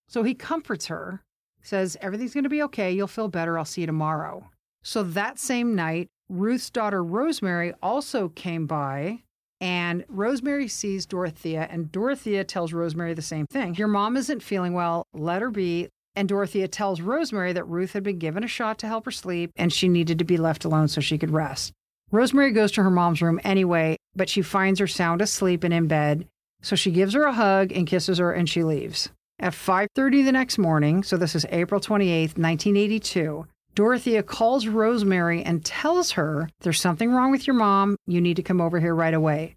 So 0.09 0.23
he 0.23 0.33
comforts 0.33 0.87
her, 0.87 1.21
says, 1.61 1.97
Everything's 2.01 2.33
going 2.33 2.43
to 2.43 2.49
be 2.49 2.63
okay. 2.63 2.91
You'll 2.91 3.07
feel 3.07 3.27
better. 3.27 3.57
I'll 3.57 3.65
see 3.65 3.81
you 3.81 3.87
tomorrow. 3.87 4.49
So 4.83 5.03
that 5.03 5.37
same 5.37 5.75
night, 5.75 6.07
Ruth's 6.29 6.69
daughter 6.69 7.03
Rosemary 7.03 7.73
also 7.81 8.29
came 8.29 8.65
by, 8.67 9.23
and 9.59 10.05
Rosemary 10.07 10.67
sees 10.67 11.05
Dorothea, 11.05 11.67
and 11.69 11.91
Dorothea 11.91 12.43
tells 12.43 12.73
Rosemary 12.73 13.13
the 13.13 13.21
same 13.21 13.45
thing. 13.47 13.75
Your 13.75 13.87
mom 13.87 14.17
isn't 14.17 14.43
feeling 14.43 14.73
well. 14.73 15.05
Let 15.13 15.41
her 15.41 15.49
be. 15.51 15.89
And 16.15 16.27
Dorothea 16.27 16.67
tells 16.67 16.99
Rosemary 16.99 17.53
that 17.53 17.67
Ruth 17.67 17.93
had 17.93 18.03
been 18.03 18.17
given 18.17 18.43
a 18.43 18.47
shot 18.47 18.79
to 18.79 18.87
help 18.87 19.05
her 19.05 19.11
sleep 19.11 19.51
and 19.55 19.71
she 19.71 19.87
needed 19.87 20.17
to 20.17 20.25
be 20.25 20.37
left 20.37 20.65
alone 20.65 20.87
so 20.87 20.99
she 20.99 21.19
could 21.19 21.29
rest. 21.29 21.73
Rosemary 22.11 22.51
goes 22.51 22.71
to 22.73 22.83
her 22.83 22.89
mom's 22.89 23.21
room 23.21 23.39
anyway, 23.43 23.97
but 24.15 24.29
she 24.29 24.41
finds 24.41 24.79
her 24.79 24.87
sound 24.87 25.21
asleep 25.21 25.63
and 25.63 25.73
in 25.73 25.87
bed. 25.87 26.27
So 26.61 26.75
she 26.75 26.91
gives 26.91 27.13
her 27.13 27.23
a 27.23 27.33
hug 27.33 27.71
and 27.71 27.85
kisses 27.85 28.17
her 28.17 28.31
and 28.31 28.49
she 28.49 28.63
leaves. 28.63 29.09
At 29.39 29.53
5:30 29.53 30.23
the 30.23 30.31
next 30.31 30.57
morning, 30.57 31.03
so 31.03 31.17
this 31.17 31.35
is 31.35 31.45
April 31.49 31.79
28, 31.79 32.37
1982, 32.37 33.45
Dorothea 33.75 34.23
calls 34.23 34.67
Rosemary 34.67 35.43
and 35.43 35.63
tells 35.63 36.11
her 36.11 36.49
there's 36.61 36.81
something 36.81 37.11
wrong 37.11 37.29
with 37.29 37.45
your 37.45 37.55
mom. 37.55 37.95
You 38.07 38.19
need 38.19 38.37
to 38.37 38.43
come 38.43 38.59
over 38.59 38.79
here 38.79 38.95
right 38.95 39.13
away. 39.13 39.55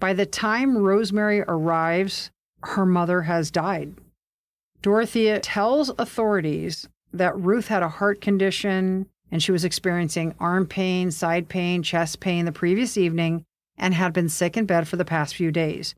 By 0.00 0.14
the 0.14 0.26
time 0.26 0.76
Rosemary 0.76 1.42
arrives, 1.42 2.32
her 2.64 2.84
mother 2.84 3.22
has 3.22 3.52
died. 3.52 3.94
Dorothea 4.80 5.38
tells 5.38 5.90
authorities 5.90 6.88
that 7.12 7.38
Ruth 7.38 7.68
had 7.68 7.84
a 7.84 7.88
heart 7.88 8.20
condition 8.20 9.06
and 9.32 9.42
she 9.42 9.50
was 9.50 9.64
experiencing 9.64 10.34
arm 10.38 10.66
pain, 10.66 11.10
side 11.10 11.48
pain, 11.48 11.82
chest 11.82 12.20
pain 12.20 12.44
the 12.44 12.52
previous 12.52 12.96
evening 12.98 13.44
and 13.78 13.94
had 13.94 14.12
been 14.12 14.28
sick 14.28 14.56
in 14.56 14.66
bed 14.66 14.86
for 14.86 14.96
the 14.96 15.04
past 15.04 15.34
few 15.34 15.50
days. 15.50 15.94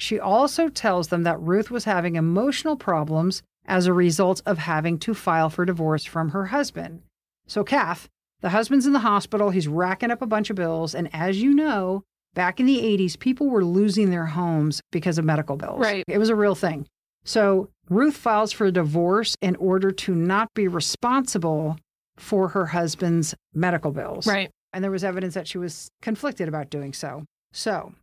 She 0.00 0.18
also 0.18 0.68
tells 0.68 1.08
them 1.08 1.22
that 1.24 1.40
Ruth 1.40 1.70
was 1.70 1.84
having 1.84 2.16
emotional 2.16 2.76
problems 2.76 3.42
as 3.66 3.86
a 3.86 3.92
result 3.92 4.40
of 4.46 4.58
having 4.58 4.98
to 5.00 5.12
file 5.12 5.50
for 5.50 5.66
divorce 5.66 6.04
from 6.04 6.30
her 6.30 6.46
husband. 6.46 7.02
So, 7.46 7.62
Kath, 7.62 8.08
the 8.40 8.50
husband's 8.50 8.86
in 8.86 8.94
the 8.94 9.00
hospital, 9.00 9.50
he's 9.50 9.68
racking 9.68 10.10
up 10.10 10.22
a 10.22 10.26
bunch 10.26 10.48
of 10.48 10.56
bills, 10.56 10.94
and 10.94 11.10
as 11.12 11.42
you 11.42 11.52
know, 11.52 12.04
back 12.34 12.58
in 12.58 12.66
the 12.66 12.78
80s, 12.78 13.18
people 13.18 13.50
were 13.50 13.64
losing 13.64 14.10
their 14.10 14.26
homes 14.26 14.80
because 14.92 15.18
of 15.18 15.24
medical 15.24 15.56
bills. 15.56 15.80
Right. 15.80 16.04
It 16.08 16.18
was 16.18 16.28
a 16.30 16.34
real 16.34 16.54
thing. 16.54 16.86
So, 17.24 17.68
Ruth 17.90 18.16
files 18.16 18.52
for 18.52 18.70
divorce 18.70 19.36
in 19.42 19.56
order 19.56 19.90
to 19.90 20.14
not 20.14 20.48
be 20.54 20.68
responsible 20.68 21.76
for 22.18 22.48
her 22.48 22.66
husband's 22.66 23.34
medical 23.54 23.90
bills. 23.90 24.26
Right. 24.26 24.50
And 24.72 24.84
there 24.84 24.90
was 24.90 25.04
evidence 25.04 25.34
that 25.34 25.48
she 25.48 25.58
was 25.58 25.90
conflicted 26.02 26.48
about 26.48 26.70
doing 26.70 26.92
so. 26.92 27.24
So, 27.52 27.94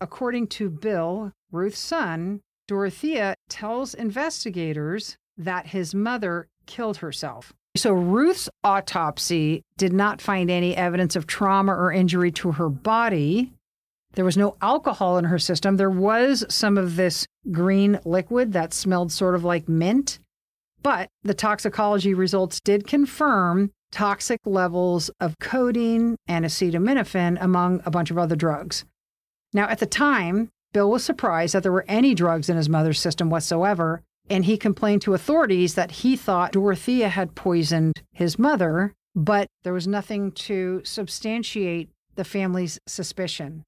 according 0.00 0.48
to 0.48 0.68
Bill, 0.68 1.32
Ruth's 1.50 1.78
son, 1.78 2.40
Dorothea 2.68 3.34
tells 3.48 3.94
investigators 3.94 5.16
that 5.36 5.68
his 5.68 5.94
mother 5.94 6.48
killed 6.66 6.98
herself. 6.98 7.52
So, 7.76 7.92
Ruth's 7.92 8.48
autopsy 8.64 9.62
did 9.76 9.92
not 9.92 10.20
find 10.20 10.50
any 10.50 10.76
evidence 10.76 11.16
of 11.16 11.26
trauma 11.26 11.72
or 11.72 11.92
injury 11.92 12.30
to 12.32 12.52
her 12.52 12.68
body. 12.68 13.52
There 14.14 14.24
was 14.24 14.36
no 14.36 14.56
alcohol 14.60 15.18
in 15.18 15.24
her 15.26 15.38
system. 15.38 15.76
There 15.76 15.90
was 15.90 16.44
some 16.48 16.76
of 16.76 16.96
this 16.96 17.26
green 17.50 18.00
liquid 18.04 18.52
that 18.52 18.74
smelled 18.74 19.12
sort 19.12 19.36
of 19.36 19.44
like 19.44 19.68
mint, 19.68 20.18
but 20.82 21.08
the 21.22 21.34
toxicology 21.34 22.14
results 22.14 22.60
did 22.60 22.86
confirm 22.86 23.70
toxic 23.92 24.40
levels 24.44 25.10
of 25.20 25.38
codeine 25.40 26.16
and 26.26 26.44
acetaminophen, 26.44 27.36
among 27.40 27.82
a 27.84 27.90
bunch 27.90 28.10
of 28.10 28.18
other 28.18 28.36
drugs. 28.36 28.84
Now, 29.52 29.68
at 29.68 29.78
the 29.78 29.86
time, 29.86 30.48
Bill 30.72 30.90
was 30.90 31.04
surprised 31.04 31.54
that 31.54 31.64
there 31.64 31.72
were 31.72 31.84
any 31.88 32.14
drugs 32.14 32.48
in 32.48 32.56
his 32.56 32.68
mother's 32.68 33.00
system 33.00 33.30
whatsoever, 33.30 34.02
and 34.28 34.44
he 34.44 34.56
complained 34.56 35.02
to 35.02 35.14
authorities 35.14 35.74
that 35.74 35.90
he 35.90 36.16
thought 36.16 36.52
Dorothea 36.52 37.08
had 37.08 37.34
poisoned 37.34 38.02
his 38.12 38.38
mother, 38.38 38.94
but 39.16 39.48
there 39.64 39.72
was 39.72 39.88
nothing 39.88 40.30
to 40.32 40.82
substantiate 40.84 41.90
the 42.14 42.24
family's 42.24 42.78
suspicion. 42.86 43.64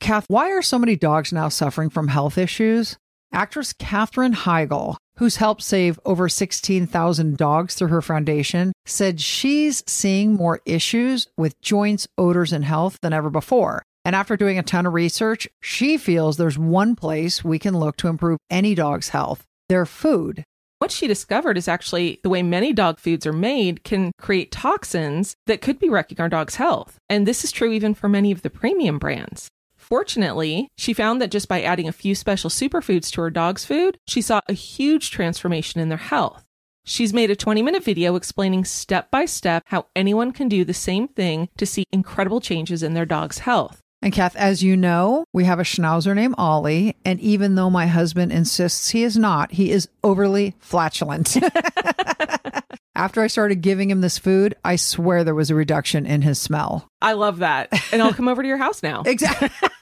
Kath, 0.00 0.26
why 0.28 0.50
are 0.50 0.62
so 0.62 0.78
many 0.78 0.96
dogs 0.96 1.32
now 1.32 1.48
suffering 1.48 1.88
from 1.88 2.08
health 2.08 2.36
issues? 2.36 2.98
Actress 3.32 3.72
Katherine 3.72 4.34
Heigl, 4.34 4.96
who's 5.16 5.36
helped 5.36 5.62
save 5.62 5.98
over 6.04 6.28
16,000 6.28 7.36
dogs 7.36 7.74
through 7.74 7.88
her 7.88 8.02
foundation, 8.02 8.72
said 8.84 9.20
she's 9.20 9.82
seeing 9.86 10.34
more 10.34 10.60
issues 10.66 11.28
with 11.36 11.60
joints, 11.62 12.06
odors, 12.18 12.52
and 12.52 12.64
health 12.64 12.98
than 13.00 13.12
ever 13.12 13.30
before. 13.30 13.82
And 14.04 14.14
after 14.14 14.36
doing 14.36 14.58
a 14.58 14.62
ton 14.62 14.86
of 14.86 14.92
research, 14.92 15.48
she 15.60 15.96
feels 15.96 16.36
there's 16.36 16.58
one 16.58 16.94
place 16.94 17.44
we 17.44 17.58
can 17.58 17.78
look 17.78 17.96
to 17.98 18.08
improve 18.08 18.38
any 18.50 18.74
dog's 18.74 19.10
health 19.10 19.44
their 19.68 19.86
food. 19.86 20.44
What 20.80 20.90
she 20.90 21.06
discovered 21.06 21.56
is 21.56 21.68
actually 21.68 22.20
the 22.22 22.28
way 22.28 22.42
many 22.42 22.72
dog 22.72 22.98
foods 22.98 23.26
are 23.26 23.32
made 23.32 23.84
can 23.84 24.10
create 24.18 24.50
toxins 24.50 25.34
that 25.46 25.62
could 25.62 25.78
be 25.78 25.88
wrecking 25.88 26.20
our 26.20 26.28
dog's 26.28 26.56
health. 26.56 26.98
And 27.08 27.26
this 27.26 27.44
is 27.44 27.52
true 27.52 27.70
even 27.70 27.94
for 27.94 28.08
many 28.08 28.32
of 28.32 28.42
the 28.42 28.50
premium 28.50 28.98
brands. 28.98 29.48
Fortunately, 29.92 30.70
she 30.74 30.94
found 30.94 31.20
that 31.20 31.30
just 31.30 31.48
by 31.48 31.60
adding 31.60 31.86
a 31.86 31.92
few 31.92 32.14
special 32.14 32.48
superfoods 32.48 33.10
to 33.10 33.20
her 33.20 33.28
dog's 33.28 33.66
food, 33.66 33.98
she 34.08 34.22
saw 34.22 34.40
a 34.48 34.54
huge 34.54 35.10
transformation 35.10 35.82
in 35.82 35.90
their 35.90 35.98
health. 35.98 36.46
She's 36.86 37.12
made 37.12 37.30
a 37.30 37.36
20 37.36 37.60
minute 37.60 37.84
video 37.84 38.16
explaining 38.16 38.64
step 38.64 39.10
by 39.10 39.26
step 39.26 39.64
how 39.66 39.88
anyone 39.94 40.32
can 40.32 40.48
do 40.48 40.64
the 40.64 40.72
same 40.72 41.08
thing 41.08 41.50
to 41.58 41.66
see 41.66 41.84
incredible 41.92 42.40
changes 42.40 42.82
in 42.82 42.94
their 42.94 43.04
dog's 43.04 43.40
health. 43.40 43.82
And 44.00 44.14
Kath, 44.14 44.34
as 44.34 44.62
you 44.62 44.78
know, 44.78 45.24
we 45.34 45.44
have 45.44 45.58
a 45.58 45.62
schnauzer 45.62 46.16
named 46.16 46.36
Ollie. 46.38 46.96
And 47.04 47.20
even 47.20 47.56
though 47.56 47.68
my 47.68 47.86
husband 47.86 48.32
insists 48.32 48.88
he 48.88 49.02
is 49.02 49.18
not, 49.18 49.52
he 49.52 49.70
is 49.72 49.90
overly 50.02 50.54
flatulent. 50.58 51.36
After 52.94 53.20
I 53.20 53.26
started 53.26 53.62
giving 53.62 53.90
him 53.90 54.00
this 54.00 54.16
food, 54.16 54.54
I 54.64 54.76
swear 54.76 55.22
there 55.22 55.34
was 55.34 55.50
a 55.50 55.54
reduction 55.54 56.06
in 56.06 56.22
his 56.22 56.40
smell. 56.40 56.88
I 57.02 57.12
love 57.12 57.38
that. 57.38 57.68
And 57.92 58.00
I'll 58.00 58.12
come 58.14 58.28
over 58.28 58.42
to 58.42 58.48
your 58.48 58.58
house 58.58 58.82
now. 58.82 59.02
Exactly. 59.04 59.50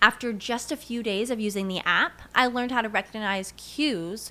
After 0.00 0.32
just 0.32 0.70
a 0.70 0.76
few 0.76 1.02
days 1.02 1.30
of 1.30 1.40
using 1.40 1.68
the 1.68 1.80
app, 1.86 2.20
I 2.34 2.46
learned 2.46 2.72
how 2.72 2.82
to 2.82 2.88
recognize 2.88 3.54
cues 3.56 4.30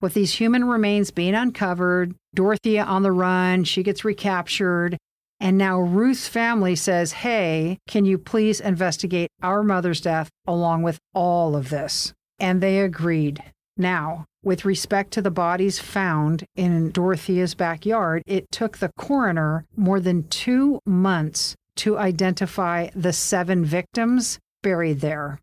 with 0.00 0.14
these 0.14 0.34
human 0.34 0.64
remains 0.64 1.10
being 1.10 1.34
uncovered, 1.34 2.14
Dorothea 2.34 2.84
on 2.84 3.02
the 3.02 3.12
run, 3.12 3.64
she 3.64 3.82
gets 3.82 4.04
recaptured. 4.04 4.96
And 5.40 5.58
now 5.58 5.80
Ruth's 5.80 6.28
family 6.28 6.76
says, 6.76 7.12
Hey, 7.12 7.78
can 7.88 8.04
you 8.04 8.18
please 8.18 8.60
investigate 8.60 9.30
our 9.42 9.62
mother's 9.62 10.00
death 10.00 10.30
along 10.46 10.82
with 10.82 10.98
all 11.12 11.56
of 11.56 11.70
this? 11.70 12.12
And 12.38 12.60
they 12.60 12.80
agreed. 12.80 13.42
Now, 13.76 14.26
with 14.44 14.64
respect 14.64 15.10
to 15.12 15.22
the 15.22 15.30
bodies 15.30 15.78
found 15.78 16.44
in 16.54 16.90
Dorothea's 16.90 17.54
backyard, 17.54 18.22
it 18.26 18.50
took 18.52 18.78
the 18.78 18.90
coroner 18.98 19.64
more 19.76 20.00
than 20.00 20.28
two 20.28 20.80
months 20.86 21.56
to 21.76 21.98
identify 21.98 22.88
the 22.94 23.12
seven 23.12 23.64
victims 23.64 24.38
buried 24.62 25.00
there. 25.00 25.40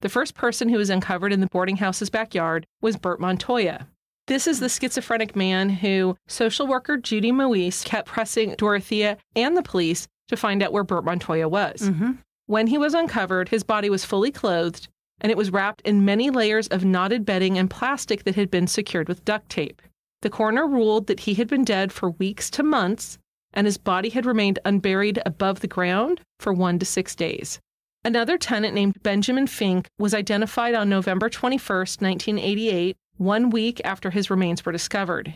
The 0.00 0.08
first 0.08 0.34
person 0.34 0.68
who 0.68 0.78
was 0.78 0.90
uncovered 0.90 1.32
in 1.32 1.40
the 1.40 1.48
boarding 1.48 1.78
house's 1.78 2.10
backyard 2.10 2.66
was 2.80 2.96
Bert 2.96 3.20
Montoya. 3.20 3.88
This 4.28 4.46
is 4.46 4.60
the 4.60 4.68
schizophrenic 4.68 5.34
man 5.34 5.70
who 5.70 6.16
social 6.28 6.66
worker 6.66 6.96
Judy 6.96 7.32
Moise 7.32 7.82
kept 7.82 8.08
pressing 8.08 8.54
Dorothea 8.56 9.16
and 9.34 9.56
the 9.56 9.62
police 9.62 10.06
to 10.28 10.36
find 10.36 10.62
out 10.62 10.72
where 10.72 10.84
Bert 10.84 11.04
Montoya 11.04 11.48
was. 11.48 11.80
Mm-hmm. 11.80 12.12
When 12.46 12.66
he 12.68 12.78
was 12.78 12.94
uncovered, 12.94 13.48
his 13.48 13.64
body 13.64 13.90
was 13.90 14.04
fully 14.04 14.30
clothed 14.30 14.88
and 15.20 15.32
it 15.32 15.38
was 15.38 15.50
wrapped 15.50 15.80
in 15.80 16.04
many 16.04 16.30
layers 16.30 16.68
of 16.68 16.84
knotted 16.84 17.24
bedding 17.24 17.58
and 17.58 17.68
plastic 17.68 18.24
that 18.24 18.36
had 18.36 18.50
been 18.50 18.66
secured 18.66 19.08
with 19.08 19.24
duct 19.24 19.48
tape. 19.48 19.82
The 20.22 20.30
coroner 20.30 20.66
ruled 20.66 21.06
that 21.08 21.20
he 21.20 21.34
had 21.34 21.48
been 21.48 21.64
dead 21.64 21.92
for 21.92 22.10
weeks 22.10 22.50
to 22.50 22.62
months 22.62 23.18
and 23.52 23.66
his 23.66 23.78
body 23.78 24.10
had 24.10 24.26
remained 24.26 24.58
unburied 24.64 25.20
above 25.24 25.60
the 25.60 25.66
ground 25.66 26.20
for 26.38 26.52
one 26.52 26.78
to 26.78 26.86
six 26.86 27.14
days. 27.14 27.60
Another 28.08 28.38
tenant 28.38 28.72
named 28.72 29.02
Benjamin 29.02 29.46
Fink 29.46 29.86
was 29.98 30.14
identified 30.14 30.74
on 30.74 30.88
November 30.88 31.28
21, 31.28 31.60
1988, 31.78 32.96
one 33.18 33.50
week 33.50 33.82
after 33.84 34.08
his 34.08 34.30
remains 34.30 34.64
were 34.64 34.72
discovered. 34.72 35.34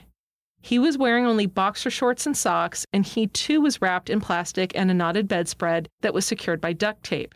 He 0.63 0.79
was 0.79 0.97
wearing 0.97 1.27
only 1.27 1.45
boxer 1.45 1.91
shorts 1.91 2.25
and 2.25 2.35
socks, 2.35 2.87
and 2.91 3.05
he 3.05 3.27
too 3.27 3.61
was 3.61 3.83
wrapped 3.83 4.09
in 4.09 4.23
plastic 4.23 4.73
and 4.75 4.91
a 4.91 4.95
knotted 4.95 5.29
bedspread 5.29 5.91
that 6.01 6.15
was 6.15 6.25
secured 6.25 6.63
by 6.63 6.73
duct 6.73 7.03
tape. 7.03 7.35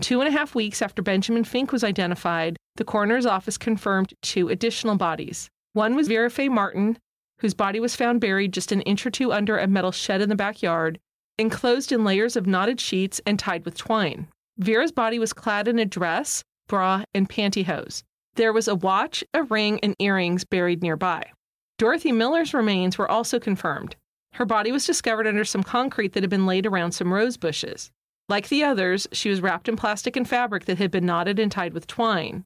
Two 0.00 0.22
and 0.22 0.28
a 0.28 0.32
half 0.32 0.54
weeks 0.54 0.80
after 0.80 1.02
Benjamin 1.02 1.44
Fink 1.44 1.70
was 1.70 1.84
identified, 1.84 2.56
the 2.76 2.84
coroner's 2.84 3.26
office 3.26 3.58
confirmed 3.58 4.14
two 4.22 4.48
additional 4.48 4.96
bodies. 4.96 5.50
One 5.74 5.96
was 5.96 6.08
Vera 6.08 6.30
Faye 6.30 6.48
Martin, 6.48 6.96
whose 7.40 7.52
body 7.52 7.78
was 7.78 7.94
found 7.94 8.22
buried 8.22 8.54
just 8.54 8.72
an 8.72 8.80
inch 8.80 9.04
or 9.04 9.10
two 9.10 9.34
under 9.34 9.58
a 9.58 9.66
metal 9.66 9.92
shed 9.92 10.22
in 10.22 10.30
the 10.30 10.34
backyard, 10.34 10.98
enclosed 11.36 11.92
in 11.92 12.04
layers 12.04 12.36
of 12.36 12.46
knotted 12.46 12.80
sheets 12.80 13.20
and 13.26 13.38
tied 13.38 13.66
with 13.66 13.76
twine. 13.76 14.28
Vera's 14.58 14.92
body 14.92 15.18
was 15.18 15.32
clad 15.32 15.68
in 15.68 15.78
a 15.78 15.84
dress, 15.84 16.42
bra, 16.66 17.04
and 17.14 17.28
pantyhose. 17.28 18.02
There 18.34 18.52
was 18.52 18.68
a 18.68 18.74
watch, 18.74 19.22
a 19.32 19.44
ring, 19.44 19.78
and 19.82 19.94
earrings 19.98 20.44
buried 20.44 20.82
nearby. 20.82 21.30
Dorothy 21.78 22.10
Miller's 22.10 22.52
remains 22.52 22.98
were 22.98 23.10
also 23.10 23.38
confirmed. 23.38 23.94
Her 24.32 24.44
body 24.44 24.72
was 24.72 24.84
discovered 24.84 25.26
under 25.26 25.44
some 25.44 25.62
concrete 25.62 26.12
that 26.12 26.22
had 26.22 26.30
been 26.30 26.46
laid 26.46 26.66
around 26.66 26.92
some 26.92 27.12
rose 27.12 27.36
bushes. 27.36 27.90
Like 28.28 28.48
the 28.48 28.64
others, 28.64 29.06
she 29.12 29.30
was 29.30 29.40
wrapped 29.40 29.68
in 29.68 29.76
plastic 29.76 30.16
and 30.16 30.28
fabric 30.28 30.66
that 30.66 30.78
had 30.78 30.90
been 30.90 31.06
knotted 31.06 31.38
and 31.38 31.50
tied 31.50 31.72
with 31.72 31.86
twine. 31.86 32.44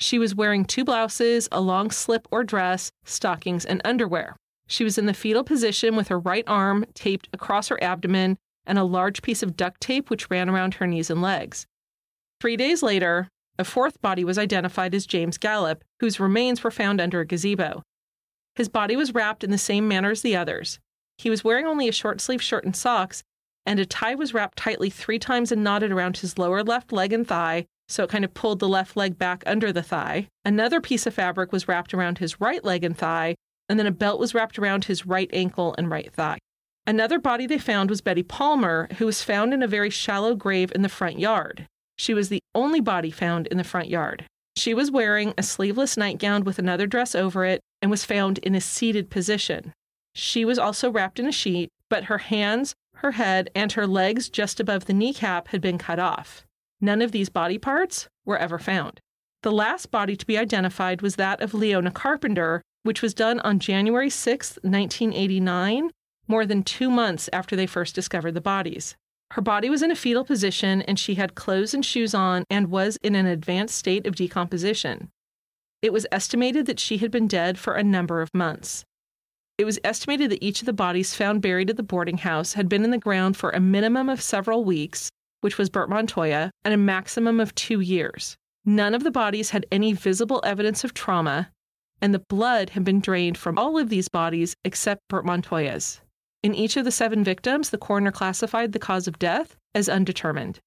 She 0.00 0.18
was 0.18 0.34
wearing 0.34 0.64
two 0.64 0.84
blouses, 0.84 1.48
a 1.52 1.60
long 1.60 1.90
slip 1.90 2.26
or 2.30 2.42
dress, 2.44 2.90
stockings, 3.04 3.64
and 3.64 3.80
underwear. 3.84 4.36
She 4.66 4.84
was 4.84 4.98
in 4.98 5.06
the 5.06 5.14
fetal 5.14 5.44
position 5.44 5.96
with 5.96 6.08
her 6.08 6.18
right 6.18 6.44
arm 6.46 6.86
taped 6.94 7.28
across 7.32 7.68
her 7.68 7.82
abdomen 7.82 8.38
and 8.66 8.78
a 8.78 8.84
large 8.84 9.22
piece 9.22 9.42
of 9.42 9.56
duct 9.56 9.80
tape 9.80 10.10
which 10.10 10.30
ran 10.30 10.48
around 10.48 10.74
her 10.74 10.86
knees 10.86 11.10
and 11.10 11.22
legs. 11.22 11.66
Three 12.40 12.56
days 12.56 12.82
later, 12.82 13.28
a 13.58 13.64
fourth 13.64 14.00
body 14.00 14.24
was 14.24 14.38
identified 14.38 14.94
as 14.94 15.06
James 15.06 15.38
Gallup, 15.38 15.84
whose 16.00 16.18
remains 16.18 16.64
were 16.64 16.70
found 16.70 17.00
under 17.00 17.20
a 17.20 17.26
gazebo. 17.26 17.82
His 18.56 18.68
body 18.68 18.96
was 18.96 19.14
wrapped 19.14 19.44
in 19.44 19.50
the 19.50 19.58
same 19.58 19.86
manner 19.88 20.10
as 20.10 20.22
the 20.22 20.36
others. 20.36 20.78
He 21.18 21.30
was 21.30 21.44
wearing 21.44 21.66
only 21.66 21.88
a 21.88 21.92
short 21.92 22.20
sleeved 22.20 22.42
shirt 22.42 22.64
and 22.64 22.74
socks, 22.74 23.22
and 23.64 23.78
a 23.78 23.86
tie 23.86 24.14
was 24.14 24.34
wrapped 24.34 24.58
tightly 24.58 24.90
three 24.90 25.18
times 25.18 25.52
and 25.52 25.62
knotted 25.62 25.92
around 25.92 26.18
his 26.18 26.38
lower 26.38 26.62
left 26.62 26.92
leg 26.92 27.12
and 27.12 27.26
thigh, 27.26 27.66
so 27.88 28.04
it 28.04 28.10
kind 28.10 28.24
of 28.24 28.34
pulled 28.34 28.58
the 28.58 28.68
left 28.68 28.96
leg 28.96 29.18
back 29.18 29.42
under 29.46 29.72
the 29.72 29.82
thigh. 29.82 30.28
Another 30.44 30.80
piece 30.80 31.06
of 31.06 31.14
fabric 31.14 31.52
was 31.52 31.68
wrapped 31.68 31.94
around 31.94 32.18
his 32.18 32.40
right 32.40 32.64
leg 32.64 32.84
and 32.84 32.96
thigh, 32.96 33.34
and 33.68 33.78
then 33.78 33.86
a 33.86 33.92
belt 33.92 34.18
was 34.18 34.34
wrapped 34.34 34.58
around 34.58 34.86
his 34.86 35.06
right 35.06 35.30
ankle 35.32 35.74
and 35.78 35.90
right 35.90 36.12
thigh. 36.12 36.38
Another 36.86 37.18
body 37.18 37.46
they 37.46 37.58
found 37.58 37.90
was 37.90 38.00
Betty 38.00 38.24
Palmer, 38.24 38.88
who 38.98 39.06
was 39.06 39.22
found 39.22 39.54
in 39.54 39.62
a 39.62 39.68
very 39.68 39.90
shallow 39.90 40.34
grave 40.34 40.72
in 40.74 40.82
the 40.82 40.88
front 40.88 41.18
yard. 41.18 41.68
She 41.96 42.12
was 42.12 42.28
the 42.28 42.42
only 42.54 42.80
body 42.80 43.10
found 43.10 43.46
in 43.46 43.56
the 43.56 43.64
front 43.64 43.88
yard. 43.88 44.24
She 44.56 44.74
was 44.74 44.90
wearing 44.90 45.32
a 45.38 45.42
sleeveless 45.42 45.96
nightgown 45.96 46.42
with 46.44 46.58
another 46.58 46.86
dress 46.86 47.14
over 47.14 47.44
it 47.44 47.60
and 47.80 47.90
was 47.90 48.04
found 48.04 48.38
in 48.38 48.54
a 48.54 48.60
seated 48.60 49.10
position. 49.10 49.72
She 50.14 50.44
was 50.44 50.58
also 50.58 50.90
wrapped 50.90 51.20
in 51.20 51.26
a 51.26 51.32
sheet, 51.32 51.70
but 51.88 52.04
her 52.04 52.18
hands, 52.18 52.74
her 52.96 53.12
head, 53.12 53.48
and 53.54 53.72
her 53.72 53.86
legs 53.86 54.28
just 54.28 54.58
above 54.58 54.86
the 54.86 54.92
kneecap 54.92 55.48
had 55.48 55.60
been 55.60 55.78
cut 55.78 55.98
off. 55.98 56.44
None 56.80 57.00
of 57.00 57.12
these 57.12 57.28
body 57.28 57.58
parts 57.58 58.08
were 58.24 58.36
ever 58.36 58.58
found. 58.58 58.98
The 59.42 59.52
last 59.52 59.90
body 59.90 60.16
to 60.16 60.26
be 60.26 60.36
identified 60.36 61.00
was 61.00 61.16
that 61.16 61.40
of 61.40 61.54
Leona 61.54 61.92
Carpenter, 61.92 62.60
which 62.82 63.02
was 63.02 63.14
done 63.14 63.40
on 63.40 63.60
January 63.60 64.10
6, 64.10 64.58
1989, 64.62 65.90
more 66.32 66.46
than 66.46 66.62
two 66.62 66.90
months 66.90 67.28
after 67.30 67.54
they 67.54 67.66
first 67.66 67.94
discovered 67.94 68.32
the 68.32 68.40
bodies. 68.40 68.96
Her 69.32 69.42
body 69.42 69.68
was 69.68 69.82
in 69.82 69.90
a 69.90 69.94
fetal 69.94 70.24
position 70.24 70.80
and 70.80 70.98
she 70.98 71.16
had 71.16 71.34
clothes 71.34 71.74
and 71.74 71.84
shoes 71.84 72.14
on 72.14 72.44
and 72.48 72.70
was 72.70 72.96
in 73.02 73.14
an 73.14 73.26
advanced 73.26 73.76
state 73.76 74.06
of 74.06 74.16
decomposition. 74.16 75.10
It 75.82 75.92
was 75.92 76.06
estimated 76.10 76.66
that 76.66 76.80
she 76.80 76.96
had 76.96 77.10
been 77.10 77.28
dead 77.28 77.58
for 77.58 77.74
a 77.74 77.84
number 77.84 78.22
of 78.22 78.34
months. 78.34 78.84
It 79.58 79.64
was 79.64 79.78
estimated 79.84 80.30
that 80.30 80.42
each 80.42 80.60
of 80.60 80.66
the 80.66 80.72
bodies 80.72 81.14
found 81.14 81.42
buried 81.42 81.70
at 81.70 81.76
the 81.76 81.82
boarding 81.82 82.18
house 82.18 82.54
had 82.54 82.68
been 82.68 82.84
in 82.84 82.90
the 82.92 82.98
ground 82.98 83.36
for 83.36 83.50
a 83.50 83.60
minimum 83.60 84.08
of 84.08 84.22
several 84.22 84.64
weeks, 84.64 85.10
which 85.42 85.58
was 85.58 85.70
Bert 85.70 85.90
Montoya, 85.90 86.50
and 86.64 86.74
a 86.74 86.78
maximum 86.78 87.40
of 87.40 87.54
two 87.54 87.80
years. 87.80 88.36
None 88.64 88.94
of 88.94 89.04
the 89.04 89.10
bodies 89.10 89.50
had 89.50 89.66
any 89.72 89.92
visible 89.92 90.40
evidence 90.44 90.84
of 90.84 90.94
trauma, 90.94 91.50
and 92.00 92.12
the 92.14 92.24
blood 92.28 92.70
had 92.70 92.84
been 92.84 93.00
drained 93.00 93.38
from 93.38 93.58
all 93.58 93.78
of 93.78 93.88
these 93.88 94.08
bodies 94.08 94.54
except 94.64 95.02
for 95.08 95.22
Montoya's. 95.22 96.01
In 96.42 96.54
each 96.54 96.76
of 96.76 96.84
the 96.84 96.90
seven 96.90 97.22
victims, 97.22 97.70
the 97.70 97.78
coroner 97.78 98.10
classified 98.10 98.72
the 98.72 98.78
cause 98.78 99.06
of 99.06 99.18
death 99.18 99.56
as 99.74 99.88
undetermined. 99.88 100.58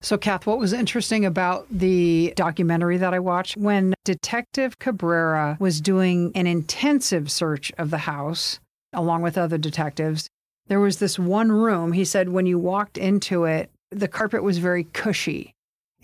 So, 0.00 0.18
Kath, 0.18 0.46
what 0.46 0.58
was 0.58 0.72
interesting 0.72 1.24
about 1.24 1.66
the 1.70 2.34
documentary 2.36 2.98
that 2.98 3.14
I 3.14 3.18
watched 3.18 3.56
when 3.56 3.94
Detective 4.04 4.78
Cabrera 4.78 5.56
was 5.58 5.80
doing 5.80 6.30
an 6.34 6.46
intensive 6.46 7.30
search 7.32 7.72
of 7.78 7.90
the 7.90 7.98
house, 7.98 8.60
along 8.92 9.22
with 9.22 9.38
other 9.38 9.58
detectives, 9.58 10.28
there 10.66 10.80
was 10.80 10.98
this 10.98 11.18
one 11.18 11.50
room. 11.50 11.92
He 11.92 12.04
said 12.04 12.28
when 12.28 12.46
you 12.46 12.58
walked 12.58 12.98
into 12.98 13.44
it, 13.44 13.70
the 13.90 14.08
carpet 14.08 14.42
was 14.42 14.58
very 14.58 14.84
cushy. 14.84 15.52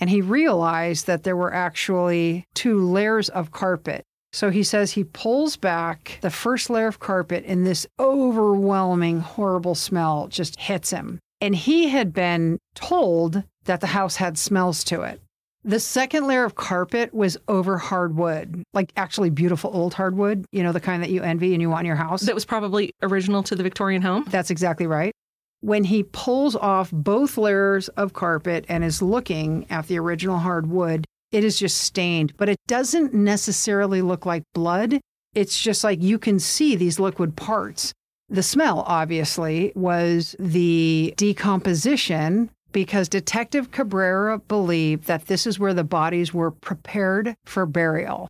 And 0.01 0.09
he 0.09 0.22
realized 0.22 1.07
that 1.07 1.24
there 1.24 1.37
were 1.37 1.53
actually 1.53 2.47
two 2.55 2.81
layers 2.81 3.28
of 3.28 3.53
carpet. 3.53 4.03
So 4.33 4.51
he 4.51 4.62
says 4.62 4.93
he 4.93 5.05
pulls 5.05 5.57
back 5.57 6.18
the 6.20 6.31
first 6.31 6.70
layer 6.70 6.87
of 6.87 7.01
carpet, 7.01 7.45
and 7.47 7.66
this 7.66 7.87
overwhelming, 7.99 9.20
horrible 9.20 9.74
smell 9.74 10.28
just 10.28 10.59
hits 10.59 10.91
him. 10.91 11.18
And 11.41 11.55
he 11.55 11.89
had 11.89 12.12
been 12.12 12.59
told 12.74 13.43
that 13.64 13.81
the 13.81 13.89
house 13.89 14.16
had 14.16 14.39
smells 14.39 14.85
to 14.85 15.03
it. 15.03 15.20
The 15.62 15.81
second 15.81 16.26
layer 16.26 16.45
of 16.45 16.55
carpet 16.55 17.12
was 17.12 17.37
over 17.47 17.76
hardwood, 17.76 18.62
like 18.72 18.93
actually 18.97 19.28
beautiful 19.31 19.70
old 19.74 19.93
hardwood, 19.93 20.47
you 20.53 20.62
know, 20.62 20.72
the 20.72 20.81
kind 20.81 21.03
that 21.03 21.11
you 21.11 21.22
envy 21.22 21.53
and 21.53 21.61
you 21.61 21.68
want 21.68 21.81
in 21.81 21.87
your 21.87 21.97
house. 21.97 22.22
That 22.22 22.35
was 22.35 22.47
probably 22.47 22.93
original 23.03 23.43
to 23.43 23.55
the 23.55 23.62
Victorian 23.62 24.01
home. 24.01 24.24
That's 24.31 24.51
exactly 24.51 24.87
right. 24.87 25.12
When 25.61 25.85
he 25.85 26.03
pulls 26.03 26.57
off 26.57 26.91
both 26.91 27.37
layers 27.37 27.89
of 27.91 28.14
carpet 28.14 28.64
and 28.68 28.83
is 28.83 29.03
looking 29.03 29.66
at 29.68 29.87
the 29.87 29.99
original 29.99 30.39
hardwood, 30.39 31.05
it 31.33 31.45
is 31.45 31.59
just 31.59 31.78
stained, 31.78 32.37
but 32.37 32.49
it 32.49 32.59
doesn't 32.66 33.14
necessarily 33.14 34.03
look 34.03 34.26
like 34.26 34.43
blood. 34.55 35.01
It's 35.35 35.61
just 35.61 35.85
like 35.85 36.03
you 36.03 36.18
can 36.18 36.39
see 36.39 36.76
these 36.76 36.99
liquid 36.99 37.37
parts. 37.37 37.93
The 38.28 38.43
smell, 38.43 38.85
obviously, 38.87 39.72
was 39.74 40.37
the 40.39 41.14
decomposition 41.16 42.51
because 42.72 43.09
Detective 43.09 43.70
Cabrera 43.70 44.39
believed 44.39 45.07
that 45.07 45.26
this 45.26 45.47
is 45.47 45.59
where 45.59 45.74
the 45.74 45.85
bodies 45.85 46.33
were 46.33 46.51
prepared 46.51 47.35
for 47.45 47.66
burial, 47.66 48.28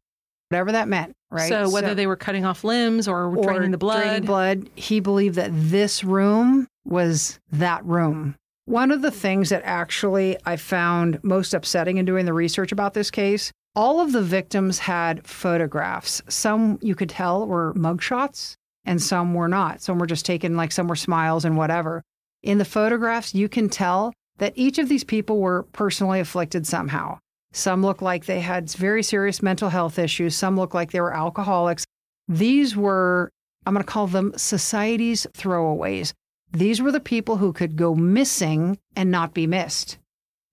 whatever 0.48 0.72
that 0.72 0.88
meant, 0.88 1.12
right? 1.30 1.48
So 1.48 1.68
whether 1.70 1.94
they 1.94 2.06
were 2.06 2.16
cutting 2.16 2.44
off 2.44 2.64
limbs 2.64 3.08
or, 3.08 3.36
or 3.36 3.44
draining 3.44 3.70
the 3.70 3.78
blood. 3.78 4.02
draining 4.02 4.24
blood, 4.24 4.70
he 4.74 5.00
believed 5.00 5.34
that 5.36 5.50
this 5.52 6.02
room 6.02 6.66
was 6.84 7.38
that 7.52 7.84
room. 7.84 8.36
One 8.70 8.92
of 8.92 9.02
the 9.02 9.10
things 9.10 9.48
that 9.48 9.62
actually 9.64 10.36
I 10.46 10.54
found 10.54 11.18
most 11.24 11.54
upsetting 11.54 11.96
in 11.96 12.04
doing 12.04 12.24
the 12.24 12.32
research 12.32 12.70
about 12.70 12.94
this 12.94 13.10
case, 13.10 13.50
all 13.74 13.98
of 13.98 14.12
the 14.12 14.22
victims 14.22 14.78
had 14.78 15.26
photographs. 15.26 16.22
Some 16.28 16.78
you 16.80 16.94
could 16.94 17.08
tell 17.08 17.48
were 17.48 17.74
mugshots 17.74 18.54
and 18.84 19.02
some 19.02 19.34
were 19.34 19.48
not. 19.48 19.82
Some 19.82 19.98
were 19.98 20.06
just 20.06 20.24
taken 20.24 20.56
like 20.56 20.70
some 20.70 20.86
were 20.86 20.94
smiles 20.94 21.44
and 21.44 21.56
whatever. 21.56 22.04
In 22.44 22.58
the 22.58 22.64
photographs, 22.64 23.34
you 23.34 23.48
can 23.48 23.68
tell 23.68 24.12
that 24.38 24.52
each 24.54 24.78
of 24.78 24.88
these 24.88 25.02
people 25.02 25.40
were 25.40 25.64
personally 25.72 26.20
afflicted 26.20 26.64
somehow. 26.64 27.18
Some 27.52 27.82
look 27.82 28.00
like 28.00 28.26
they 28.26 28.38
had 28.38 28.70
very 28.70 29.02
serious 29.02 29.42
mental 29.42 29.70
health 29.70 29.98
issues. 29.98 30.36
Some 30.36 30.56
look 30.56 30.74
like 30.74 30.92
they 30.92 31.00
were 31.00 31.12
alcoholics. 31.12 31.84
These 32.28 32.76
were, 32.76 33.32
I'm 33.66 33.74
going 33.74 33.84
to 33.84 33.92
call 33.92 34.06
them 34.06 34.32
society's 34.36 35.26
throwaways. 35.36 36.12
These 36.52 36.82
were 36.82 36.92
the 36.92 37.00
people 37.00 37.36
who 37.36 37.52
could 37.52 37.76
go 37.76 37.94
missing 37.94 38.78
and 38.96 39.10
not 39.10 39.34
be 39.34 39.46
missed. 39.46 39.98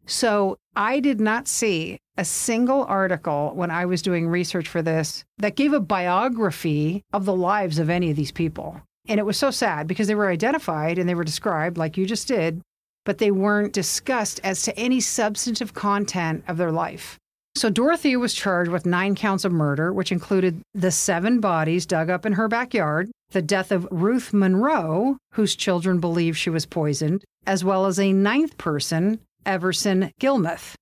So 0.05 0.57
I 0.75 0.99
did 0.99 1.19
not 1.19 1.47
see 1.47 1.99
a 2.17 2.25
single 2.25 2.83
article 2.85 3.51
when 3.53 3.71
I 3.71 3.85
was 3.85 4.01
doing 4.01 4.27
research 4.27 4.67
for 4.67 4.81
this 4.81 5.25
that 5.37 5.55
gave 5.55 5.73
a 5.73 5.79
biography 5.79 7.03
of 7.13 7.25
the 7.25 7.35
lives 7.35 7.79
of 7.79 7.89
any 7.89 8.09
of 8.09 8.15
these 8.15 8.31
people. 8.31 8.81
And 9.07 9.19
it 9.19 9.25
was 9.25 9.37
so 9.37 9.51
sad 9.51 9.87
because 9.87 10.07
they 10.07 10.15
were 10.15 10.29
identified 10.29 10.97
and 10.97 11.07
they 11.07 11.15
were 11.15 11.23
described, 11.23 11.77
like 11.77 11.97
you 11.97 12.05
just 12.05 12.27
did, 12.27 12.61
but 13.05 13.17
they 13.17 13.31
weren't 13.31 13.73
discussed 13.73 14.39
as 14.43 14.63
to 14.63 14.77
any 14.77 14.99
substantive 14.99 15.73
content 15.73 16.43
of 16.47 16.57
their 16.57 16.71
life. 16.71 17.17
So 17.55 17.69
Dorothea 17.69 18.19
was 18.19 18.33
charged 18.33 18.69
with 18.69 18.85
nine 18.85 19.15
counts 19.15 19.43
of 19.43 19.51
murder, 19.51 19.91
which 19.91 20.11
included 20.11 20.61
the 20.73 20.91
seven 20.91 21.39
bodies 21.39 21.85
dug 21.85 22.09
up 22.09 22.25
in 22.25 22.33
her 22.33 22.47
backyard, 22.47 23.09
the 23.31 23.41
death 23.41 23.71
of 23.71 23.87
Ruth 23.91 24.33
Munroe, 24.33 25.17
whose 25.33 25.55
children 25.55 25.99
believe 25.99 26.37
she 26.37 26.49
was 26.49 26.65
poisoned, 26.65 27.23
as 27.45 27.63
well 27.63 27.85
as 27.85 27.99
a 27.99 28.13
ninth 28.13 28.57
person, 28.57 29.19
Everson 29.45 30.11
Gilmuth. 30.19 30.73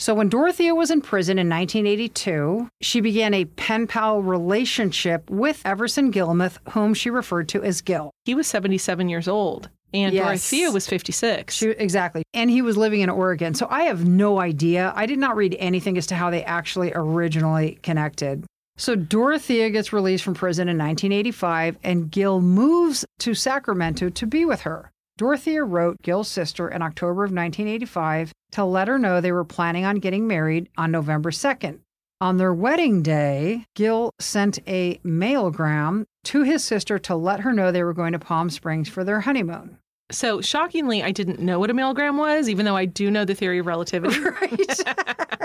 So 0.00 0.14
when 0.14 0.28
Dorothea 0.28 0.74
was 0.74 0.90
in 0.90 1.00
prison 1.00 1.38
in 1.38 1.48
1982, 1.48 2.68
she 2.82 3.00
began 3.00 3.32
a 3.32 3.44
pen 3.44 3.86
pal 3.86 4.20
relationship 4.20 5.30
with 5.30 5.62
Everson 5.64 6.12
Gilmuth, 6.12 6.58
whom 6.70 6.94
she 6.94 7.10
referred 7.10 7.48
to 7.50 7.62
as 7.62 7.80
Gil. 7.80 8.10
He 8.24 8.34
was 8.34 8.46
77 8.46 9.08
years 9.08 9.28
old. 9.28 9.70
And 9.92 10.12
Yes. 10.12 10.24
Dorothea 10.24 10.72
was 10.72 10.88
56. 10.88 11.54
She, 11.54 11.68
exactly. 11.70 12.24
And 12.34 12.50
he 12.50 12.60
was 12.60 12.76
living 12.76 13.00
in 13.02 13.08
Oregon. 13.08 13.54
So 13.54 13.68
I 13.70 13.84
have 13.84 14.04
no 14.04 14.40
idea. 14.40 14.92
I 14.96 15.06
did 15.06 15.20
not 15.20 15.36
read 15.36 15.56
anything 15.60 15.96
as 15.96 16.08
to 16.08 16.16
how 16.16 16.30
they 16.30 16.42
actually 16.42 16.90
originally 16.94 17.78
connected. 17.82 18.44
So 18.76 18.96
Dorothea 18.96 19.70
gets 19.70 19.92
released 19.92 20.24
from 20.24 20.34
prison 20.34 20.68
in 20.68 20.76
1985, 20.76 21.78
and 21.84 22.10
Gil 22.10 22.40
moves 22.40 23.04
to 23.20 23.34
Sacramento 23.34 24.08
to 24.10 24.26
be 24.26 24.44
with 24.44 24.62
her. 24.62 24.90
Dorothea 25.16 25.62
wrote 25.62 26.02
Gil's 26.02 26.28
sister 26.28 26.68
in 26.68 26.82
October 26.82 27.24
of 27.24 27.30
1985 27.30 28.32
to 28.52 28.64
let 28.64 28.88
her 28.88 28.98
know 28.98 29.20
they 29.20 29.30
were 29.30 29.44
planning 29.44 29.84
on 29.84 29.96
getting 29.96 30.26
married 30.26 30.68
on 30.76 30.90
November 30.90 31.30
2nd. 31.30 31.78
On 32.20 32.36
their 32.36 32.54
wedding 32.54 33.02
day, 33.02 33.64
Gil 33.76 34.10
sent 34.18 34.58
a 34.66 34.96
mailgram 35.04 36.04
to 36.24 36.42
his 36.42 36.64
sister 36.64 36.98
to 37.00 37.14
let 37.14 37.40
her 37.40 37.52
know 37.52 37.70
they 37.70 37.84
were 37.84 37.92
going 37.92 38.12
to 38.12 38.18
Palm 38.18 38.50
Springs 38.50 38.88
for 38.88 39.04
their 39.04 39.20
honeymoon. 39.20 39.78
So 40.10 40.40
shockingly, 40.40 41.02
I 41.02 41.10
didn't 41.10 41.40
know 41.40 41.58
what 41.58 41.70
a 41.70 41.74
mailgram 41.74 42.18
was, 42.18 42.48
even 42.48 42.64
though 42.64 42.76
I 42.76 42.84
do 42.84 43.10
know 43.10 43.24
the 43.24 43.34
theory 43.34 43.58
of 43.58 43.66
relativity. 43.66 44.16
Right. 44.24 44.80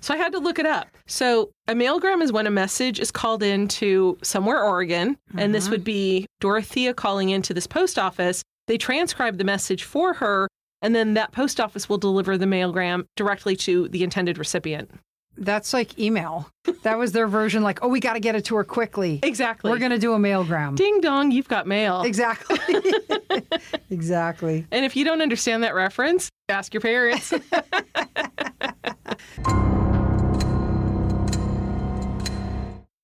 So 0.00 0.12
I 0.12 0.18
had 0.18 0.32
to 0.32 0.38
look 0.38 0.58
it 0.58 0.66
up. 0.66 0.88
So 1.06 1.50
a 1.68 1.72
mailgram 1.72 2.22
is 2.22 2.30
when 2.30 2.46
a 2.46 2.50
message 2.50 3.00
is 3.00 3.10
called 3.10 3.42
in 3.42 3.66
to 3.68 4.18
somewhere 4.22 4.62
Oregon, 4.62 5.16
and 5.38 5.54
this 5.54 5.64
mm-hmm. 5.64 5.70
would 5.70 5.84
be 5.84 6.26
Dorothea 6.40 6.92
calling 6.92 7.30
into 7.30 7.54
this 7.54 7.66
post 7.66 7.98
office. 7.98 8.42
They 8.66 8.76
transcribe 8.76 9.38
the 9.38 9.44
message 9.44 9.82
for 9.84 10.12
her, 10.14 10.48
and 10.82 10.94
then 10.94 11.14
that 11.14 11.32
post 11.32 11.60
office 11.60 11.88
will 11.88 11.96
deliver 11.96 12.36
the 12.36 12.44
mailgram 12.44 13.04
directly 13.16 13.56
to 13.56 13.88
the 13.88 14.04
intended 14.04 14.36
recipient. 14.36 14.90
That's 15.36 15.72
like 15.72 15.98
email. 15.98 16.48
That 16.82 16.98
was 16.98 17.12
their 17.12 17.26
version, 17.26 17.62
like, 17.62 17.80
oh, 17.82 17.88
we 17.88 18.00
got 18.00 18.14
to 18.14 18.20
get 18.20 18.34
it 18.34 18.44
to 18.46 18.56
her 18.56 18.64
quickly. 18.64 19.20
Exactly. 19.22 19.70
We're 19.70 19.78
going 19.78 19.90
to 19.90 19.98
do 19.98 20.12
a 20.14 20.18
mailgram. 20.18 20.76
Ding 20.76 21.00
dong, 21.00 21.30
you've 21.30 21.48
got 21.48 21.66
mail. 21.66 22.02
Exactly. 22.02 22.58
exactly. 23.90 24.66
And 24.70 24.84
if 24.84 24.96
you 24.96 25.04
don't 25.04 25.20
understand 25.20 25.62
that 25.64 25.74
reference, 25.74 26.30
ask 26.48 26.72
your 26.72 26.80
parents. 26.80 27.32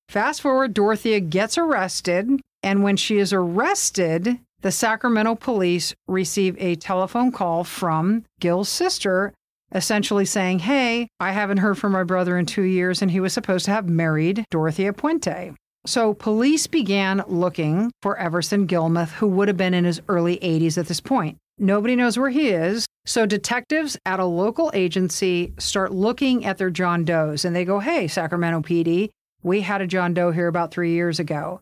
Fast 0.09 0.41
forward, 0.41 0.73
Dorothea 0.73 1.19
gets 1.21 1.57
arrested. 1.57 2.41
And 2.63 2.83
when 2.83 2.97
she 2.97 3.17
is 3.17 3.33
arrested, 3.33 4.39
the 4.61 4.71
Sacramento 4.71 5.35
police 5.35 5.93
receive 6.07 6.55
a 6.59 6.75
telephone 6.75 7.31
call 7.31 7.63
from 7.63 8.25
Gil's 8.39 8.69
sister, 8.69 9.33
essentially 9.73 10.25
saying, 10.25 10.59
Hey, 10.59 11.07
I 11.19 11.31
haven't 11.31 11.57
heard 11.57 11.77
from 11.77 11.91
my 11.91 12.03
brother 12.03 12.37
in 12.37 12.45
two 12.45 12.63
years, 12.63 13.01
and 13.01 13.11
he 13.11 13.19
was 13.19 13.33
supposed 13.33 13.65
to 13.65 13.71
have 13.71 13.89
married 13.89 14.45
Dorothea 14.51 14.93
Puente. 14.93 15.53
So 15.85 16.13
police 16.13 16.67
began 16.67 17.23
looking 17.27 17.91
for 18.01 18.17
Everson 18.17 18.67
Gilmuth, 18.67 19.11
who 19.13 19.27
would 19.27 19.47
have 19.47 19.57
been 19.57 19.73
in 19.73 19.85
his 19.85 20.01
early 20.07 20.37
80s 20.37 20.77
at 20.77 20.87
this 20.87 21.01
point. 21.01 21.37
Nobody 21.57 21.95
knows 21.95 22.17
where 22.17 22.29
he 22.29 22.49
is. 22.49 22.85
So 23.05 23.25
detectives 23.25 23.97
at 24.05 24.19
a 24.19 24.25
local 24.25 24.69
agency 24.73 25.53
start 25.57 25.91
looking 25.91 26.45
at 26.45 26.59
their 26.59 26.69
John 26.69 27.03
Does 27.03 27.45
and 27.45 27.55
they 27.55 27.65
go, 27.65 27.79
Hey, 27.79 28.07
Sacramento 28.07 28.61
PD, 28.61 29.09
we 29.41 29.61
had 29.61 29.81
a 29.81 29.87
John 29.87 30.13
Doe 30.13 30.31
here 30.31 30.47
about 30.47 30.71
three 30.71 30.91
years 30.91 31.19
ago. 31.19 31.61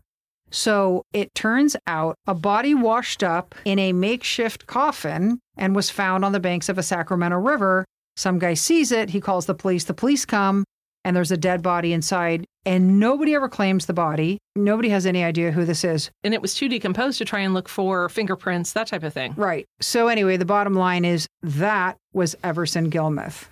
So 0.52 1.04
it 1.14 1.34
turns 1.36 1.76
out 1.86 2.16
a 2.28 2.34
body 2.34 2.74
washed 2.74 3.24
up 3.24 3.56
in 3.66 3.80
a 3.80 3.94
makeshift 3.94 4.68
coffin 4.68 5.40
and 5.58 5.76
was 5.76 5.90
found 5.90 6.26
on 6.26 6.32
the 6.32 6.40
banks 6.40 6.70
of 6.70 6.78
a 6.78 6.84
Sacramento 6.84 7.38
River. 7.38 7.86
Some 8.20 8.38
guy 8.38 8.54
sees 8.54 8.92
it, 8.92 9.12
he 9.12 9.22
calls 9.22 9.46
the 9.46 9.54
police, 9.54 9.86
the 9.86 9.94
police 9.94 10.26
come, 10.26 10.66
and 11.06 11.16
there's 11.16 11.32
a 11.32 11.38
dead 11.38 11.62
body 11.62 11.94
inside. 11.94 12.44
And 12.66 13.00
nobody 13.00 13.34
ever 13.34 13.48
claims 13.48 13.86
the 13.86 13.94
body. 13.94 14.40
Nobody 14.58 14.90
has 14.90 15.06
any 15.06 15.24
idea 15.24 15.52
who 15.52 15.64
this 15.64 15.86
is. 15.86 16.12
and 16.26 16.34
it 16.34 16.42
was 16.42 16.54
too 16.54 16.68
decomposed 16.68 17.18
to 17.20 17.24
try 17.24 17.40
and 17.40 17.54
look 17.54 17.70
for 17.70 18.10
fingerprints, 18.10 18.74
that 18.74 18.88
type 18.88 19.04
of 19.04 19.14
thing. 19.14 19.34
Right. 19.38 19.66
So, 19.80 20.10
anyway, 20.10 20.36
the 20.36 20.44
bottom 20.44 20.74
line 20.74 21.06
is 21.06 21.28
that 21.42 21.96
was 22.12 22.36
Everson 22.44 22.92
Gilmuth. 22.92 23.46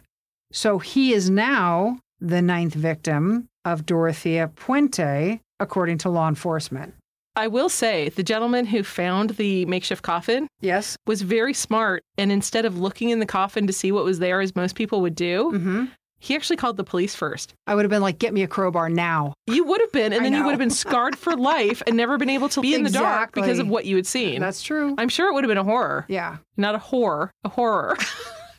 So, 0.51 0.79
he 0.79 1.13
is 1.13 1.29
now 1.29 1.99
the 2.19 2.41
ninth 2.41 2.73
victim 2.73 3.47
of 3.63 3.85
Dorothea 3.85 4.49
Puente, 4.53 5.39
according 5.61 5.99
to 5.99 6.09
law 6.09 6.27
enforcement. 6.27 6.93
I 7.37 7.47
will 7.47 7.69
say 7.69 8.09
the 8.09 8.23
gentleman 8.23 8.65
who 8.65 8.83
found 8.83 9.29
the 9.31 9.65
makeshift 9.67 10.01
coffin 10.03 10.47
Yes. 10.59 10.97
was 11.05 11.21
very 11.21 11.53
smart. 11.53 12.03
And 12.17 12.31
instead 12.31 12.65
of 12.65 12.77
looking 12.79 13.09
in 13.11 13.19
the 13.19 13.25
coffin 13.25 13.67
to 13.67 13.73
see 13.73 13.91
what 13.91 14.03
was 14.03 14.19
there, 14.19 14.41
as 14.41 14.55
most 14.55 14.75
people 14.75 15.01
would 15.01 15.15
do, 15.15 15.51
Mm-hmm. 15.53 15.85
He 16.19 16.35
actually 16.35 16.57
called 16.57 16.77
the 16.77 16.83
police 16.83 17.13
first. 17.13 17.53
I 17.67 17.75
would 17.75 17.85
have 17.85 17.91
been 17.91 18.01
like, 18.01 18.17
get 18.17 18.33
me 18.33 18.41
a 18.41 18.47
crowbar 18.47 18.89
now. 18.89 19.35
You 19.45 19.63
would 19.65 19.79
have 19.81 19.91
been, 19.91 20.13
and 20.13 20.21
I 20.21 20.23
then 20.23 20.33
you 20.33 20.43
would 20.45 20.49
have 20.49 20.57
been 20.59 20.71
scarred 20.71 21.15
for 21.15 21.35
life 21.37 21.83
and 21.85 21.95
never 21.95 22.17
been 22.17 22.31
able 22.31 22.49
to 22.49 22.59
be 22.61 22.73
in 22.73 22.81
the 22.81 22.89
dark 22.89 23.33
because 23.33 23.59
of 23.59 23.67
what 23.67 23.85
you 23.85 23.95
had 23.95 24.07
seen. 24.07 24.41
That's 24.41 24.63
true. 24.63 24.95
I'm 24.97 25.09
sure 25.09 25.29
it 25.29 25.33
would 25.35 25.43
have 25.43 25.49
been 25.49 25.59
a 25.59 25.63
horror. 25.63 26.05
yeah. 26.07 26.37
Not 26.57 26.73
a 26.73 26.79
horror, 26.79 27.29
a 27.43 27.49
horror. 27.49 27.95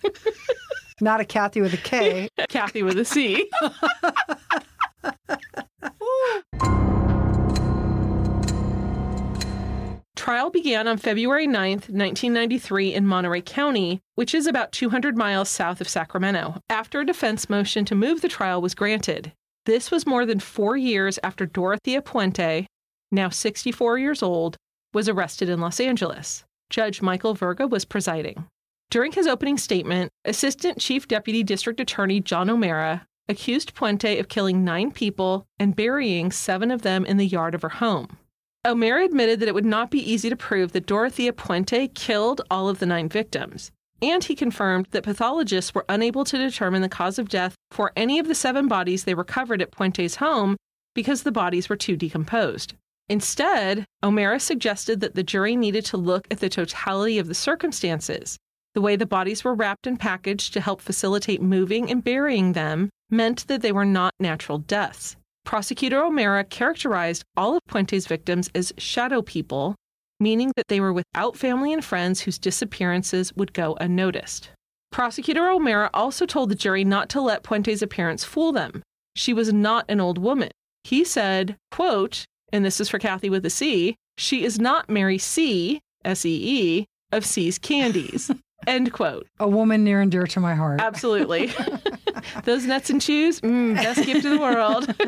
Not 1.00 1.20
a 1.20 1.24
Kathy 1.24 1.60
with 1.60 1.74
a 1.74 1.78
K. 1.78 2.28
Kathy 2.48 2.84
with 2.84 2.96
a 2.96 3.04
C. 3.04 3.50
Trial 10.28 10.50
began 10.50 10.86
on 10.86 10.98
February 10.98 11.46
9, 11.46 11.70
1993, 11.70 12.92
in 12.92 13.06
Monterey 13.06 13.40
County, 13.40 14.02
which 14.14 14.34
is 14.34 14.46
about 14.46 14.72
200 14.72 15.16
miles 15.16 15.48
south 15.48 15.80
of 15.80 15.88
Sacramento, 15.88 16.60
after 16.68 17.00
a 17.00 17.06
defense 17.06 17.48
motion 17.48 17.86
to 17.86 17.94
move 17.94 18.20
the 18.20 18.28
trial 18.28 18.60
was 18.60 18.74
granted. 18.74 19.32
This 19.64 19.90
was 19.90 20.06
more 20.06 20.26
than 20.26 20.38
four 20.38 20.76
years 20.76 21.18
after 21.24 21.46
Dorothea 21.46 22.02
Puente, 22.02 22.66
now 23.10 23.30
64 23.30 23.96
years 23.96 24.22
old, 24.22 24.58
was 24.92 25.08
arrested 25.08 25.48
in 25.48 25.62
Los 25.62 25.80
Angeles. 25.80 26.44
Judge 26.68 27.00
Michael 27.00 27.34
Virga 27.34 27.66
was 27.66 27.86
presiding. 27.86 28.44
During 28.90 29.12
his 29.12 29.26
opening 29.26 29.56
statement, 29.56 30.10
Assistant 30.26 30.78
Chief 30.78 31.08
Deputy 31.08 31.42
District 31.42 31.80
Attorney 31.80 32.20
John 32.20 32.50
O'Mara 32.50 33.06
accused 33.30 33.74
Puente 33.74 34.20
of 34.20 34.28
killing 34.28 34.62
nine 34.62 34.92
people 34.92 35.46
and 35.58 35.74
burying 35.74 36.30
seven 36.30 36.70
of 36.70 36.82
them 36.82 37.06
in 37.06 37.16
the 37.16 37.26
yard 37.26 37.54
of 37.54 37.62
her 37.62 37.70
home. 37.70 38.18
O'Mara 38.64 39.04
admitted 39.04 39.40
that 39.40 39.48
it 39.48 39.54
would 39.54 39.64
not 39.64 39.90
be 39.90 40.10
easy 40.12 40.28
to 40.28 40.36
prove 40.36 40.72
that 40.72 40.86
Dorothea 40.86 41.32
Puente 41.32 41.88
killed 41.94 42.40
all 42.50 42.68
of 42.68 42.80
the 42.80 42.86
nine 42.86 43.08
victims, 43.08 43.70
and 44.02 44.22
he 44.24 44.34
confirmed 44.34 44.88
that 44.90 45.04
pathologists 45.04 45.74
were 45.74 45.84
unable 45.88 46.24
to 46.24 46.38
determine 46.38 46.82
the 46.82 46.88
cause 46.88 47.18
of 47.18 47.28
death 47.28 47.54
for 47.70 47.92
any 47.96 48.18
of 48.18 48.26
the 48.26 48.34
seven 48.34 48.68
bodies 48.68 49.04
they 49.04 49.14
recovered 49.14 49.62
at 49.62 49.70
Puente's 49.70 50.16
home 50.16 50.56
because 50.94 51.22
the 51.22 51.32
bodies 51.32 51.68
were 51.68 51.76
too 51.76 51.96
decomposed. 51.96 52.74
Instead, 53.08 53.84
O'Mara 54.02 54.40
suggested 54.40 55.00
that 55.00 55.14
the 55.14 55.22
jury 55.22 55.56
needed 55.56 55.84
to 55.86 55.96
look 55.96 56.26
at 56.30 56.40
the 56.40 56.48
totality 56.48 57.18
of 57.18 57.26
the 57.26 57.34
circumstances. 57.34 58.36
The 58.74 58.80
way 58.80 58.96
the 58.96 59.06
bodies 59.06 59.44
were 59.44 59.54
wrapped 59.54 59.86
and 59.86 59.98
packaged 59.98 60.52
to 60.52 60.60
help 60.60 60.80
facilitate 60.80 61.40
moving 61.40 61.90
and 61.90 62.04
burying 62.04 62.52
them 62.52 62.90
meant 63.08 63.46
that 63.46 63.62
they 63.62 63.72
were 63.72 63.84
not 63.84 64.12
natural 64.20 64.58
deaths. 64.58 65.16
Prosecutor 65.48 66.04
O'Mara 66.04 66.44
characterized 66.44 67.24
all 67.34 67.56
of 67.56 67.62
Puente's 67.66 68.06
victims 68.06 68.50
as 68.54 68.70
shadow 68.76 69.22
people, 69.22 69.74
meaning 70.20 70.52
that 70.56 70.68
they 70.68 70.78
were 70.78 70.92
without 70.92 71.38
family 71.38 71.72
and 71.72 71.82
friends 71.82 72.20
whose 72.20 72.38
disappearances 72.38 73.32
would 73.34 73.54
go 73.54 73.74
unnoticed. 73.80 74.50
Prosecutor 74.92 75.48
O'Mara 75.48 75.88
also 75.94 76.26
told 76.26 76.50
the 76.50 76.54
jury 76.54 76.84
not 76.84 77.08
to 77.08 77.22
let 77.22 77.44
Puente's 77.44 77.80
appearance 77.80 78.24
fool 78.24 78.52
them. 78.52 78.82
She 79.16 79.32
was 79.32 79.50
not 79.50 79.86
an 79.88 80.02
old 80.02 80.18
woman. 80.18 80.50
He 80.84 81.02
said, 81.02 81.56
quote, 81.70 82.26
and 82.52 82.62
this 82.62 82.78
is 82.78 82.90
for 82.90 82.98
Kathy 82.98 83.30
with 83.30 83.46
a 83.46 83.50
C, 83.50 83.96
she 84.18 84.44
is 84.44 84.58
not 84.60 84.90
Mary 84.90 85.16
See, 85.16 85.80
S 86.04 86.26
E 86.26 86.40
E, 86.42 86.86
of 87.10 87.24
See's 87.24 87.58
Candies. 87.58 88.30
End 88.66 88.92
quote. 88.92 89.26
A 89.40 89.48
woman 89.48 89.84
near 89.84 90.00
and 90.00 90.10
dear 90.10 90.26
to 90.26 90.40
my 90.40 90.54
heart. 90.54 90.80
Absolutely. 90.80 91.52
Those 92.44 92.66
nuts 92.66 92.90
and 92.90 93.00
chews, 93.00 93.40
mm, 93.40 93.74
best 93.76 94.04
gift 94.04 94.24
in 94.24 94.34
the 94.34 94.40
world. 94.40 94.94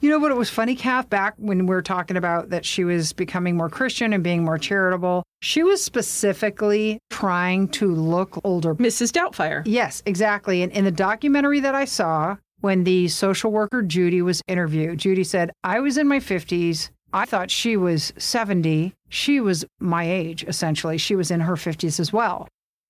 You 0.00 0.10
know 0.10 0.18
what? 0.18 0.30
It 0.30 0.36
was 0.36 0.50
funny, 0.50 0.76
Kath, 0.76 1.08
back 1.08 1.34
when 1.38 1.60
we 1.66 1.74
were 1.74 1.82
talking 1.82 2.18
about 2.18 2.50
that 2.50 2.66
she 2.66 2.84
was 2.84 3.14
becoming 3.14 3.56
more 3.56 3.70
Christian 3.70 4.12
and 4.12 4.22
being 4.22 4.44
more 4.44 4.58
charitable. 4.58 5.22
She 5.40 5.62
was 5.62 5.82
specifically 5.82 6.98
trying 7.10 7.68
to 7.68 7.92
look 7.94 8.38
older. 8.44 8.74
Mrs. 8.74 9.10
Doubtfire. 9.10 9.62
Yes, 9.64 10.02
exactly. 10.04 10.62
And 10.62 10.70
in 10.72 10.84
the 10.84 10.90
documentary 10.90 11.60
that 11.60 11.74
I 11.74 11.86
saw, 11.86 12.36
when 12.60 12.84
the 12.84 13.08
social 13.08 13.50
worker 13.50 13.82
Judy 13.82 14.20
was 14.20 14.42
interviewed, 14.46 14.98
Judy 14.98 15.24
said, 15.24 15.50
I 15.64 15.80
was 15.80 15.96
in 15.96 16.06
my 16.06 16.18
50s. 16.20 16.90
I 17.12 17.24
thought 17.24 17.50
she 17.50 17.76
was 17.76 18.12
70. 18.18 18.92
She 19.08 19.40
was 19.40 19.64
my 19.80 20.04
age, 20.04 20.44
essentially. 20.44 20.98
She 20.98 21.16
was 21.16 21.30
in 21.30 21.40
her 21.40 21.54
50s 21.54 21.98
as 21.98 22.12
well. 22.12 22.48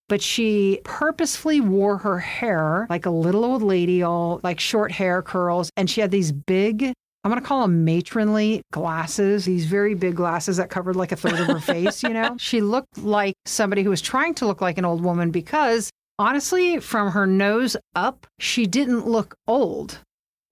But 0.09 0.23
she 0.23 0.81
purposefully 0.85 1.61
wore 1.61 1.99
her 1.99 2.19
hair 2.19 2.87
like 2.89 3.07
a 3.07 3.11
little 3.11 3.45
old 3.45 3.63
lady, 3.63 4.03
all 4.03 4.41
like 4.43 4.61
short 4.61 4.93
hair 4.93 5.23
curls. 5.23 5.71
And 5.77 5.91
she 5.91 6.01
had 6.01 6.11
these 6.11 6.31
big, 6.31 6.85
I'm 6.85 7.31
going 7.31 7.41
to 7.41 7.47
call 7.47 7.63
them 7.63 7.85
matronly 7.85 8.63
glasses, 8.73 9.45
these 9.45 9.67
very 9.67 9.95
big 9.95 10.15
glasses 10.15 10.59
that 10.59 10.71
covered 10.71 10.95
like 10.95 11.11
a 11.11 11.17
third 11.17 11.41
of 11.41 11.47
her 11.49 11.61
face, 11.75 12.03
you 12.03 12.11
know? 12.11 12.37
She 12.39 12.61
looked 12.61 12.99
like 12.99 13.35
somebody 13.47 13.83
who 13.83 13.91
was 13.91 14.01
trying 14.01 14.35
to 14.35 14.47
look 14.47 14.61
like 14.61 14.79
an 14.79 14.85
old 14.85 15.03
woman 15.03 15.33
because 15.33 15.91
honestly, 16.19 16.79
from 16.79 17.11
her 17.11 17.27
nose 17.27 17.77
up, 17.95 18.27
she 18.39 18.67
didn't 18.67 19.07
look 19.07 19.35
old. 19.49 19.99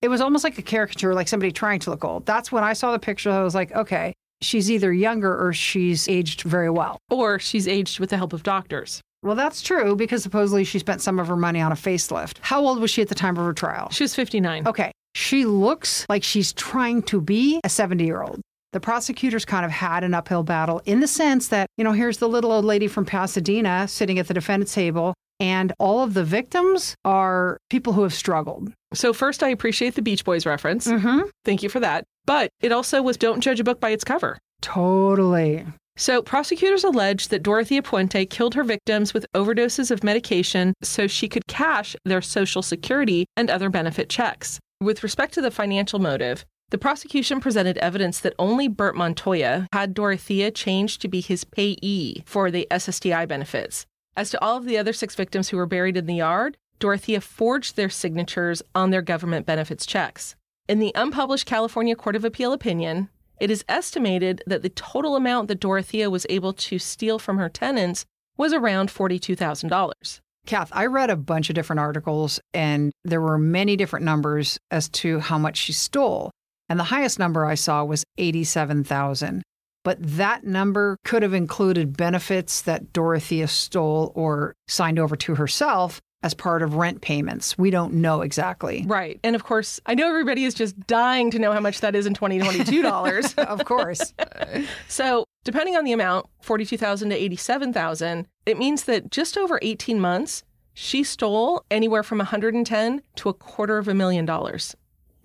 It 0.03 0.09
was 0.09 0.21
almost 0.21 0.45
like 0.45 0.59
a 0.59 0.63
caricature, 0.63 1.15
like 1.15 1.29
somebody 1.29 1.53
trying 1.53 1.79
to 1.81 1.91
look 1.91 2.05
old. 2.05 2.27
That's 2.27 2.53
when 2.53 2.65
I 2.65 2.73
saw 2.73 2.93
the 2.93 2.99
picture, 2.99 3.31
I 3.31 3.43
was 3.43 3.55
like, 3.55 3.73
okay, 3.73 4.13
she's 4.43 4.71
either 4.71 4.93
younger 4.93 5.35
or 5.35 5.53
she's 5.53 6.09
aged 6.09 6.43
very 6.43 6.71
well. 6.71 6.99
Or 7.11 7.39
she's 7.39 7.67
aged 7.67 8.01
with 8.01 8.11
the 8.11 8.17
help 8.17 8.33
of 8.33 8.43
doctors. 8.43 9.01
Well, 9.25 9.35
that's 9.35 9.63
true 9.63 9.97
because 9.97 10.23
supposedly 10.23 10.65
she 10.65 10.79
spent 10.79 11.01
some 11.01 11.19
of 11.19 11.27
her 11.29 11.37
money 11.37 11.61
on 11.61 11.73
a 11.73 11.77
facelift. 11.77 12.37
How 12.43 12.61
old 12.61 12.79
was 12.79 12.91
she 12.91 13.01
at 13.01 13.09
the 13.09 13.15
time 13.15 13.39
of 13.39 13.45
her 13.45 13.55
trial? 13.55 13.89
She 13.91 14.05
was 14.05 14.15
59. 14.15 14.69
Okay. 14.69 14.93
She 15.15 15.47
looks 15.47 16.05
like 16.11 16.23
she's 16.23 16.53
trying 16.53 17.03
to 17.05 17.21
be 17.21 17.59
a 17.65 17.69
70 17.71 18.05
year 18.05 18.23
old. 18.23 18.41
The 18.73 18.81
prosecutors 18.81 19.45
kind 19.45 19.65
of 19.65 19.71
had 19.71 20.05
an 20.05 20.13
uphill 20.15 20.43
battle 20.43 20.83
in 20.85 21.01
the 21.01 21.07
sense 21.07 21.49
that, 21.49 21.69
you 21.79 21.85
know, 21.85 21.93
here's 21.93 22.19
the 22.19 22.29
little 22.29 22.53
old 22.53 22.65
lady 22.65 22.87
from 22.87 23.07
Pasadena 23.07 23.89
sitting 23.89 24.19
at 24.19 24.27
the 24.27 24.35
defendant's 24.35 24.75
table, 24.75 25.15
and 25.39 25.73
all 25.79 26.03
of 26.03 26.13
the 26.15 26.25
victims 26.25 26.97
are 27.05 27.57
people 27.71 27.93
who 27.93 28.03
have 28.03 28.13
struggled. 28.13 28.73
So, 28.93 29.13
first, 29.13 29.45
I 29.45 29.49
appreciate 29.51 29.95
the 29.95 30.03
Beach 30.03 30.25
Boys 30.25 30.45
reference. 30.45 30.89
Mm-hmm. 30.89 31.29
Thank 31.45 31.63
you 31.63 31.69
for 31.69 31.79
that. 31.81 32.05
But 32.27 32.51
it 32.61 32.73
also 32.73 33.01
was 33.01 33.17
don't 33.17 33.41
judge 33.41 33.61
a 33.61 33.65
book 33.65 33.79
by 33.79 33.91
its 33.91 34.03
cover. 34.03 34.39
Totally. 34.61 35.65
So, 35.97 36.23
prosecutors 36.23 36.83
allege 36.83 37.29
that 37.29 37.43
Dorothea 37.45 37.81
Puente 37.81 38.29
killed 38.29 38.55
her 38.55 38.65
victims 38.65 39.15
with 39.15 39.27
overdoses 39.33 39.93
of 39.93 40.03
medication 40.03 40.75
so 40.83 41.07
she 41.07 41.29
could 41.29 41.47
cash 41.47 41.95
their 42.05 42.21
Social 42.21 42.63
Security 42.63 43.27
and 43.37 43.49
other 43.49 43.71
benefit 43.71 44.09
checks. 44.09 44.59
With 44.81 45.05
respect 45.05 45.35
to 45.35 45.41
the 45.41 45.53
financial 45.53 46.01
motive, 46.01 46.45
the 46.71 46.79
prosecution 46.79 47.41
presented 47.41 47.79
evidence 47.79 48.19
that 48.21 48.35
only 48.41 48.67
Bert 48.67 48.97
Montoya 48.97 49.69
had 49.73 49.95
Dorothea 49.95 50.51
changed 50.51 51.01
to 51.03 51.09
be 51.09 51.21
his 51.21 51.45
payee 51.45 52.25
for 52.27 52.51
the 52.51 52.67
SSDI 52.73 53.29
benefits. 53.29 53.87
As 54.17 54.31
to 54.31 54.43
all 54.43 54.57
of 54.57 54.65
the 54.65 54.79
other 54.79 54.93
six 54.93 55.15
victims 55.15 55.51
who 55.51 55.57
were 55.57 55.67
buried 55.67 55.97
in 55.97 56.07
the 56.07 56.17
yard, 56.17 56.57
Dorothea 56.81 57.21
forged 57.21 57.77
their 57.77 57.89
signatures 57.89 58.63
on 58.75 58.91
their 58.91 59.03
government 59.03 59.47
benefits 59.47 59.87
checks. 59.87 60.35
In 60.67 60.81
the 60.81 60.93
unpublished 60.95 61.47
California 61.47 61.95
Court 61.95 62.17
of 62.17 62.25
Appeal 62.25 62.53
opinion, 62.53 63.11
it 63.45 63.51
is 63.51 63.63
estimated 63.69 64.43
that 64.47 64.63
the 64.63 64.71
total 64.71 65.17
amount 65.17 65.49
that 65.49 65.61
Dorothea 65.61 66.09
was 66.09 66.25
able 66.31 66.55
to 66.55 66.79
steal 66.79 67.19
from 67.19 67.37
her 67.37 67.51
tenants 67.51 68.07
was 68.39 68.55
around 68.55 68.89
$42,000. 68.89 70.21
Kath, 70.47 70.71
I 70.73 70.87
read 70.87 71.11
a 71.11 71.17
bunch 71.17 71.51
of 71.51 71.55
different 71.55 71.81
articles 71.81 72.41
and 72.55 72.91
there 73.05 73.21
were 73.21 73.37
many 73.37 73.77
different 73.77 74.07
numbers 74.07 74.59
as 74.71 74.89
to 75.01 75.21
how 75.21 75.37
much 75.37 75.59
she 75.59 75.75
stole. 75.75 76.31
And 76.71 76.81
the 76.81 76.85
highest 76.85 77.19
number 77.19 77.45
I 77.45 77.55
saw 77.55 77.85
was 77.85 78.03
87,000. 78.17 79.43
But 79.85 79.99
that 80.01 80.45
number 80.45 80.97
could 81.05 81.23
have 81.23 81.35
included 81.35 81.99
benefits 81.99 82.63
that 82.63 82.95
Dorothea 82.95 83.47
stole 83.49 84.11
or 84.15 84.55
signed 84.69 84.99
over 84.99 85.17
to 85.17 85.35
herself 85.35 86.01
as 86.25 86.33
part 86.33 86.63
of 86.63 86.75
rent 86.75 87.03
payments. 87.03 87.59
We 87.59 87.71
don't 87.71 87.93
know 87.93 88.23
exactly. 88.23 88.83
Right. 88.87 89.21
And 89.23 89.37
of 89.37 89.45
course, 89.45 89.79
I 89.85 89.95
know 89.95 90.09
everybody 90.09 90.45
is 90.45 90.55
just 90.55 90.75
dying 90.87 91.31
to 91.33 91.39
know 91.39 91.53
how 91.53 91.61
much 91.61 91.83
that 91.83 91.95
is 91.95 92.07
in 92.07 92.15
2022 92.15 92.81
dollars. 92.83 93.35
of 93.39 93.67
course. 93.67 94.15
so, 94.89 95.27
depending 95.45 95.77
on 95.77 95.85
the 95.85 95.93
amount, 95.93 96.27
42,000 96.41 97.11
to 97.11 97.15
87,000, 97.15 98.27
it 98.47 98.59
means 98.59 98.85
that 98.85 99.11
just 99.11 99.37
over 99.37 99.59
18 99.61 100.01
months, 100.01 100.43
she 100.73 101.05
stole 101.05 101.63
anywhere 101.71 102.03
from 102.03 102.19
110 102.19 103.03
to 103.17 103.29
a 103.29 103.35
quarter 103.35 103.77
of 103.77 103.87
a 103.87 103.95
million 103.95 104.25
dollars. 104.25 104.75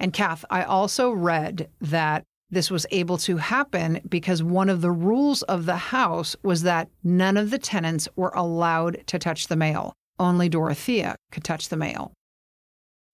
And 0.02 0.12
Kath, 0.12 0.44
I 0.50 0.64
also 0.64 1.12
read 1.12 1.70
that 1.80 2.26
this 2.52 2.70
was 2.70 2.86
able 2.92 3.18
to 3.20 3.38
happen 3.38 4.02
because 4.10 4.44
one 4.44 4.68
of 4.68 4.82
the 4.82 4.92
rules 4.92 5.44
of 5.44 5.66
the 5.66 5.78
house 5.78 6.36
was 6.44 6.64
that 6.64 6.90
none 7.06 7.38
of 7.38 7.52
the 7.52 7.60
tenants 7.60 8.10
were 8.18 8.34
allowed 8.36 9.02
to 9.08 9.18
touch 9.18 9.48
the 9.48 9.56
mail. 9.56 9.94
Only 10.20 10.50
Dorothea 10.50 11.16
could 11.32 11.44
touch 11.44 11.70
the 11.70 11.78
mail. 11.78 12.12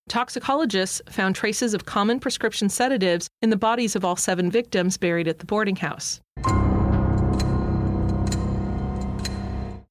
Toxicologists 0.07 1.01
found 1.09 1.35
traces 1.35 1.73
of 1.73 1.85
common 1.85 2.19
prescription 2.19 2.69
sedatives 2.69 3.27
in 3.41 3.49
the 3.49 3.57
bodies 3.57 3.95
of 3.95 4.05
all 4.05 4.15
seven 4.15 4.51
victims 4.51 4.97
buried 4.97 5.27
at 5.27 5.39
the 5.39 5.45
boarding 5.45 5.77
house. 5.77 6.19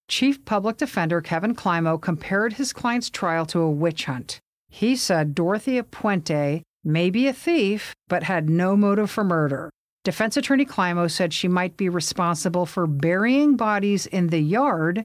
Chief 0.09 0.45
Public 0.45 0.77
Defender 0.77 1.21
Kevin 1.21 1.55
Clymo 1.55 1.99
compared 1.99 2.53
his 2.53 2.73
client's 2.73 3.11
trial 3.11 3.47
to 3.47 3.61
a 3.61 3.71
witch 3.71 4.05
hunt. 4.05 4.39
He 4.69 4.95
said 4.95 5.35
Dorothea 5.35 5.83
Puente 5.83 6.63
may 6.85 7.11
be 7.11 7.27
a 7.27 7.33
thief, 7.33 7.95
but 8.09 8.23
had 8.25 8.49
no 8.49 8.77
motive 8.77 9.11
for 9.11 9.25
murder. 9.25 9.71
Defense 10.05 10.37
attorney 10.37 10.67
Clymo 10.67 11.09
said 11.09 11.33
she 11.33 11.49
might 11.49 11.77
be 11.77 11.89
responsible 11.89 12.67
for 12.67 12.87
burying 12.87 13.57
bodies 13.57 14.07
in 14.07 14.29
the 14.29 14.41
yard, 14.41 15.03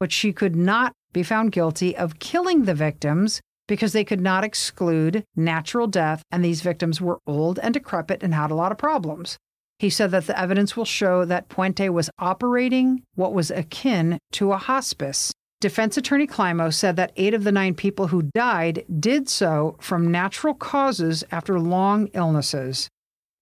but 0.00 0.12
she 0.12 0.32
could 0.32 0.56
not 0.56 0.92
be 1.12 1.22
found 1.22 1.52
guilty 1.52 1.96
of 1.96 2.18
killing 2.18 2.64
the 2.64 2.74
victims 2.74 3.40
because 3.68 3.92
they 3.92 4.04
could 4.04 4.20
not 4.20 4.44
exclude 4.44 5.24
natural 5.36 5.86
death, 5.86 6.22
and 6.30 6.44
these 6.44 6.60
victims 6.60 7.00
were 7.00 7.20
old 7.26 7.58
and 7.60 7.74
decrepit 7.74 8.22
and 8.22 8.34
had 8.34 8.50
a 8.50 8.54
lot 8.54 8.72
of 8.72 8.78
problems. 8.78 9.38
He 9.78 9.90
said 9.90 10.10
that 10.12 10.26
the 10.26 10.38
evidence 10.38 10.76
will 10.76 10.84
show 10.84 11.24
that 11.24 11.48
Puente 11.48 11.88
was 11.88 12.10
operating 12.18 13.02
what 13.14 13.32
was 13.32 13.50
akin 13.50 14.18
to 14.32 14.52
a 14.52 14.56
hospice. 14.56 15.32
Defense 15.60 15.96
attorney 15.96 16.26
Clymo 16.26 16.70
said 16.70 16.96
that 16.96 17.12
eight 17.16 17.34
of 17.34 17.44
the 17.44 17.52
nine 17.52 17.74
people 17.74 18.08
who 18.08 18.30
died 18.34 18.84
did 19.00 19.28
so 19.28 19.76
from 19.80 20.10
natural 20.10 20.54
causes 20.54 21.24
after 21.30 21.58
long 21.58 22.08
illnesses. 22.14 22.88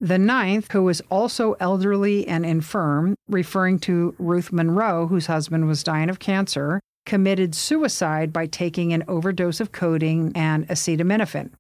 The 0.01 0.19
ninth, 0.19 0.73
who 0.73 0.85
was 0.85 1.03
also 1.11 1.57
elderly 1.61 2.27
and 2.27 2.47
infirm, 2.47 3.15
referring 3.29 3.79
to 3.81 4.15
Ruth 4.19 4.51
Munroe, 4.51 5.09
whose 5.09 5.27
husband 5.27 5.67
was 5.67 5.83
dying 5.83 6.09
of 6.09 6.19
cancer, 6.19 6.81
committed 7.07 7.55
suicide 7.55 8.33
by 8.33 8.47
taking 8.47 8.93
an 8.93 9.05
overdose 9.09 9.61
of 9.61 9.73
codeine 9.73 10.33
and 10.35 10.67
acetaminophen. 10.69 11.51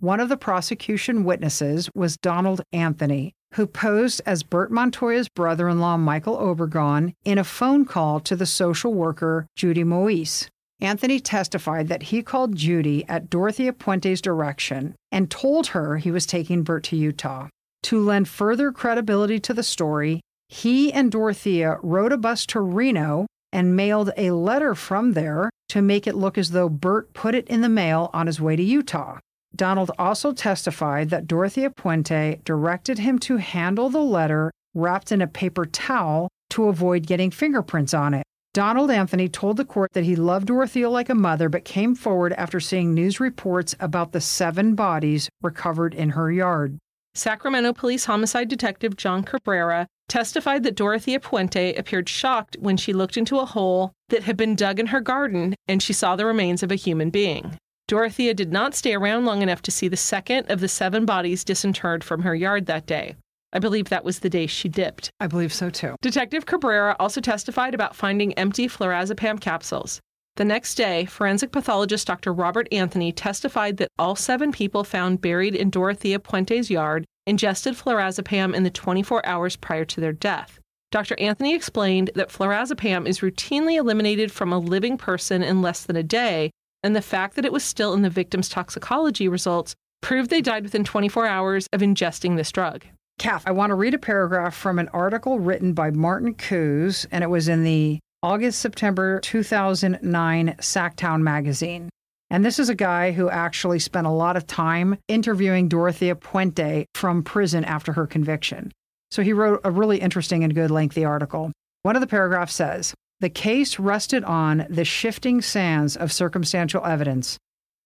One 0.00 0.20
of 0.20 0.28
the 0.28 0.36
prosecution 0.36 1.24
witnesses 1.24 1.90
was 1.94 2.16
Donald 2.16 2.62
Anthony, 2.72 3.32
who 3.54 3.66
posed 3.66 4.20
as 4.26 4.42
Bert 4.42 4.70
Montoya's 4.70 5.28
brother 5.28 5.68
in 5.68 5.80
law, 5.80 5.96
Michael 5.96 6.36
Obregon, 6.36 7.14
in 7.24 7.38
a 7.38 7.44
phone 7.44 7.84
call 7.84 8.20
to 8.20 8.36
the 8.36 8.46
social 8.46 8.94
worker, 8.94 9.46
Judy 9.56 9.84
Moise. 9.84 10.48
Anthony 10.80 11.18
testified 11.18 11.88
that 11.88 12.04
he 12.04 12.22
called 12.22 12.54
Judy 12.54 13.04
at 13.08 13.28
Dorothea 13.28 13.72
Puente's 13.72 14.20
direction 14.20 14.94
and 15.10 15.30
told 15.30 15.68
her 15.68 15.96
he 15.96 16.12
was 16.12 16.26
taking 16.26 16.62
Bert 16.62 16.84
to 16.84 16.96
Utah. 16.96 17.48
To 17.84 17.98
lend 17.98 18.28
further 18.28 18.70
credibility 18.70 19.40
to 19.40 19.54
the 19.54 19.62
story, 19.62 20.20
he 20.48 20.92
and 20.92 21.10
Dorothea 21.10 21.78
rode 21.82 22.12
a 22.12 22.16
bus 22.16 22.46
to 22.46 22.60
Reno 22.60 23.26
and 23.52 23.76
mailed 23.76 24.10
a 24.16 24.30
letter 24.30 24.74
from 24.74 25.12
there 25.12 25.50
to 25.68 25.82
make 25.82 26.06
it 26.06 26.14
look 26.14 26.38
as 26.38 26.50
though 26.50 26.68
Bert 26.68 27.12
put 27.12 27.34
it 27.34 27.46
in 27.48 27.60
the 27.60 27.68
mail 27.68 28.10
on 28.12 28.26
his 28.26 28.40
way 28.40 28.56
to 28.56 28.62
Utah. 28.62 29.18
Donald 29.54 29.90
also 29.98 30.32
testified 30.32 31.10
that 31.10 31.26
Dorothea 31.26 31.70
Puente 31.70 32.40
directed 32.44 32.98
him 32.98 33.18
to 33.20 33.38
handle 33.38 33.88
the 33.88 34.00
letter 34.00 34.50
wrapped 34.74 35.10
in 35.10 35.22
a 35.22 35.26
paper 35.26 35.66
towel 35.66 36.28
to 36.50 36.68
avoid 36.68 37.06
getting 37.06 37.30
fingerprints 37.30 37.94
on 37.94 38.14
it. 38.14 38.22
Donald 38.54 38.90
Anthony 38.90 39.28
told 39.28 39.56
the 39.56 39.64
court 39.64 39.92
that 39.92 40.04
he 40.04 40.16
loved 40.16 40.46
Dorothea 40.46 40.88
like 40.88 41.08
a 41.08 41.14
mother, 41.14 41.48
but 41.48 41.64
came 41.64 41.94
forward 41.94 42.32
after 42.32 42.60
seeing 42.60 42.94
news 42.94 43.20
reports 43.20 43.74
about 43.78 44.12
the 44.12 44.20
seven 44.20 44.74
bodies 44.74 45.28
recovered 45.42 45.94
in 45.94 46.10
her 46.10 46.32
yard. 46.32 46.78
Sacramento 47.14 47.72
Police 47.72 48.06
Homicide 48.06 48.48
Detective 48.48 48.96
John 48.96 49.22
Cabrera 49.22 49.86
testified 50.08 50.62
that 50.62 50.74
Dorothea 50.74 51.20
Puente 51.20 51.78
appeared 51.78 52.08
shocked 52.08 52.56
when 52.58 52.76
she 52.76 52.92
looked 52.92 53.16
into 53.16 53.38
a 53.38 53.44
hole 53.44 53.92
that 54.08 54.24
had 54.24 54.36
been 54.36 54.56
dug 54.56 54.80
in 54.80 54.86
her 54.86 55.00
garden 55.00 55.54
and 55.66 55.82
she 55.82 55.92
saw 55.92 56.16
the 56.16 56.26
remains 56.26 56.62
of 56.62 56.72
a 56.72 56.76
human 56.76 57.10
being. 57.10 57.58
Dorothea 57.86 58.34
did 58.34 58.52
not 58.52 58.74
stay 58.74 58.94
around 58.94 59.24
long 59.24 59.42
enough 59.42 59.62
to 59.62 59.70
see 59.70 59.88
the 59.88 59.96
second 59.96 60.50
of 60.50 60.60
the 60.60 60.68
seven 60.68 61.06
bodies 61.06 61.44
disinterred 61.44 62.04
from 62.04 62.22
her 62.22 62.34
yard 62.34 62.66
that 62.66 62.86
day. 62.86 63.16
I 63.52 63.58
believe 63.60 63.88
that 63.88 64.04
was 64.04 64.18
the 64.18 64.28
day 64.28 64.46
she 64.46 64.68
dipped. 64.68 65.10
I 65.20 65.26
believe 65.26 65.54
so 65.54 65.70
too. 65.70 65.96
Detective 66.02 66.44
Cabrera 66.44 66.96
also 67.00 67.20
testified 67.20 67.74
about 67.74 67.96
finding 67.96 68.34
empty 68.34 68.68
flurazepam 68.68 69.40
capsules. 69.40 70.00
The 70.36 70.44
next 70.44 70.74
day, 70.74 71.06
forensic 71.06 71.50
pathologist 71.50 72.06
Dr. 72.06 72.32
Robert 72.32 72.68
Anthony 72.70 73.10
testified 73.10 73.78
that 73.78 73.88
all 73.98 74.14
seven 74.14 74.52
people 74.52 74.84
found 74.84 75.20
buried 75.20 75.54
in 75.54 75.70
Dorothea 75.70 76.18
Puente's 76.20 76.70
yard 76.70 77.06
ingested 77.28 77.74
flurazepam 77.74 78.54
in 78.54 78.64
the 78.64 78.70
24 78.70 79.24
hours 79.26 79.54
prior 79.54 79.84
to 79.84 80.00
their 80.00 80.12
death. 80.12 80.58
Dr. 80.90 81.14
Anthony 81.20 81.54
explained 81.54 82.10
that 82.14 82.30
flurazepam 82.30 83.06
is 83.06 83.20
routinely 83.20 83.76
eliminated 83.76 84.32
from 84.32 84.52
a 84.52 84.58
living 84.58 84.96
person 84.96 85.42
in 85.42 85.60
less 85.60 85.84
than 85.84 85.96
a 85.96 86.02
day, 86.02 86.50
and 86.82 86.96
the 86.96 87.02
fact 87.02 87.36
that 87.36 87.44
it 87.44 87.52
was 87.52 87.62
still 87.62 87.92
in 87.92 88.02
the 88.02 88.10
victim's 88.10 88.48
toxicology 88.48 89.28
results 89.28 89.74
proved 90.00 90.30
they 90.30 90.40
died 90.40 90.62
within 90.62 90.84
24 90.84 91.26
hours 91.26 91.66
of 91.72 91.82
ingesting 91.82 92.36
this 92.36 92.50
drug. 92.50 92.84
Kath, 93.18 93.42
I 93.46 93.50
want 93.50 93.70
to 93.70 93.74
read 93.74 93.94
a 93.94 93.98
paragraph 93.98 94.54
from 94.54 94.78
an 94.78 94.88
article 94.94 95.38
written 95.38 95.72
by 95.72 95.90
Martin 95.90 96.34
Coos, 96.34 97.06
and 97.10 97.22
it 97.22 97.28
was 97.28 97.48
in 97.48 97.64
the 97.64 97.98
August 98.22 98.60
September 98.60 99.20
2009 99.20 100.54
Sactown 100.60 101.20
magazine. 101.20 101.90
And 102.30 102.44
this 102.44 102.58
is 102.58 102.68
a 102.68 102.74
guy 102.74 103.12
who 103.12 103.30
actually 103.30 103.78
spent 103.78 104.06
a 104.06 104.10
lot 104.10 104.36
of 104.36 104.46
time 104.46 104.98
interviewing 105.08 105.68
Dorothea 105.68 106.14
Puente 106.14 106.84
from 106.94 107.22
prison 107.22 107.64
after 107.64 107.94
her 107.94 108.06
conviction. 108.06 108.72
So 109.10 109.22
he 109.22 109.32
wrote 109.32 109.60
a 109.64 109.70
really 109.70 109.98
interesting 109.98 110.44
and 110.44 110.54
good 110.54 110.70
lengthy 110.70 111.04
article. 111.04 111.52
One 111.82 111.96
of 111.96 112.00
the 112.00 112.06
paragraphs 112.06 112.54
says 112.54 112.92
The 113.20 113.30
case 113.30 113.78
rested 113.78 114.24
on 114.24 114.66
the 114.68 114.84
shifting 114.84 115.40
sands 115.40 115.96
of 115.96 116.12
circumstantial 116.12 116.84
evidence. 116.84 117.38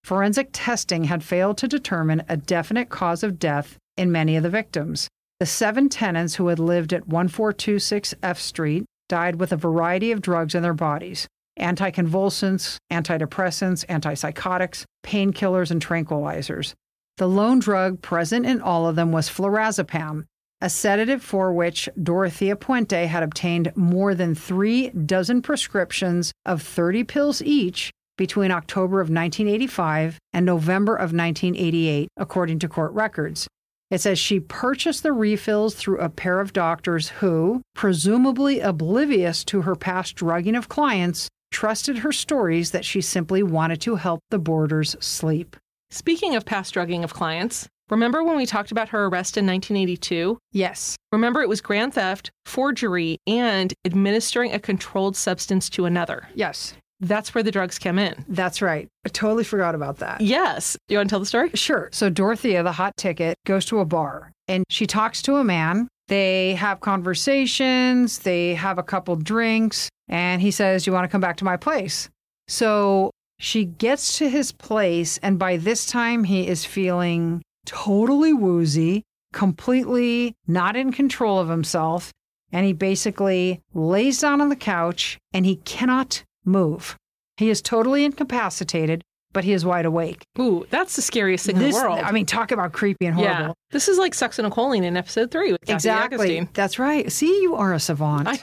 Forensic 0.02 0.48
testing 0.52 1.04
had 1.04 1.22
failed 1.22 1.56
to 1.58 1.68
determine 1.68 2.24
a 2.28 2.36
definite 2.36 2.88
cause 2.88 3.22
of 3.22 3.38
death 3.38 3.78
in 3.96 4.10
many 4.10 4.34
of 4.34 4.42
the 4.42 4.50
victims. 4.50 5.06
The 5.38 5.46
seven 5.46 5.88
tenants 5.88 6.34
who 6.34 6.48
had 6.48 6.58
lived 6.58 6.92
at 6.92 7.06
1426 7.06 8.14
F 8.22 8.40
Street 8.40 8.84
died 9.08 9.36
with 9.36 9.52
a 9.52 9.56
variety 9.56 10.10
of 10.10 10.22
drugs 10.22 10.56
in 10.56 10.62
their 10.62 10.74
bodies 10.74 11.28
anticonvulsants, 11.58 12.76
antidepressants, 12.90 13.84
antipsychotics, 13.86 14.84
painkillers, 15.04 15.70
and 15.70 15.84
tranquilizers. 15.84 16.74
The 17.18 17.28
lone 17.28 17.58
drug 17.58 18.00
present 18.02 18.46
in 18.46 18.60
all 18.60 18.88
of 18.88 18.96
them 18.96 19.12
was 19.12 19.28
flurazepam, 19.28 20.24
a 20.60 20.70
sedative 20.70 21.22
for 21.22 21.52
which 21.52 21.88
Dorothea 22.00 22.56
Puente 22.56 23.06
had 23.06 23.22
obtained 23.22 23.72
more 23.76 24.14
than 24.14 24.34
three 24.34 24.90
dozen 24.90 25.42
prescriptions 25.42 26.32
of 26.46 26.62
30 26.62 27.04
pills 27.04 27.42
each 27.42 27.90
between 28.16 28.50
October 28.50 29.00
of 29.00 29.10
1985 29.10 30.18
and 30.32 30.46
November 30.46 30.94
of 30.94 31.12
1988, 31.12 32.08
according 32.16 32.58
to 32.60 32.68
court 32.68 32.92
records. 32.92 33.48
It 33.90 34.00
says 34.00 34.18
she 34.18 34.40
purchased 34.40 35.02
the 35.02 35.12
refills 35.12 35.74
through 35.74 35.98
a 35.98 36.08
pair 36.08 36.40
of 36.40 36.52
doctors 36.54 37.08
who, 37.08 37.60
presumably 37.74 38.60
oblivious 38.60 39.44
to 39.44 39.62
her 39.62 39.76
past 39.76 40.14
drugging 40.14 40.54
of 40.54 40.68
clients, 40.68 41.28
trusted 41.52 41.98
her 41.98 42.10
stories 42.10 42.72
that 42.72 42.84
she 42.84 43.00
simply 43.00 43.42
wanted 43.42 43.80
to 43.82 43.96
help 43.96 44.20
the 44.30 44.38
boarders 44.38 44.96
sleep. 44.98 45.56
Speaking 45.90 46.34
of 46.34 46.44
past 46.44 46.72
drugging 46.72 47.04
of 47.04 47.12
clients, 47.12 47.68
remember 47.90 48.24
when 48.24 48.36
we 48.36 48.46
talked 48.46 48.72
about 48.72 48.88
her 48.88 49.04
arrest 49.04 49.36
in 49.36 49.46
1982? 49.46 50.38
Yes. 50.52 50.96
Remember, 51.12 51.42
it 51.42 51.48
was 51.48 51.60
grand 51.60 51.94
theft, 51.94 52.30
forgery, 52.46 53.18
and 53.26 53.72
administering 53.84 54.52
a 54.52 54.58
controlled 54.58 55.16
substance 55.16 55.68
to 55.70 55.84
another. 55.84 56.26
Yes. 56.34 56.74
That's 57.00 57.34
where 57.34 57.42
the 57.42 57.50
drugs 57.50 57.78
come 57.78 57.98
in. 57.98 58.24
That's 58.28 58.62
right. 58.62 58.88
I 59.04 59.08
totally 59.08 59.44
forgot 59.44 59.74
about 59.74 59.98
that. 59.98 60.20
Yes. 60.20 60.76
You 60.88 60.96
want 60.96 61.08
to 61.08 61.12
tell 61.12 61.20
the 61.20 61.26
story? 61.26 61.50
Sure. 61.54 61.90
So 61.92 62.08
Dorothea, 62.08 62.62
the 62.62 62.72
hot 62.72 62.96
ticket, 62.96 63.36
goes 63.44 63.64
to 63.66 63.80
a 63.80 63.84
bar 63.84 64.32
and 64.48 64.64
she 64.70 64.86
talks 64.86 65.20
to 65.22 65.36
a 65.36 65.44
man. 65.44 65.88
They 66.08 66.54
have 66.54 66.80
conversations, 66.80 68.20
they 68.20 68.54
have 68.54 68.78
a 68.78 68.82
couple 68.82 69.16
drinks, 69.16 69.88
and 70.12 70.40
he 70.42 70.50
says, 70.52 70.86
You 70.86 70.92
want 70.92 71.04
to 71.04 71.08
come 71.08 71.20
back 71.22 71.38
to 71.38 71.44
my 71.44 71.56
place? 71.56 72.08
So 72.46 73.10
she 73.38 73.64
gets 73.64 74.18
to 74.18 74.28
his 74.28 74.52
place, 74.52 75.18
and 75.18 75.38
by 75.38 75.56
this 75.56 75.86
time, 75.86 76.22
he 76.24 76.46
is 76.46 76.64
feeling 76.64 77.42
totally 77.66 78.32
woozy, 78.32 79.02
completely 79.32 80.34
not 80.46 80.76
in 80.76 80.92
control 80.92 81.38
of 81.40 81.48
himself. 81.48 82.12
And 82.52 82.66
he 82.66 82.72
basically 82.74 83.60
lays 83.72 84.20
down 84.20 84.40
on 84.42 84.50
the 84.50 84.56
couch 84.56 85.16
and 85.32 85.46
he 85.46 85.56
cannot 85.56 86.22
move. 86.44 86.96
He 87.38 87.48
is 87.48 87.62
totally 87.62 88.04
incapacitated, 88.04 89.00
but 89.32 89.44
he 89.44 89.52
is 89.54 89.64
wide 89.64 89.86
awake. 89.86 90.22
Ooh, 90.38 90.66
that's 90.68 90.94
the 90.94 91.00
scariest 91.00 91.46
thing 91.46 91.56
This, 91.58 91.74
in 91.74 91.80
the 91.82 91.88
world. 91.88 92.00
I 92.00 92.12
mean, 92.12 92.26
talk 92.26 92.52
about 92.52 92.72
creepy 92.72 93.06
and 93.06 93.14
horrible. 93.14 93.40
yeah. 93.46 93.52
This 93.70 93.88
is 93.88 93.96
like 93.96 94.12
succinylcholine 94.12 94.82
in 94.82 94.98
episode 94.98 95.30
three 95.30 95.52
with 95.52 95.62
Kathy 95.62 95.72
Exactly. 95.76 96.28
Agostine. 96.40 96.52
That's 96.52 96.78
right. 96.78 97.10
See, 97.10 97.40
you 97.40 97.54
are 97.54 97.72
a 97.72 97.80
savant. 97.80 98.28
I- 98.28 98.38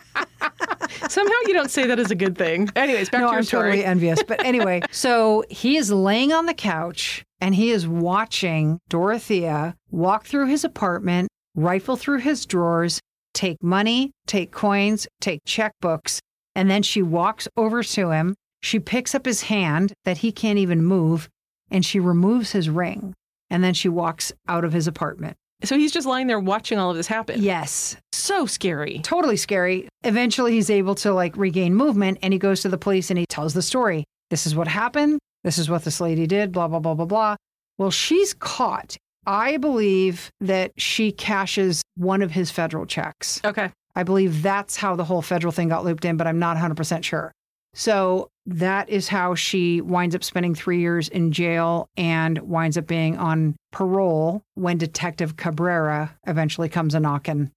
Somehow 1.09 1.33
you 1.45 1.53
don't 1.53 1.71
say 1.71 1.87
that 1.87 1.99
as 1.99 2.11
a 2.11 2.15
good 2.15 2.37
thing. 2.37 2.69
Anyways, 2.75 3.09
back 3.09 3.21
no, 3.21 3.27
to 3.27 3.31
your 3.31 3.37
I'm 3.39 3.43
story. 3.43 3.69
totally 3.69 3.85
envious. 3.85 4.23
But 4.23 4.43
anyway, 4.45 4.81
so 4.91 5.43
he 5.49 5.77
is 5.77 5.91
laying 5.91 6.31
on 6.31 6.45
the 6.45 6.53
couch 6.53 7.23
and 7.39 7.55
he 7.55 7.71
is 7.71 7.87
watching 7.87 8.79
Dorothea 8.89 9.75
walk 9.89 10.25
through 10.25 10.47
his 10.47 10.63
apartment, 10.63 11.29
rifle 11.55 11.95
through 11.95 12.19
his 12.19 12.45
drawers, 12.45 12.99
take 13.33 13.61
money, 13.63 14.11
take 14.27 14.51
coins, 14.51 15.07
take 15.19 15.43
checkbooks, 15.45 16.19
and 16.55 16.69
then 16.69 16.83
she 16.83 17.01
walks 17.01 17.47
over 17.57 17.83
to 17.83 18.11
him. 18.11 18.35
She 18.61 18.79
picks 18.79 19.15
up 19.15 19.25
his 19.25 19.43
hand 19.43 19.93
that 20.05 20.19
he 20.19 20.31
can't 20.31 20.59
even 20.59 20.83
move, 20.83 21.29
and 21.69 21.85
she 21.85 21.99
removes 21.99 22.51
his 22.51 22.69
ring. 22.69 23.13
And 23.49 23.63
then 23.63 23.73
she 23.73 23.89
walks 23.89 24.31
out 24.47 24.63
of 24.63 24.71
his 24.71 24.87
apartment. 24.87 25.35
So 25.63 25.77
he's 25.77 25.91
just 25.91 26.07
lying 26.07 26.27
there 26.27 26.39
watching 26.39 26.77
all 26.79 26.89
of 26.91 26.97
this 26.97 27.07
happen. 27.07 27.41
Yes, 27.41 27.95
So 28.13 28.45
scary. 28.45 28.99
totally 29.03 29.37
scary. 29.37 29.87
Eventually, 30.03 30.53
he's 30.53 30.69
able 30.69 30.95
to 30.95 31.13
like 31.13 31.35
regain 31.37 31.75
movement 31.75 32.17
and 32.21 32.33
he 32.33 32.39
goes 32.39 32.61
to 32.61 32.69
the 32.69 32.77
police 32.77 33.09
and 33.09 33.19
he 33.19 33.25
tells 33.29 33.53
the 33.53 33.61
story. 33.61 34.03
This 34.29 34.47
is 34.47 34.55
what 34.55 34.67
happened. 34.67 35.19
This 35.43 35.57
is 35.57 35.69
what 35.69 35.83
this 35.83 35.99
lady 36.01 36.27
did, 36.27 36.51
blah, 36.51 36.67
blah, 36.67 36.79
blah, 36.79 36.93
blah, 36.93 37.05
blah. 37.05 37.35
Well, 37.77 37.91
she's 37.91 38.33
caught. 38.33 38.95
I 39.25 39.57
believe 39.57 40.29
that 40.39 40.71
she 40.77 41.11
cashes 41.11 41.81
one 41.95 42.21
of 42.21 42.31
his 42.31 42.49
federal 42.49 42.85
checks. 42.85 43.39
Okay. 43.45 43.69
I 43.95 44.03
believe 44.03 44.41
that's 44.41 44.77
how 44.77 44.95
the 44.95 45.03
whole 45.03 45.21
federal 45.21 45.51
thing 45.51 45.69
got 45.69 45.83
looped 45.83 46.05
in, 46.05 46.15
but 46.17 46.25
I'm 46.27 46.39
not 46.39 46.57
100% 46.57 47.03
sure. 47.03 47.31
So 47.73 48.29
That 48.45 48.89
is 48.89 49.07
how 49.07 49.35
she 49.35 49.81
winds 49.81 50.15
up 50.15 50.23
spending 50.23 50.55
three 50.55 50.79
years 50.79 51.07
in 51.07 51.31
jail 51.31 51.89
and 51.95 52.39
winds 52.39 52.77
up 52.77 52.87
being 52.87 53.17
on 53.17 53.55
parole 53.71 54.43
when 54.55 54.77
Detective 54.77 55.37
Cabrera 55.37 56.17
eventually 56.25 56.67
comes 56.67 56.95
a 56.95 56.99
knocking. 56.99 57.51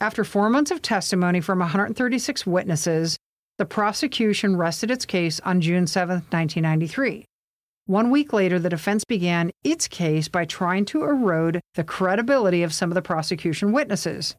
After 0.00 0.24
four 0.24 0.50
months 0.50 0.70
of 0.70 0.82
testimony 0.82 1.40
from 1.40 1.60
136 1.60 2.46
witnesses, 2.46 3.16
the 3.58 3.64
prosecution 3.66 4.56
rested 4.56 4.90
its 4.90 5.04
case 5.04 5.38
on 5.40 5.60
June 5.60 5.86
7, 5.86 6.16
1993. 6.30 7.24
One 7.86 8.10
week 8.10 8.32
later, 8.32 8.58
the 8.58 8.68
defense 8.68 9.04
began 9.04 9.50
its 9.62 9.88
case 9.88 10.28
by 10.28 10.44
trying 10.44 10.84
to 10.86 11.02
erode 11.02 11.60
the 11.74 11.84
credibility 11.84 12.62
of 12.62 12.72
some 12.72 12.90
of 12.90 12.94
the 12.94 13.02
prosecution 13.02 13.72
witnesses. 13.72 14.36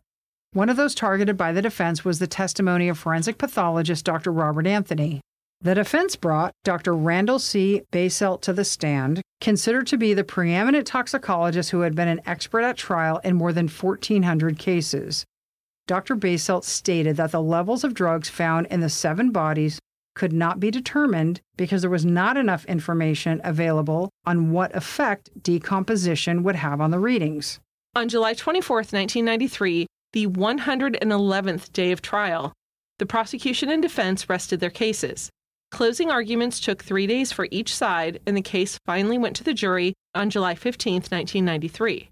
One 0.54 0.70
of 0.70 0.78
those 0.78 0.94
targeted 0.94 1.36
by 1.36 1.52
the 1.52 1.64
defense 1.64 2.06
was 2.06 2.20
the 2.20 2.28
testimony 2.28 2.88
of 2.88 3.00
forensic 3.00 3.40
pathologist 3.40 4.06
Dr. 4.06 4.32
Robert 4.32 4.68
Anthony. 4.68 5.20
The 5.60 5.74
defense 5.74 6.16
brought 6.16 6.54
Dr. 6.64 6.94
Randall 6.94 7.40
C. 7.40 7.82
Baselt 7.92 8.42
to 8.42 8.54
the 8.54 8.64
stand, 8.64 9.24
considered 9.42 9.88
to 9.88 9.98
be 9.98 10.14
the 10.14 10.24
preeminent 10.24 10.86
toxicologist 10.86 11.72
who 11.72 11.80
had 11.82 11.96
been 11.96 12.08
an 12.08 12.22
expert 12.28 12.62
at 12.62 12.78
trial 12.78 13.20
in 13.24 13.36
more 13.36 13.52
than 13.52 13.68
1,400 13.68 14.60
cases. 14.60 15.26
Dr. 15.88 16.16
Baselt 16.16 16.66
stated 16.66 17.18
that 17.18 17.32
the 17.32 17.42
levels 17.42 17.84
of 17.84 17.96
drugs 17.96 18.30
found 18.30 18.68
in 18.68 18.80
the 18.80 18.90
seven 18.90 19.32
bodies 19.32 19.80
could 20.16 20.34
not 20.34 20.60
be 20.60 20.70
determined 20.70 21.42
because 21.58 21.82
there 21.82 21.90
was 21.90 22.06
not 22.06 22.38
enough 22.38 22.64
information 22.66 23.42
available 23.44 24.12
on 24.24 24.52
what 24.52 24.76
effect 24.76 25.32
decomposition 25.42 26.44
would 26.44 26.58
have 26.58 26.80
on 26.80 26.92
the 26.92 27.00
readings. 27.00 27.60
On 27.96 28.08
July 28.08 28.34
24, 28.34 28.78
1993, 28.78 29.88
the 30.14 30.28
111th 30.28 31.74
day 31.74 31.92
of 31.92 32.02
trial, 32.02 32.54
the 33.00 33.06
prosecution 33.06 33.70
and 33.70 33.82
defense 33.82 34.30
rested 34.30 34.60
their 34.60 34.70
cases. 34.70 35.30
Closing 35.72 36.12
arguments 36.12 36.60
took 36.60 36.84
three 36.84 37.08
days 37.08 37.32
for 37.32 37.48
each 37.50 37.76
side, 37.76 38.22
and 38.28 38.38
the 38.38 38.42
case 38.42 38.78
finally 38.86 39.18
went 39.18 39.36
to 39.36 39.44
the 39.44 39.56
jury 39.56 39.96
on 40.14 40.30
July 40.30 40.54
15, 40.54 40.94
1993. 40.94 42.10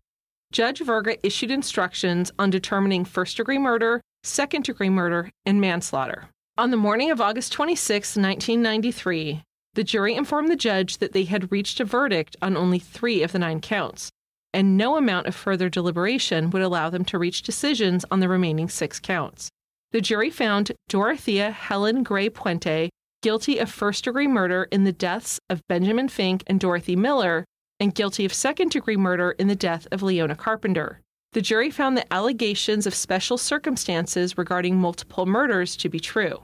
Judge 0.51 0.79
Virga 0.79 1.17
issued 1.23 1.51
instructions 1.51 2.31
on 2.39 2.49
determining 2.49 3.05
first 3.05 3.37
degree 3.37 3.59
murder, 3.59 4.01
second 4.23 4.65
degree 4.65 4.89
murder, 4.89 5.29
and 5.45 5.61
manslaughter. 5.61 6.27
On 6.57 6.71
the 6.71 6.77
morning 6.77 7.11
of 7.11 7.21
August 7.21 7.53
26, 7.53 8.17
1993, 8.17 9.43
the 9.75 9.83
jury 9.83 10.15
informed 10.15 10.49
the 10.49 10.55
judge 10.55 10.97
that 10.97 11.13
they 11.13 11.23
had 11.23 11.51
reached 11.51 11.79
a 11.79 11.85
verdict 11.85 12.35
on 12.41 12.57
only 12.57 12.79
three 12.79 13.21
of 13.21 13.31
the 13.31 13.39
nine 13.39 13.61
counts, 13.61 14.11
and 14.53 14.77
no 14.77 14.97
amount 14.97 15.27
of 15.27 15.35
further 15.35 15.69
deliberation 15.69 16.49
would 16.49 16.61
allow 16.61 16.89
them 16.89 17.05
to 17.05 17.17
reach 17.17 17.41
decisions 17.41 18.05
on 18.11 18.19
the 18.19 18.29
remaining 18.29 18.69
six 18.69 18.99
counts. 18.99 19.49
The 19.91 20.01
jury 20.01 20.29
found 20.29 20.71
Dorothea 20.89 21.51
Helen 21.51 22.03
Gray 22.03 22.29
Puente 22.29 22.89
guilty 23.21 23.59
of 23.59 23.69
first 23.69 24.03
degree 24.03 24.27
murder 24.27 24.67
in 24.71 24.83
the 24.83 24.91
deaths 24.91 25.39
of 25.49 25.61
Benjamin 25.67 26.09
Fink 26.09 26.43
and 26.47 26.59
Dorothy 26.59 26.95
Miller, 26.95 27.45
and 27.79 27.95
guilty 27.95 28.25
of 28.25 28.33
second 28.33 28.71
degree 28.71 28.97
murder 28.97 29.31
in 29.31 29.47
the 29.47 29.55
death 29.55 29.87
of 29.91 30.01
Leona 30.01 30.35
Carpenter. 30.35 30.99
The 31.33 31.41
jury 31.41 31.69
found 31.71 31.95
the 31.95 32.11
allegations 32.13 32.85
of 32.85 32.93
special 32.93 33.37
circumstances 33.37 34.37
regarding 34.37 34.75
multiple 34.75 35.25
murders 35.25 35.75
to 35.77 35.89
be 35.89 35.99
true. 35.99 36.41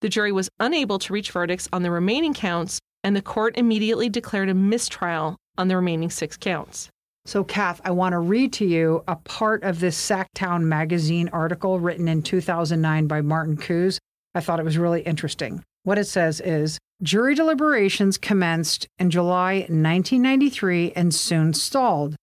The 0.00 0.08
jury 0.08 0.32
was 0.32 0.48
unable 0.60 0.98
to 1.00 1.12
reach 1.12 1.30
verdicts 1.30 1.68
on 1.72 1.82
the 1.82 1.90
remaining 1.90 2.34
counts, 2.34 2.78
and 3.02 3.14
the 3.14 3.22
court 3.22 3.56
immediately 3.58 4.08
declared 4.08 4.48
a 4.48 4.54
mistrial 4.54 5.36
on 5.58 5.68
the 5.68 5.76
remaining 5.76 6.10
six 6.10 6.36
counts. 6.36 6.88
So, 7.26 7.42
Kath, 7.42 7.80
I 7.84 7.90
want 7.90 8.12
to 8.12 8.18
read 8.18 8.52
to 8.54 8.66
you 8.66 9.02
a 9.08 9.16
part 9.16 9.62
of 9.62 9.80
this 9.80 9.96
Sactown 9.96 10.64
magazine 10.64 11.30
article 11.32 11.80
written 11.80 12.06
in 12.06 12.22
2009 12.22 13.06
by 13.06 13.22
Martin 13.22 13.56
Koos. 13.56 13.98
I 14.34 14.40
thought 14.40 14.60
it 14.60 14.64
was 14.64 14.76
really 14.76 15.00
interesting. 15.02 15.64
What 15.84 15.98
it 15.98 16.04
says 16.04 16.40
is 16.40 16.78
jury 17.02 17.34
deliberations 17.34 18.18
commenced 18.18 18.86
in 18.98 19.10
July 19.10 19.60
1993 19.60 20.92
and 20.92 21.14
soon 21.14 21.54
stalled. 21.54 22.14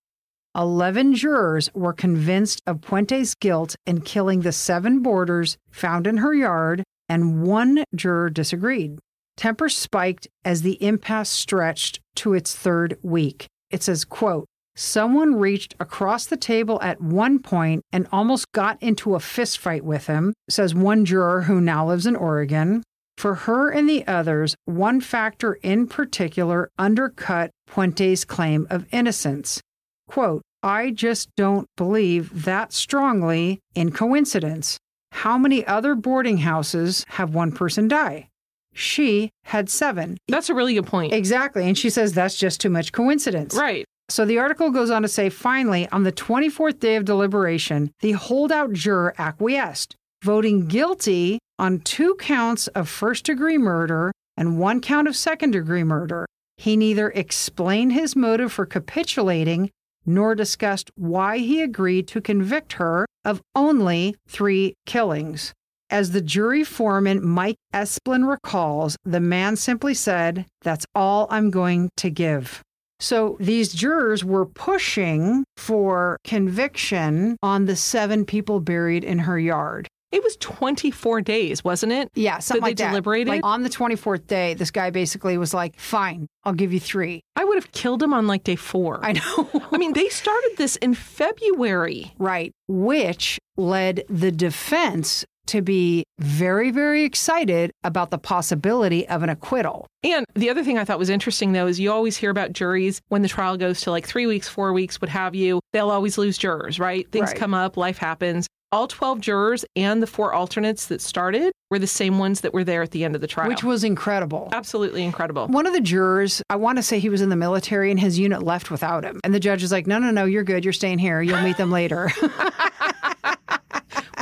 11 0.56 1.16
jurors 1.16 1.74
were 1.74 1.94
convinced 1.94 2.62
of 2.68 2.82
Puente's 2.82 3.34
guilt 3.36 3.76
in 3.86 4.02
killing 4.02 4.42
the 4.42 4.52
seven 4.52 5.02
boarders 5.02 5.58
found 5.72 6.06
in 6.06 6.18
her 6.18 6.34
yard 6.34 6.84
and 7.08 7.42
one 7.42 7.84
juror 7.96 8.30
disagreed. 8.30 9.00
Temper 9.38 9.70
spiked 9.70 10.28
as 10.46 10.62
the 10.62 10.84
impasse 10.84 11.30
stretched 11.30 12.00
to 12.16 12.34
its 12.34 12.54
third 12.54 12.98
week. 13.02 13.48
It 13.70 13.82
says, 13.82 14.04
quote, 14.04 14.46
Someone 14.76 15.36
reached 15.36 15.76
across 15.80 16.26
the 16.26 16.38
table 16.38 16.80
at 16.82 17.02
one 17.02 17.40
point 17.40 17.84
and 17.92 18.08
almost 18.12 18.52
got 18.54 18.82
into 18.82 19.16
a 19.16 19.20
fistfight 19.20 19.82
with 19.82 20.08
him, 20.08 20.34
says 20.50 20.74
one 20.74 21.06
juror 21.06 21.42
who 21.42 21.60
now 21.60 21.88
lives 21.88 22.06
in 22.06 22.16
Oregon. 22.16 22.84
For 23.18 23.36
her 23.36 23.70
and 23.70 23.88
the 23.88 24.08
others, 24.08 24.56
one 24.66 25.02
factor 25.02 25.54
in 25.56 25.88
particular 25.88 26.70
undercut 26.80 27.52
Puente's 27.68 28.26
claim 28.26 28.66
of 28.70 28.88
innocence. 28.92 29.62
Quote, 30.08 30.42
I 30.64 30.92
just 30.92 31.30
don't 31.36 31.68
believe 31.76 32.46
that 32.46 32.72
strongly 32.72 33.60
in 33.76 33.92
coincidence. 33.92 34.78
How 35.12 35.38
many 35.38 35.66
other 35.66 35.96
boarding 35.96 36.38
houses 36.38 37.06
have 37.10 37.34
one 37.34 37.52
person 37.52 37.88
die? 37.88 38.30
She 38.74 39.32
had 39.46 39.70
seven. 39.70 40.18
That's 40.28 40.50
a 40.50 40.54
really 40.54 40.74
good 40.74 40.88
point. 40.88 41.14
Exactly. 41.14 41.68
And 41.68 41.78
she 41.78 41.90
says 41.90 42.14
that's 42.14 42.38
just 42.38 42.62
too 42.62 42.70
much 42.70 42.92
coincidence. 42.92 43.56
Right. 43.56 43.86
So 44.12 44.26
the 44.26 44.40
article 44.40 44.72
goes 44.72 44.92
on 44.92 45.04
to 45.04 45.08
say 45.08 45.30
finally, 45.30 45.88
on 45.88 46.04
the 46.04 46.12
24th 46.12 46.82
day 46.82 46.98
of 46.98 47.06
deliberation, 47.06 47.94
the 48.02 48.12
holdout 48.12 48.74
juror 48.74 49.14
acquiesced, 49.18 49.96
voting 50.22 50.68
guilty 50.68 51.40
on 51.58 51.80
two 51.80 52.16
counts 52.16 52.68
of 52.68 52.90
first 52.90 53.24
degree 53.24 53.58
murder 53.58 54.12
and 54.36 54.60
one 54.60 54.82
count 54.82 55.08
of 55.08 55.16
second 55.16 55.52
degree 55.52 55.86
murder. 55.86 56.26
He 56.58 56.76
neither 56.76 57.10
explained 57.12 57.94
his 57.94 58.14
motive 58.14 58.52
for 58.52 58.66
capitulating 58.66 59.70
nor 60.06 60.36
discussed 60.36 60.92
why 60.96 61.38
he 61.38 61.62
agreed 61.62 62.10
to 62.10 62.20
convict 62.20 62.74
her 62.74 63.06
of 63.24 63.42
only 63.56 64.18
three 64.28 64.74
killings. 64.86 65.54
As 65.90 66.12
the 66.12 66.22
jury 66.22 66.66
foreman 66.66 67.26
Mike 67.26 67.60
Esplin 67.74 68.30
recalls, 68.30 68.98
the 69.06 69.22
man 69.22 69.56
simply 69.56 69.94
said, 69.94 70.48
That's 70.64 70.86
all 70.94 71.28
I'm 71.30 71.50
going 71.50 71.92
to 71.96 72.10
give. 72.10 72.62
So 73.02 73.36
these 73.40 73.74
jurors 73.74 74.24
were 74.24 74.46
pushing 74.46 75.44
for 75.58 76.18
conviction 76.24 77.36
on 77.42 77.66
the 77.66 77.76
seven 77.76 78.26
people 78.26 78.60
buried 78.60 79.04
in 79.04 79.20
her 79.20 79.40
yard. 79.40 79.88
It 80.12 80.24
was 80.24 80.36
24 80.38 81.22
days, 81.22 81.64
wasn't 81.64 81.94
it? 81.94 82.10
Yeah, 82.16 82.40
something 82.40 82.62
that 82.62 82.68
like 82.68 82.78
they 82.78 82.84
that. 82.84 82.90
deliberated? 82.90 83.30
Like 83.30 83.46
on 83.46 83.64
the 83.64 83.70
24th 83.70 84.28
day, 84.28 84.54
this 84.54 84.70
guy 84.70 84.90
basically 84.90 85.38
was 85.38 85.54
like, 85.54 85.80
"Fine, 85.80 86.28
I'll 86.44 86.54
give 86.54 86.74
you 86.74 86.82
three. 86.82 87.22
I 87.38 87.46
would 87.46 87.56
have 87.56 87.72
killed 87.72 88.04
him 88.04 88.14
on 88.14 88.28
like 88.28 88.44
day 88.44 88.58
four. 88.58 89.00
I 89.02 89.14
know. 89.14 89.50
I 89.72 89.78
mean, 89.78 89.94
they 89.94 90.10
started 90.10 90.56
this 90.58 90.76
in 90.76 90.94
February. 90.96 92.14
right, 92.20 92.52
which 92.68 93.40
led 93.56 94.04
the 94.10 94.32
defense 94.32 95.24
to 95.52 95.62
be 95.62 96.04
very, 96.20 96.72
very 96.72 97.04
excited 97.04 97.72
about 97.84 98.10
the 98.12 98.18
possibility 98.18 99.08
of 99.08 99.24
an 99.24 99.30
acquittal. 99.30 99.88
And 100.04 100.26
the 100.36 100.50
other 100.50 100.64
thing 100.64 100.78
I 100.78 100.86
thought 100.86 101.00
was 101.00 101.10
interesting, 101.10 101.52
though, 101.54 101.68
is 101.68 101.80
you 101.80 101.92
always 101.92 102.18
hear 102.18 102.30
about 102.32 102.54
juries 102.54 103.00
when 103.10 103.22
the 103.22 103.28
trial 103.28 103.58
goes 103.58 103.82
to 103.82 103.92
like 103.92 104.06
three 104.08 104.26
weeks, 104.28 104.48
four 104.50 104.74
weeks, 104.74 105.00
what 105.00 105.10
have 105.10 105.36
you. 105.36 105.60
They'll 105.74 105.92
always 105.92 106.18
lose 106.18 106.38
jurors, 106.38 106.80
right? 106.80 107.10
Things 107.12 107.30
Right. 107.30 107.38
come 107.38 107.54
up, 107.54 107.78
life 107.78 107.98
happens. 107.98 108.48
All 108.74 108.88
12 108.88 109.20
jurors 109.20 109.66
and 109.76 110.02
the 110.02 110.08
four 110.08 110.34
alternates 110.34 110.86
that 110.88 111.02
started 111.02 111.52
were 111.70 111.78
the 111.80 111.88
same 111.88 112.18
ones 112.20 112.40
that 112.40 112.54
were 112.54 112.64
there 112.64 112.82
at 112.82 112.92
the 112.92 113.04
end 113.04 113.16
of 113.16 113.22
the 113.22 113.28
trial. 113.28 113.50
Which 113.50 113.66
was 113.66 113.84
incredible. 113.84 114.48
absolutely 114.54 115.04
incredible. 115.04 115.48
One 115.48 115.68
of 115.68 115.74
the 115.74 115.82
jurors, 115.82 116.42
I 116.50 116.56
want 116.56 116.78
to 116.78 116.84
say 116.84 116.98
he 117.00 117.10
was 117.10 117.20
in 117.22 117.28
the 117.28 117.36
military 117.36 117.92
and 117.92 118.00
his 118.00 118.18
unit 118.18 118.44
left 118.44 118.72
without 118.72 119.04
him. 119.04 119.20
And 119.26 119.34
the 119.34 119.42
judge 119.42 119.62
is 119.62 119.74
like, 119.74 119.88
no, 119.88 120.00
no, 120.00 120.10
no, 120.12 120.24
you're 120.24 120.46
good. 120.46 120.64
You're 120.64 120.72
staying 120.72 121.00
here. 121.00 121.22
You'll 121.22 121.42
meet 121.42 121.58
them 121.58 121.70
later. 121.72 122.10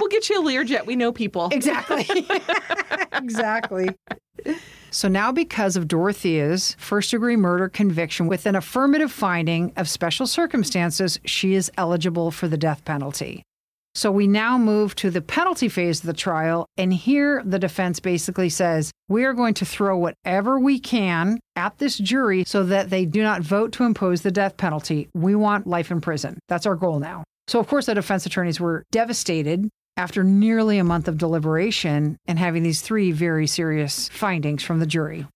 We'll 0.09 0.21
get 0.21 0.29
you 0.31 0.41
a 0.41 0.43
Learjet. 0.43 0.87
We 0.87 0.95
know 0.95 1.11
people. 1.11 1.49
exactly. 1.51 2.07
exactly. 3.13 3.89
So 4.89 5.07
now, 5.07 5.31
because 5.31 5.75
of 5.75 5.87
Dorothea's 5.87 6.75
first 6.79 7.11
degree 7.11 7.35
murder 7.35 7.69
conviction 7.69 8.25
with 8.25 8.47
an 8.47 8.55
affirmative 8.55 9.11
finding 9.11 9.71
of 9.77 9.87
special 9.87 10.25
circumstances, 10.25 11.19
she 11.25 11.53
is 11.53 11.71
eligible 11.77 12.31
for 12.31 12.47
the 12.47 12.57
death 12.57 12.83
penalty. 12.85 13.43
So 13.93 14.11
we 14.11 14.25
now 14.25 14.57
move 14.57 14.95
to 14.95 15.11
the 15.11 15.21
penalty 15.21 15.69
phase 15.69 15.99
of 15.99 16.07
the 16.07 16.13
trial. 16.13 16.65
And 16.75 16.91
here 16.91 17.43
the 17.45 17.59
defense 17.59 17.99
basically 17.99 18.49
says, 18.49 18.91
we 19.09 19.25
are 19.25 19.33
going 19.33 19.53
to 19.55 19.65
throw 19.65 19.95
whatever 19.95 20.59
we 20.59 20.79
can 20.79 21.39
at 21.55 21.77
this 21.77 21.99
jury 21.99 22.45
so 22.47 22.63
that 22.63 22.89
they 22.89 23.05
do 23.05 23.21
not 23.21 23.43
vote 23.43 23.73
to 23.73 23.83
impose 23.83 24.23
the 24.23 24.31
death 24.31 24.57
penalty. 24.57 25.07
We 25.13 25.35
want 25.35 25.67
life 25.67 25.91
in 25.91 26.01
prison. 26.01 26.39
That's 26.47 26.65
our 26.65 26.75
goal 26.75 26.99
now. 26.99 27.25
So, 27.47 27.59
of 27.59 27.67
course, 27.67 27.87
the 27.87 27.95
defense 27.95 28.27
attorneys 28.27 28.59
were 28.59 28.83
devastated 28.91 29.69
after 29.97 30.23
nearly 30.23 30.77
a 30.77 30.83
month 30.83 31.07
of 31.07 31.17
deliberation 31.17 32.17
and 32.25 32.39
having 32.39 32.63
these 32.63 32.81
three 32.81 33.11
very 33.11 33.47
serious 33.47 34.09
findings 34.09 34.63
from 34.63 34.79
the 34.79 34.85
jury. 34.85 35.27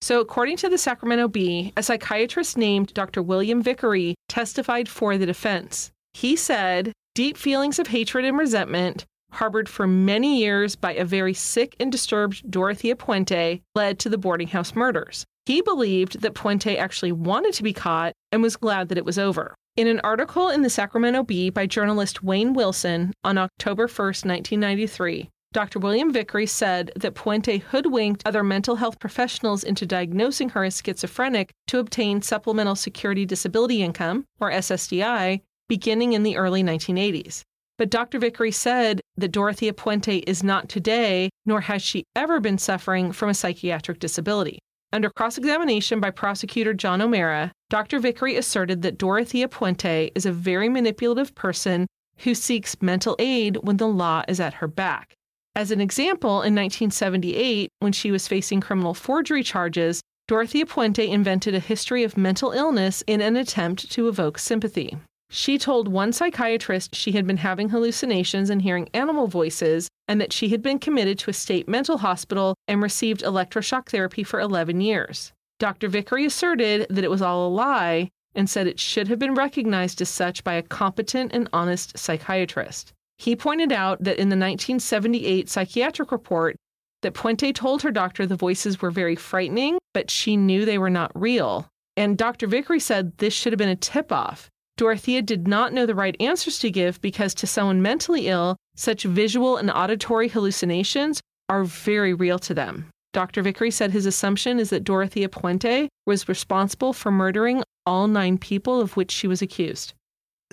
So, 0.00 0.20
according 0.20 0.58
to 0.58 0.68
the 0.68 0.78
Sacramento 0.78 1.28
Bee, 1.28 1.72
a 1.76 1.82
psychiatrist 1.82 2.56
named 2.56 2.94
Dr. 2.94 3.22
William 3.22 3.62
Vickery 3.62 4.14
testified 4.28 4.88
for 4.88 5.18
the 5.18 5.26
defense. 5.26 5.90
He 6.14 6.36
said, 6.36 6.92
Deep 7.14 7.36
feelings 7.36 7.80
of 7.80 7.88
hatred 7.88 8.24
and 8.24 8.38
resentment, 8.38 9.04
harbored 9.32 9.68
for 9.68 9.86
many 9.86 10.38
years 10.38 10.76
by 10.76 10.94
a 10.94 11.04
very 11.04 11.34
sick 11.34 11.74
and 11.80 11.90
disturbed 11.90 12.48
Dorothea 12.48 12.94
Puente, 12.94 13.62
led 13.74 13.98
to 13.98 14.08
the 14.08 14.18
boarding 14.18 14.48
house 14.48 14.74
murders. 14.74 15.24
He 15.48 15.62
believed 15.62 16.20
that 16.20 16.34
Puente 16.34 16.76
actually 16.76 17.10
wanted 17.10 17.54
to 17.54 17.62
be 17.62 17.72
caught 17.72 18.12
and 18.30 18.42
was 18.42 18.54
glad 18.54 18.90
that 18.90 18.98
it 18.98 19.06
was 19.06 19.18
over. 19.18 19.54
In 19.76 19.86
an 19.86 19.98
article 20.00 20.50
in 20.50 20.60
the 20.60 20.68
Sacramento 20.68 21.22
Bee 21.22 21.48
by 21.48 21.64
journalist 21.64 22.22
Wayne 22.22 22.52
Wilson 22.52 23.14
on 23.24 23.38
October 23.38 23.84
1, 23.84 23.88
1993, 23.88 25.30
Dr. 25.54 25.78
William 25.78 26.12
Vickery 26.12 26.44
said 26.44 26.92
that 26.96 27.14
Puente 27.14 27.62
hoodwinked 27.62 28.24
other 28.26 28.44
mental 28.44 28.76
health 28.76 28.98
professionals 28.98 29.64
into 29.64 29.86
diagnosing 29.86 30.50
her 30.50 30.64
as 30.64 30.82
schizophrenic 30.84 31.50
to 31.68 31.78
obtain 31.78 32.20
Supplemental 32.20 32.76
Security 32.76 33.24
Disability 33.24 33.82
Income, 33.82 34.26
or 34.40 34.50
SSDI, 34.50 35.40
beginning 35.66 36.12
in 36.12 36.24
the 36.24 36.36
early 36.36 36.62
1980s. 36.62 37.40
But 37.78 37.88
Dr. 37.88 38.18
Vickery 38.18 38.52
said 38.52 39.00
that 39.16 39.32
Dorothea 39.32 39.72
Puente 39.72 40.22
is 40.26 40.42
not 40.42 40.68
today, 40.68 41.30
nor 41.46 41.62
has 41.62 41.80
she 41.80 42.04
ever 42.14 42.38
been 42.38 42.58
suffering 42.58 43.12
from 43.12 43.30
a 43.30 43.34
psychiatric 43.34 43.98
disability. 43.98 44.58
Under 44.90 45.10
cross 45.10 45.36
examination 45.36 46.00
by 46.00 46.10
prosecutor 46.10 46.72
John 46.72 47.02
O'Mara, 47.02 47.52
Dr. 47.68 47.98
Vickery 47.98 48.36
asserted 48.36 48.80
that 48.82 48.96
Dorothea 48.96 49.46
Puente 49.46 50.10
is 50.14 50.24
a 50.24 50.32
very 50.32 50.70
manipulative 50.70 51.34
person 51.34 51.86
who 52.18 52.34
seeks 52.34 52.80
mental 52.80 53.14
aid 53.18 53.58
when 53.62 53.76
the 53.76 53.86
law 53.86 54.22
is 54.28 54.40
at 54.40 54.54
her 54.54 54.66
back. 54.66 55.14
As 55.54 55.70
an 55.70 55.82
example, 55.82 56.36
in 56.36 56.54
1978, 56.54 57.68
when 57.80 57.92
she 57.92 58.10
was 58.10 58.26
facing 58.26 58.62
criminal 58.62 58.94
forgery 58.94 59.42
charges, 59.42 60.00
Dorothea 60.26 60.64
Puente 60.64 61.06
invented 61.06 61.54
a 61.54 61.60
history 61.60 62.02
of 62.02 62.16
mental 62.16 62.52
illness 62.52 63.02
in 63.06 63.20
an 63.20 63.36
attempt 63.36 63.90
to 63.92 64.08
evoke 64.08 64.38
sympathy. 64.38 64.96
She 65.30 65.58
told 65.58 65.88
one 65.88 66.12
psychiatrist 66.12 66.94
she 66.94 67.12
had 67.12 67.26
been 67.26 67.36
having 67.38 67.68
hallucinations 67.68 68.48
and 68.48 68.62
hearing 68.62 68.88
animal 68.94 69.26
voices, 69.26 69.88
and 70.06 70.20
that 70.20 70.32
she 70.32 70.48
had 70.48 70.62
been 70.62 70.78
committed 70.78 71.18
to 71.18 71.30
a 71.30 71.34
state 71.34 71.68
mental 71.68 71.98
hospital 71.98 72.54
and 72.66 72.82
received 72.82 73.22
electroshock 73.22 73.90
therapy 73.90 74.24
for 74.24 74.40
11 74.40 74.80
years. 74.80 75.32
Dr. 75.58 75.88
Vickery 75.88 76.24
asserted 76.24 76.86
that 76.88 77.04
it 77.04 77.10
was 77.10 77.20
all 77.20 77.46
a 77.46 77.50
lie 77.50 78.08
and 78.34 78.48
said 78.48 78.66
it 78.66 78.80
should 78.80 79.08
have 79.08 79.18
been 79.18 79.34
recognized 79.34 80.00
as 80.00 80.08
such 80.08 80.44
by 80.44 80.54
a 80.54 80.62
competent 80.62 81.32
and 81.34 81.48
honest 81.52 81.98
psychiatrist. 81.98 82.92
He 83.18 83.34
pointed 83.34 83.72
out 83.72 84.04
that 84.04 84.18
in 84.18 84.28
the 84.28 84.36
1978 84.36 85.48
psychiatric 85.48 86.12
report, 86.12 86.56
that 87.02 87.14
Puente 87.14 87.52
told 87.52 87.82
her 87.82 87.90
doctor 87.90 88.26
the 88.26 88.36
voices 88.36 88.80
were 88.80 88.90
very 88.90 89.16
frightening, 89.16 89.78
but 89.92 90.10
she 90.10 90.36
knew 90.36 90.64
they 90.64 90.78
were 90.78 90.90
not 90.90 91.12
real. 91.14 91.68
And 91.96 92.16
Dr. 92.16 92.46
Vickery 92.46 92.80
said 92.80 93.18
this 93.18 93.34
should 93.34 93.52
have 93.52 93.58
been 93.58 93.68
a 93.68 93.76
tip 93.76 94.10
off. 94.12 94.48
Dorothea 94.78 95.22
did 95.22 95.48
not 95.48 95.72
know 95.72 95.86
the 95.86 95.94
right 95.94 96.16
answers 96.20 96.60
to 96.60 96.70
give 96.70 97.00
because 97.00 97.34
to 97.34 97.48
someone 97.48 97.82
mentally 97.82 98.28
ill, 98.28 98.56
such 98.76 99.02
visual 99.02 99.56
and 99.56 99.70
auditory 99.72 100.28
hallucinations 100.28 101.20
are 101.48 101.64
very 101.64 102.14
real 102.14 102.38
to 102.38 102.54
them. 102.54 102.86
Dr. 103.12 103.42
Vickery 103.42 103.72
said 103.72 103.90
his 103.90 104.06
assumption 104.06 104.60
is 104.60 104.70
that 104.70 104.84
Dorothea 104.84 105.28
Puente 105.28 105.88
was 106.06 106.28
responsible 106.28 106.92
for 106.92 107.10
murdering 107.10 107.64
all 107.86 108.06
nine 108.06 108.38
people 108.38 108.80
of 108.80 108.96
which 108.96 109.10
she 109.10 109.26
was 109.26 109.42
accused. 109.42 109.94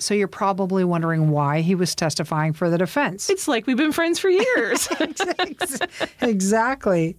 So 0.00 0.12
you're 0.12 0.26
probably 0.26 0.82
wondering 0.82 1.30
why 1.30 1.60
he 1.60 1.76
was 1.76 1.94
testifying 1.94 2.52
for 2.52 2.68
the 2.68 2.78
defense. 2.78 3.30
It's 3.30 3.46
like 3.46 3.66
we've 3.68 3.76
been 3.76 3.92
friends 3.92 4.18
for 4.18 4.28
years. 4.28 4.88
exactly. 6.20 7.16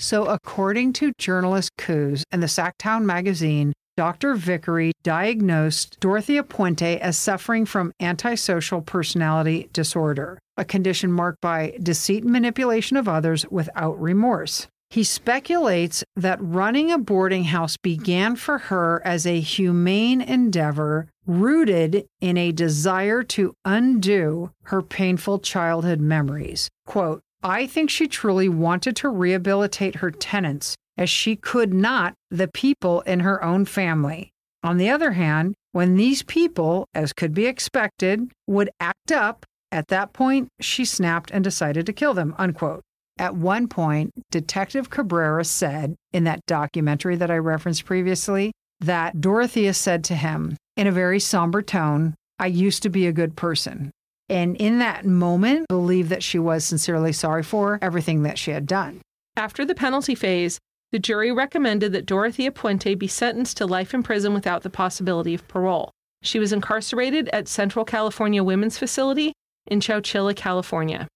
So, 0.00 0.26
according 0.26 0.94
to 0.94 1.12
journalist 1.18 1.72
Coos 1.76 2.24
and 2.30 2.42
the 2.42 2.46
Sactown 2.46 3.04
magazine, 3.04 3.72
Dr. 3.98 4.36
Vickery 4.36 4.92
diagnosed 5.02 5.98
Dorothea 5.98 6.44
Puente 6.44 7.00
as 7.00 7.18
suffering 7.18 7.66
from 7.66 7.92
antisocial 7.98 8.80
personality 8.80 9.70
disorder, 9.72 10.38
a 10.56 10.64
condition 10.64 11.10
marked 11.10 11.40
by 11.40 11.76
deceit 11.82 12.22
and 12.22 12.30
manipulation 12.30 12.96
of 12.96 13.08
others 13.08 13.44
without 13.50 14.00
remorse. 14.00 14.68
He 14.88 15.02
speculates 15.02 16.04
that 16.14 16.38
running 16.40 16.92
a 16.92 16.98
boarding 16.98 17.42
house 17.42 17.76
began 17.76 18.36
for 18.36 18.58
her 18.58 19.02
as 19.04 19.26
a 19.26 19.40
humane 19.40 20.20
endeavor 20.20 21.08
rooted 21.26 22.06
in 22.20 22.36
a 22.36 22.52
desire 22.52 23.24
to 23.24 23.52
undo 23.64 24.52
her 24.66 24.80
painful 24.80 25.40
childhood 25.40 26.00
memories. 26.00 26.68
Quote, 26.86 27.20
I 27.42 27.66
think 27.66 27.90
she 27.90 28.06
truly 28.06 28.48
wanted 28.48 28.94
to 28.94 29.08
rehabilitate 29.08 29.96
her 29.96 30.12
tenants 30.12 30.76
as 30.98 31.08
she 31.08 31.36
could 31.36 31.72
not 31.72 32.12
the 32.30 32.48
people 32.48 33.00
in 33.02 33.20
her 33.20 33.42
own 33.42 33.64
family. 33.64 34.30
On 34.62 34.76
the 34.76 34.90
other 34.90 35.12
hand, 35.12 35.54
when 35.72 35.96
these 35.96 36.22
people, 36.24 36.86
as 36.92 37.12
could 37.12 37.32
be 37.32 37.46
expected, 37.46 38.30
would 38.46 38.70
act 38.80 39.12
up, 39.12 39.46
at 39.70 39.88
that 39.88 40.12
point 40.12 40.48
she 40.60 40.84
snapped 40.84 41.30
and 41.30 41.44
decided 41.44 41.86
to 41.86 41.92
kill 41.92 42.12
them. 42.12 42.34
Unquote. 42.36 42.82
At 43.18 43.36
one 43.36 43.68
point, 43.68 44.12
Detective 44.30 44.90
Cabrera 44.90 45.44
said 45.44 45.94
in 46.12 46.24
that 46.24 46.44
documentary 46.46 47.16
that 47.16 47.30
I 47.30 47.38
referenced 47.38 47.84
previously 47.84 48.52
that 48.80 49.20
Dorothea 49.20 49.74
said 49.74 50.04
to 50.04 50.14
him 50.14 50.56
in 50.76 50.86
a 50.86 50.92
very 50.92 51.18
somber 51.18 51.62
tone, 51.62 52.14
I 52.38 52.46
used 52.46 52.82
to 52.84 52.88
be 52.88 53.06
a 53.06 53.12
good 53.12 53.36
person. 53.36 53.90
And 54.28 54.56
in 54.56 54.78
that 54.78 55.04
moment, 55.04 55.66
believed 55.68 56.10
that 56.10 56.22
she 56.22 56.38
was 56.38 56.64
sincerely 56.64 57.12
sorry 57.12 57.42
for 57.42 57.78
everything 57.82 58.22
that 58.22 58.38
she 58.38 58.52
had 58.52 58.66
done. 58.66 59.00
After 59.36 59.64
the 59.64 59.74
penalty 59.74 60.14
phase, 60.14 60.58
the 60.90 60.98
jury 60.98 61.30
recommended 61.30 61.92
that 61.92 62.06
Dorothea 62.06 62.50
Puente 62.50 62.94
be 62.94 63.06
sentenced 63.06 63.56
to 63.58 63.66
life 63.66 63.92
in 63.92 64.02
prison 64.02 64.32
without 64.32 64.62
the 64.62 64.70
possibility 64.70 65.34
of 65.34 65.46
parole. 65.48 65.90
She 66.22 66.38
was 66.38 66.52
incarcerated 66.52 67.28
at 67.28 67.46
Central 67.46 67.84
California 67.84 68.42
Women's 68.42 68.78
Facility 68.78 69.32
in 69.66 69.80
Chowchilla, 69.80 70.34
California. 70.34 71.06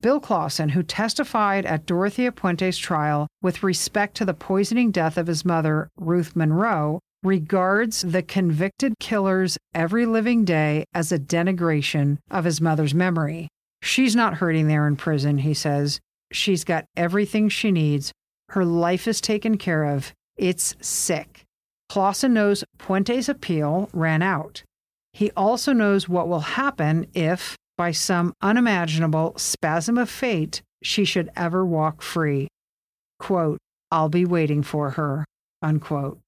Bill 0.00 0.18
Clausen, 0.18 0.70
who 0.70 0.82
testified 0.82 1.64
at 1.64 1.86
Dorothea 1.86 2.32
Puente's 2.32 2.76
trial 2.76 3.28
with 3.40 3.62
respect 3.62 4.16
to 4.16 4.24
the 4.24 4.34
poisoning 4.34 4.90
death 4.90 5.16
of 5.16 5.28
his 5.28 5.44
mother, 5.44 5.88
Ruth 5.96 6.34
Munroe, 6.34 6.98
regards 7.22 8.02
the 8.02 8.22
convicted 8.22 8.94
killer's 8.98 9.56
every 9.74 10.04
living 10.04 10.44
day 10.44 10.84
as 10.92 11.12
a 11.12 11.20
denigration 11.20 12.18
of 12.32 12.44
his 12.44 12.60
mother's 12.60 12.94
memory. 12.94 13.48
She's 13.82 14.14
not 14.14 14.34
hurting 14.34 14.68
there 14.68 14.86
in 14.86 14.96
prison, 14.96 15.38
he 15.38 15.54
says. 15.54 16.00
She's 16.32 16.64
got 16.64 16.86
everything 16.96 17.48
she 17.48 17.72
needs. 17.72 18.12
Her 18.50 18.64
life 18.64 19.08
is 19.08 19.20
taken 19.20 19.58
care 19.58 19.84
of. 19.84 20.12
It's 20.36 20.76
sick. 20.80 21.42
Clausen 21.88 22.32
knows 22.32 22.64
Puente's 22.78 23.28
appeal 23.28 23.90
ran 23.92 24.22
out. 24.22 24.62
He 25.12 25.30
also 25.32 25.72
knows 25.72 26.08
what 26.08 26.28
will 26.28 26.40
happen 26.40 27.06
if, 27.12 27.56
by 27.76 27.90
some 27.90 28.32
unimaginable 28.40 29.34
spasm 29.36 29.98
of 29.98 30.08
fate, 30.08 30.62
she 30.82 31.04
should 31.04 31.30
ever 31.36 31.66
walk 31.66 32.02
free. 32.02 32.48
Quote, 33.18 33.58
I'll 33.90 34.08
be 34.08 34.24
waiting 34.24 34.62
for 34.62 34.90
her. 34.90 35.24
Unquote. 35.60 36.18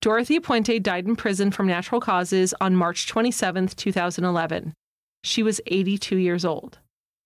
Dorothea 0.00 0.40
Puente 0.40 0.78
died 0.78 1.06
in 1.06 1.16
prison 1.16 1.50
from 1.50 1.66
natural 1.66 2.00
causes 2.00 2.54
on 2.60 2.76
March 2.76 3.08
27, 3.08 3.68
2011. 3.68 4.72
She 5.22 5.42
was 5.42 5.60
82 5.66 6.16
years 6.16 6.44
old. 6.44 6.78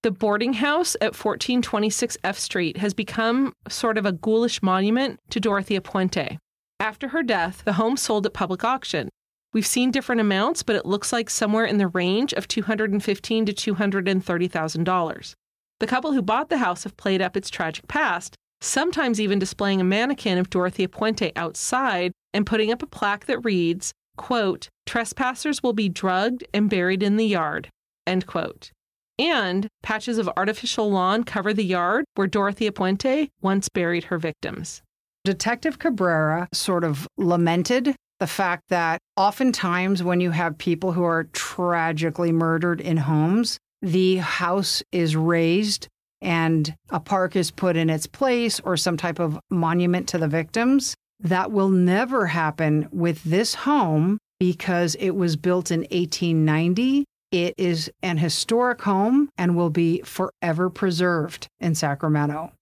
The 0.02 0.10
boarding 0.10 0.54
house 0.54 0.94
at 1.00 1.16
1426 1.16 2.18
F 2.22 2.38
Street 2.38 2.76
has 2.76 2.94
become 2.94 3.52
sort 3.68 3.98
of 3.98 4.06
a 4.06 4.12
ghoulish 4.12 4.62
monument 4.62 5.18
to 5.30 5.40
Dorothea 5.40 5.80
Puente. 5.80 6.38
After 6.78 7.08
her 7.08 7.22
death, 7.22 7.62
the 7.64 7.74
home 7.74 7.96
sold 7.96 8.24
at 8.24 8.32
public 8.32 8.62
auction, 8.62 9.08
We've 9.52 9.66
seen 9.66 9.90
different 9.90 10.20
amounts, 10.20 10.62
but 10.62 10.76
it 10.76 10.84
looks 10.84 11.12
like 11.12 11.30
somewhere 11.30 11.64
in 11.64 11.78
the 11.78 11.88
range 11.88 12.34
of 12.34 12.48
$215 12.48 13.46
to 13.46 13.74
$230,000. 13.74 15.34
The 15.80 15.86
couple 15.86 16.12
who 16.12 16.22
bought 16.22 16.50
the 16.50 16.58
house 16.58 16.84
have 16.84 16.96
played 16.96 17.22
up 17.22 17.36
its 17.36 17.48
tragic 17.48 17.88
past, 17.88 18.34
sometimes 18.60 19.20
even 19.20 19.38
displaying 19.38 19.80
a 19.80 19.84
mannequin 19.84 20.38
of 20.38 20.50
Dorothea 20.50 20.88
Puente 20.88 21.32
outside 21.34 22.12
and 22.34 22.46
putting 22.46 22.70
up 22.70 22.82
a 22.82 22.86
plaque 22.86 23.24
that 23.26 23.40
reads, 23.40 23.92
quote, 24.16 24.68
trespassers 24.84 25.62
will 25.62 25.72
be 25.72 25.88
drugged 25.88 26.44
and 26.52 26.68
buried 26.68 27.02
in 27.02 27.16
the 27.16 27.26
yard, 27.26 27.70
end 28.06 28.26
quote. 28.26 28.70
And 29.18 29.68
patches 29.82 30.18
of 30.18 30.30
artificial 30.36 30.90
lawn 30.90 31.24
cover 31.24 31.52
the 31.52 31.64
yard 31.64 32.04
where 32.14 32.26
Dorothea 32.26 32.72
Puente 32.72 33.30
once 33.42 33.68
buried 33.68 34.04
her 34.04 34.18
victims. 34.18 34.82
Detective 35.24 35.78
Cabrera 35.78 36.48
sort 36.52 36.84
of 36.84 37.08
lamented 37.16 37.96
the 38.20 38.26
fact 38.26 38.64
that 38.68 39.00
oftentimes 39.16 40.02
when 40.02 40.20
you 40.20 40.30
have 40.30 40.58
people 40.58 40.92
who 40.92 41.04
are 41.04 41.24
tragically 41.32 42.32
murdered 42.32 42.80
in 42.80 42.96
homes, 42.96 43.58
the 43.82 44.16
house 44.16 44.82
is 44.90 45.16
razed 45.16 45.88
and 46.20 46.74
a 46.90 46.98
park 46.98 47.36
is 47.36 47.50
put 47.50 47.76
in 47.76 47.90
its 47.90 48.06
place 48.06 48.58
or 48.60 48.76
some 48.76 48.96
type 48.96 49.20
of 49.20 49.38
monument 49.50 50.08
to 50.08 50.18
the 50.18 50.28
victims. 50.28 50.94
That 51.20 51.52
will 51.52 51.68
never 51.68 52.26
happen 52.26 52.88
with 52.92 53.22
this 53.24 53.54
home 53.54 54.18
because 54.40 54.96
it 54.96 55.10
was 55.10 55.36
built 55.36 55.70
in 55.70 55.80
1890. 55.80 57.04
It 57.30 57.54
is 57.58 57.90
an 58.02 58.16
historic 58.16 58.80
home 58.82 59.30
and 59.36 59.56
will 59.56 59.70
be 59.70 60.00
forever 60.02 60.70
preserved 60.70 61.48
in 61.60 61.74
Sacramento. 61.74 62.52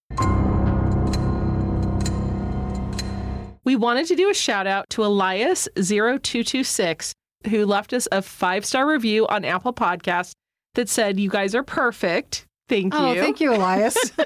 We 3.64 3.77
wanted 3.77 4.07
to 4.07 4.17
do 4.17 4.31
a 4.31 4.35
shout 4.35 4.67
out 4.67 4.89
to 4.91 5.03
Elias0226 5.03 7.12
who 7.49 7.67
left 7.67 7.93
us 7.93 8.09
a 8.11 8.23
five 8.23 8.64
star 8.64 8.89
review 8.89 9.27
on 9.29 9.45
Apple 9.45 9.73
Podcasts 9.73 10.33
that 10.75 10.89
said, 10.89 11.21
You 11.21 11.31
guys 11.31 11.55
are 11.55 11.62
perfect. 11.62 12.45
Thank 12.69 12.93
oh, 12.95 13.12
you. 13.12 13.21
Oh, 13.21 13.23
thank 13.23 13.41
you, 13.41 13.55
Elias. 13.55 13.97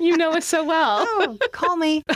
You 0.00 0.16
know 0.16 0.32
us 0.32 0.46
so 0.46 0.64
well. 0.64 1.00
oh, 1.06 1.36
call 1.52 1.76
me. 1.76 2.02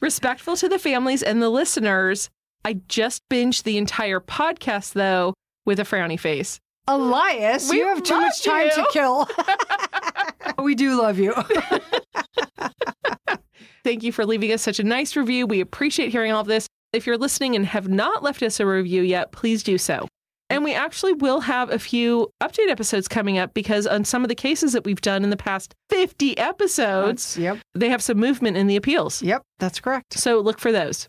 Respectful 0.00 0.56
to 0.56 0.68
the 0.68 0.78
families 0.78 1.22
and 1.22 1.40
the 1.40 1.48
listeners, 1.48 2.28
I 2.66 2.80
just 2.88 3.22
binged 3.30 3.62
the 3.62 3.78
entire 3.78 4.18
podcast, 4.18 4.94
though, 4.94 5.34
with 5.66 5.78
a 5.78 5.84
frowny 5.84 6.18
face. 6.18 6.58
Elias, 6.88 7.70
We 7.70 7.76
you 7.76 7.86
have 7.86 8.02
too 8.02 8.20
much 8.20 8.42
time 8.42 8.70
to 8.70 8.84
kill. 8.92 9.28
we 10.64 10.74
do 10.74 11.00
love 11.00 11.16
you. 11.16 11.32
Thank 13.84 14.02
you 14.02 14.10
for 14.10 14.26
leaving 14.26 14.50
us 14.50 14.62
such 14.62 14.80
a 14.80 14.82
nice 14.82 15.14
review. 15.14 15.46
We 15.46 15.60
appreciate 15.60 16.10
hearing 16.10 16.32
all 16.32 16.40
of 16.40 16.48
this. 16.48 16.66
If 16.92 17.06
you're 17.06 17.16
listening 17.16 17.54
and 17.54 17.64
have 17.66 17.86
not 17.86 18.24
left 18.24 18.42
us 18.42 18.58
a 18.58 18.66
review 18.66 19.02
yet, 19.02 19.30
please 19.30 19.62
do 19.62 19.78
so. 19.78 20.08
And 20.50 20.64
we 20.64 20.74
actually 20.74 21.12
will 21.12 21.38
have 21.42 21.70
a 21.70 21.78
few 21.78 22.32
update 22.42 22.68
episodes 22.68 23.06
coming 23.06 23.38
up 23.38 23.54
because 23.54 23.86
on 23.86 24.04
some 24.04 24.24
of 24.24 24.28
the 24.28 24.34
cases 24.34 24.72
that 24.72 24.84
we've 24.84 25.00
done 25.00 25.22
in 25.22 25.30
the 25.30 25.36
past 25.36 25.72
50 25.90 26.36
episodes, 26.36 27.38
yep, 27.38 27.58
they 27.74 27.90
have 27.90 28.02
some 28.02 28.18
movement 28.18 28.56
in 28.56 28.66
the 28.66 28.74
appeals. 28.74 29.22
yep, 29.22 29.42
that's 29.60 29.78
correct. 29.78 30.14
So 30.14 30.40
look 30.40 30.58
for 30.58 30.72
those. 30.72 31.08